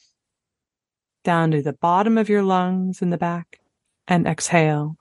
down 1.24 1.52
to 1.52 1.62
the 1.62 1.74
bottom 1.74 2.18
of 2.18 2.30
your 2.30 2.44
lungs 2.44 3.02
in 3.02 3.10
the 3.10 3.18
back 3.18 3.60
and 4.08 4.28
exhale. 4.28 4.98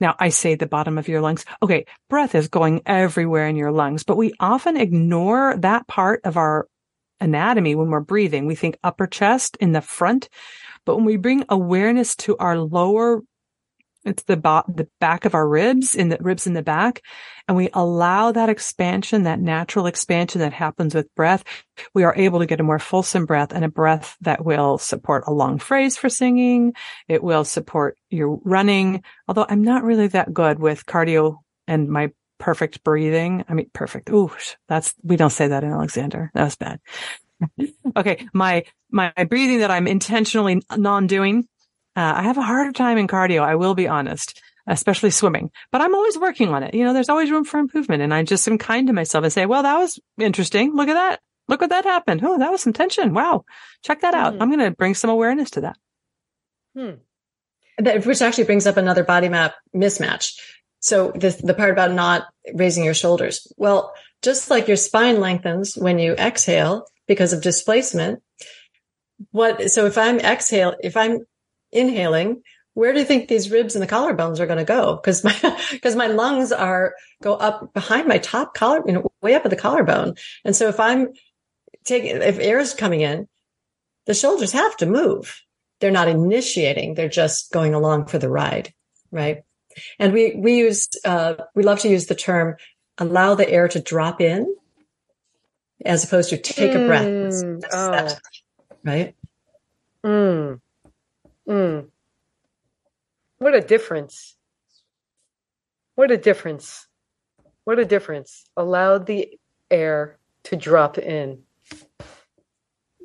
Now 0.00 0.16
I 0.18 0.30
say 0.30 0.54
the 0.54 0.66
bottom 0.66 0.98
of 0.98 1.08
your 1.08 1.20
lungs. 1.20 1.44
Okay. 1.62 1.84
Breath 2.08 2.34
is 2.34 2.48
going 2.48 2.82
everywhere 2.86 3.46
in 3.46 3.56
your 3.56 3.72
lungs, 3.72 4.02
but 4.02 4.16
we 4.16 4.32
often 4.40 4.76
ignore 4.76 5.56
that 5.58 5.86
part 5.86 6.22
of 6.24 6.36
our 6.36 6.66
anatomy 7.20 7.74
when 7.74 7.90
we're 7.90 8.00
breathing. 8.00 8.46
We 8.46 8.54
think 8.54 8.78
upper 8.82 9.06
chest 9.06 9.56
in 9.60 9.72
the 9.72 9.80
front, 9.80 10.28
but 10.84 10.96
when 10.96 11.04
we 11.04 11.16
bring 11.16 11.44
awareness 11.48 12.16
to 12.16 12.36
our 12.38 12.58
lower 12.58 13.20
it's 14.04 14.22
the, 14.24 14.36
bo- 14.36 14.64
the 14.68 14.88
back 15.00 15.24
of 15.24 15.34
our 15.34 15.48
ribs 15.48 15.94
in 15.94 16.08
the 16.08 16.18
ribs 16.20 16.46
in 16.46 16.52
the 16.52 16.62
back. 16.62 17.02
And 17.48 17.56
we 17.56 17.68
allow 17.72 18.32
that 18.32 18.48
expansion, 18.48 19.24
that 19.24 19.40
natural 19.40 19.86
expansion 19.86 20.40
that 20.40 20.52
happens 20.52 20.94
with 20.94 21.14
breath. 21.14 21.44
We 21.94 22.04
are 22.04 22.14
able 22.16 22.38
to 22.38 22.46
get 22.46 22.60
a 22.60 22.64
more 22.64 22.78
fulsome 22.78 23.26
breath 23.26 23.52
and 23.52 23.64
a 23.64 23.68
breath 23.68 24.16
that 24.22 24.44
will 24.44 24.78
support 24.78 25.24
a 25.26 25.32
long 25.32 25.58
phrase 25.58 25.96
for 25.96 26.08
singing. 26.08 26.74
It 27.08 27.22
will 27.22 27.44
support 27.44 27.98
your 28.10 28.40
running. 28.44 29.02
Although 29.28 29.46
I'm 29.48 29.62
not 29.62 29.84
really 29.84 30.08
that 30.08 30.32
good 30.32 30.58
with 30.58 30.86
cardio 30.86 31.38
and 31.66 31.88
my 31.88 32.12
perfect 32.38 32.82
breathing. 32.84 33.44
I 33.48 33.54
mean, 33.54 33.70
perfect. 33.72 34.10
Ooh, 34.10 34.30
that's, 34.68 34.94
we 35.02 35.16
don't 35.16 35.30
say 35.30 35.48
that 35.48 35.64
in 35.64 35.72
Alexander. 35.72 36.30
That 36.34 36.44
was 36.44 36.56
bad. 36.56 36.80
okay. 37.96 38.26
My, 38.32 38.64
my 38.90 39.12
breathing 39.28 39.60
that 39.60 39.70
I'm 39.70 39.86
intentionally 39.86 40.62
non-doing 40.76 41.46
uh, 41.96 42.14
I 42.16 42.22
have 42.22 42.38
a 42.38 42.42
harder 42.42 42.72
time 42.72 42.98
in 42.98 43.06
cardio. 43.06 43.42
I 43.42 43.54
will 43.54 43.74
be 43.74 43.88
honest, 43.88 44.40
especially 44.66 45.10
swimming, 45.10 45.50
but 45.70 45.80
I'm 45.80 45.94
always 45.94 46.18
working 46.18 46.48
on 46.48 46.62
it. 46.62 46.74
You 46.74 46.84
know, 46.84 46.92
there's 46.92 47.08
always 47.08 47.30
room 47.30 47.44
for 47.44 47.58
improvement. 47.58 48.02
And 48.02 48.12
I 48.12 48.22
just 48.22 48.46
am 48.48 48.58
kind 48.58 48.86
to 48.88 48.92
myself 48.92 49.24
and 49.24 49.32
say, 49.32 49.46
well, 49.46 49.62
that 49.62 49.78
was 49.78 50.00
interesting. 50.18 50.74
Look 50.74 50.88
at 50.88 50.94
that. 50.94 51.20
Look 51.46 51.60
what 51.60 51.70
that 51.70 51.84
happened. 51.84 52.22
Oh, 52.24 52.38
that 52.38 52.50
was 52.50 52.62
some 52.62 52.72
tension. 52.72 53.12
Wow. 53.12 53.44
Check 53.82 54.00
that 54.00 54.14
out. 54.14 54.34
Mm. 54.34 54.38
I'm 54.40 54.48
going 54.48 54.70
to 54.70 54.70
bring 54.70 54.94
some 54.94 55.10
awareness 55.10 55.50
to 55.50 55.60
that. 55.62 55.76
Hmm. 56.76 56.90
Which 57.78 58.22
actually 58.22 58.44
brings 58.44 58.66
up 58.66 58.76
another 58.76 59.04
body 59.04 59.28
map 59.28 59.54
mismatch. 59.74 60.38
So 60.80 61.12
the, 61.12 61.38
the 61.42 61.54
part 61.54 61.70
about 61.70 61.92
not 61.92 62.26
raising 62.54 62.84
your 62.84 62.94
shoulders. 62.94 63.52
Well, 63.56 63.92
just 64.22 64.50
like 64.50 64.68
your 64.68 64.76
spine 64.76 65.20
lengthens 65.20 65.74
when 65.76 65.98
you 65.98 66.14
exhale 66.14 66.86
because 67.06 67.32
of 67.32 67.42
displacement, 67.42 68.22
what, 69.30 69.70
so 69.70 69.86
if 69.86 69.98
I'm 69.98 70.18
exhale, 70.18 70.74
if 70.82 70.96
I'm 70.96 71.26
inhaling, 71.74 72.42
where 72.74 72.92
do 72.92 72.98
you 72.98 73.04
think 73.04 73.28
these 73.28 73.50
ribs 73.50 73.74
and 73.74 73.82
the 73.82 73.86
collarbones 73.86 74.40
are 74.40 74.46
going 74.46 74.58
to 74.58 74.64
go? 74.64 74.96
Because 74.96 75.24
my 75.24 75.34
because 75.70 75.96
my 75.96 76.08
lungs 76.08 76.52
are 76.52 76.94
go 77.22 77.34
up 77.34 77.72
behind 77.72 78.08
my 78.08 78.18
top 78.18 78.54
collar, 78.54 78.82
you 78.86 78.92
know, 78.92 79.12
way 79.22 79.34
up 79.34 79.44
at 79.44 79.50
the 79.50 79.56
collarbone. 79.56 80.14
And 80.44 80.54
so 80.54 80.68
if 80.68 80.80
I'm 80.80 81.08
taking 81.84 82.22
if 82.22 82.38
air 82.38 82.58
is 82.58 82.74
coming 82.74 83.00
in, 83.00 83.28
the 84.06 84.14
shoulders 84.14 84.52
have 84.52 84.76
to 84.78 84.86
move. 84.86 85.40
They're 85.80 85.90
not 85.90 86.08
initiating; 86.08 86.94
they're 86.94 87.08
just 87.08 87.52
going 87.52 87.74
along 87.74 88.06
for 88.06 88.18
the 88.18 88.28
ride, 88.28 88.72
right? 89.10 89.42
And 89.98 90.12
we 90.12 90.34
we 90.36 90.56
use 90.56 90.88
uh, 91.04 91.34
we 91.54 91.62
love 91.62 91.80
to 91.80 91.88
use 91.88 92.06
the 92.06 92.14
term 92.14 92.56
allow 92.98 93.34
the 93.34 93.48
air 93.48 93.68
to 93.68 93.80
drop 93.80 94.20
in, 94.20 94.54
as 95.84 96.04
opposed 96.04 96.30
to 96.30 96.36
take 96.36 96.72
mm, 96.72 96.84
a 96.84 96.86
breath. 96.86 97.06
Mm, 97.06 97.64
oh. 97.72 98.08
right? 98.84 99.14
Mm. 100.04 100.60
Mm. 101.48 101.88
What 103.38 103.54
a 103.54 103.60
difference. 103.60 104.36
What 105.94 106.10
a 106.10 106.16
difference. 106.16 106.86
What 107.64 107.78
a 107.78 107.84
difference. 107.84 108.44
Allowed 108.56 109.06
the 109.06 109.38
air 109.70 110.18
to 110.44 110.56
drop 110.56 110.98
in. 110.98 111.42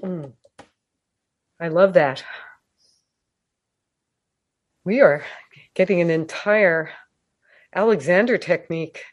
Mm. 0.04 0.34
I 1.60 1.68
love 1.68 1.94
that. 1.94 2.24
We 4.86 5.02
are 5.02 5.24
getting 5.76 6.02
an 6.02 6.10
entire 6.10 6.90
Alexander 7.76 8.38
technique 8.38 9.04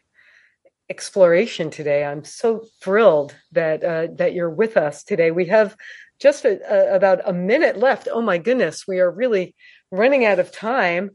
exploration 0.89 1.69
today. 1.69 2.05
I'm 2.05 2.23
so 2.23 2.65
thrilled 2.81 3.35
that 3.51 3.83
uh, 3.83 4.07
that 4.15 4.33
you're 4.33 4.49
with 4.49 4.77
us 4.77 5.03
today. 5.03 5.31
We 5.31 5.45
have 5.45 5.75
just 6.19 6.45
a, 6.45 6.59
a, 6.69 6.95
about 6.95 7.21
a 7.25 7.33
minute 7.33 7.77
left. 7.77 8.07
Oh 8.11 8.21
my 8.21 8.37
goodness, 8.37 8.87
we 8.87 8.99
are 8.99 9.11
really 9.11 9.55
running 9.91 10.25
out 10.25 10.39
of 10.39 10.51
time. 10.51 11.11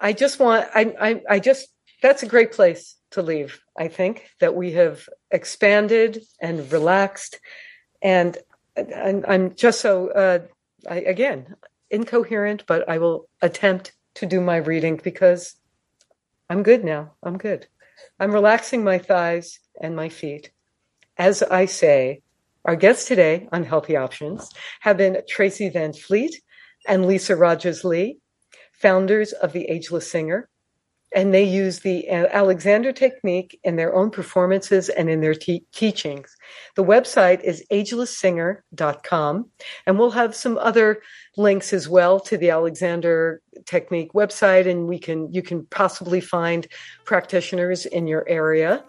I 0.00 0.12
just 0.12 0.38
want, 0.38 0.68
I, 0.74 0.94
I, 1.00 1.20
I 1.28 1.38
just, 1.38 1.68
that's 2.02 2.22
a 2.22 2.28
great 2.28 2.52
place 2.52 2.96
to 3.12 3.22
leave. 3.22 3.60
I 3.78 3.88
think 3.88 4.28
that 4.40 4.54
we 4.54 4.72
have 4.72 5.08
expanded 5.30 6.22
and 6.40 6.70
relaxed 6.72 7.38
and 8.02 8.36
I'm, 8.76 9.24
I'm 9.26 9.54
just 9.54 9.80
so, 9.80 10.08
uh, 10.08 10.38
I, 10.88 10.96
again, 11.00 11.54
incoherent, 11.90 12.64
but 12.66 12.88
I 12.88 12.98
will 12.98 13.28
attempt 13.42 13.92
to 14.14 14.26
do 14.26 14.40
my 14.40 14.56
reading 14.56 15.00
because 15.02 15.54
I'm 16.48 16.62
good 16.62 16.84
now. 16.84 17.12
I'm 17.22 17.36
good. 17.36 17.66
I'm 18.18 18.32
relaxing 18.32 18.82
my 18.82 18.98
thighs 18.98 19.60
and 19.80 19.94
my 19.94 20.08
feet. 20.08 20.50
As 21.16 21.42
I 21.42 21.66
say, 21.66 22.22
our 22.66 22.76
guests 22.76 23.06
today 23.06 23.48
on 23.52 23.64
Healthy 23.64 23.96
Options 23.96 24.50
have 24.80 24.96
been 24.98 25.22
Tracy 25.28 25.70
Van 25.70 25.92
Fleet 25.92 26.40
and 26.86 27.06
Lisa 27.06 27.34
Rogers 27.34 27.84
Lee, 27.84 28.18
founders 28.72 29.32
of 29.32 29.52
The 29.52 29.64
Ageless 29.64 30.10
Singer. 30.10 30.48
And 31.12 31.34
they 31.34 31.42
use 31.42 31.80
the 31.80 32.08
uh, 32.08 32.28
Alexander 32.30 32.92
technique 32.92 33.58
in 33.64 33.74
their 33.74 33.92
own 33.96 34.10
performances 34.10 34.88
and 34.90 35.10
in 35.10 35.20
their 35.20 35.34
te- 35.34 35.64
teachings. 35.72 36.36
The 36.76 36.84
website 36.84 37.42
is 37.42 37.64
agelesssinger.com. 37.72 39.50
And 39.86 39.98
we'll 39.98 40.12
have 40.12 40.36
some 40.36 40.56
other 40.58 41.02
links 41.36 41.72
as 41.72 41.88
well 41.88 42.20
to 42.20 42.36
the 42.36 42.50
Alexander 42.50 43.42
technique 43.66 44.12
website. 44.12 44.68
And 44.68 44.86
we 44.86 45.00
can, 45.00 45.32
you 45.32 45.42
can 45.42 45.66
possibly 45.66 46.20
find 46.20 46.68
practitioners 47.04 47.86
in 47.86 48.06
your 48.06 48.24
area. 48.28 48.84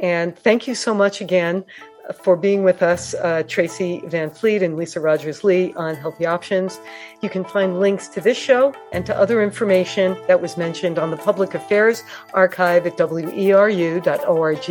And 0.00 0.36
thank 0.36 0.66
you 0.66 0.74
so 0.74 0.94
much 0.94 1.20
again 1.20 1.64
for 2.12 2.36
being 2.36 2.64
with 2.64 2.82
us, 2.82 3.14
uh, 3.14 3.42
Tracy 3.46 4.02
Van 4.06 4.30
Fleet 4.30 4.62
and 4.62 4.76
Lisa 4.76 5.00
Rogers 5.00 5.44
Lee 5.44 5.72
on 5.74 5.94
Healthy 5.94 6.26
Options. 6.26 6.80
You 7.20 7.30
can 7.30 7.44
find 7.44 7.80
links 7.80 8.08
to 8.08 8.20
this 8.20 8.36
show 8.36 8.74
and 8.92 9.06
to 9.06 9.16
other 9.16 9.42
information 9.42 10.16
that 10.26 10.42
was 10.42 10.56
mentioned 10.56 10.98
on 10.98 11.10
the 11.10 11.16
Public 11.16 11.54
Affairs 11.54 12.02
Archive 12.34 12.86
at 12.86 12.96
weru.org. 12.96 14.70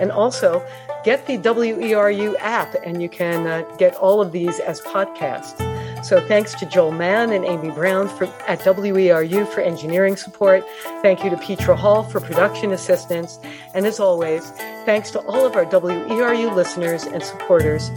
And 0.00 0.12
also 0.12 0.66
get 1.04 1.26
the 1.26 1.38
WERU 1.38 2.34
app, 2.38 2.74
and 2.84 3.00
you 3.02 3.08
can 3.08 3.46
uh, 3.46 3.62
get 3.78 3.94
all 3.96 4.20
of 4.20 4.32
these 4.32 4.58
as 4.60 4.80
podcasts. 4.80 5.67
So 6.02 6.26
thanks 6.26 6.54
to 6.54 6.66
Joel 6.66 6.92
Mann 6.92 7.32
and 7.32 7.44
Amy 7.44 7.70
Brown 7.70 8.08
for, 8.08 8.24
at 8.46 8.60
WERU 8.60 9.52
for 9.52 9.60
engineering 9.60 10.16
support. 10.16 10.64
Thank 11.02 11.24
you 11.24 11.30
to 11.30 11.36
Petra 11.36 11.76
Hall 11.76 12.02
for 12.02 12.20
production 12.20 12.72
assistance. 12.72 13.38
And 13.74 13.86
as 13.86 14.00
always, 14.00 14.50
thanks 14.84 15.10
to 15.12 15.20
all 15.20 15.44
of 15.44 15.56
our 15.56 15.66
WERU 15.66 16.54
listeners 16.54 17.04
and 17.04 17.22
supporters. 17.22 17.90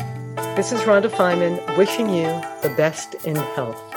This 0.55 0.71
is 0.71 0.81
Rhonda 0.81 1.09
Feiman 1.09 1.77
wishing 1.77 2.09
you 2.09 2.25
the 2.61 2.73
best 2.75 3.15
in 3.25 3.35
health. 3.35 3.90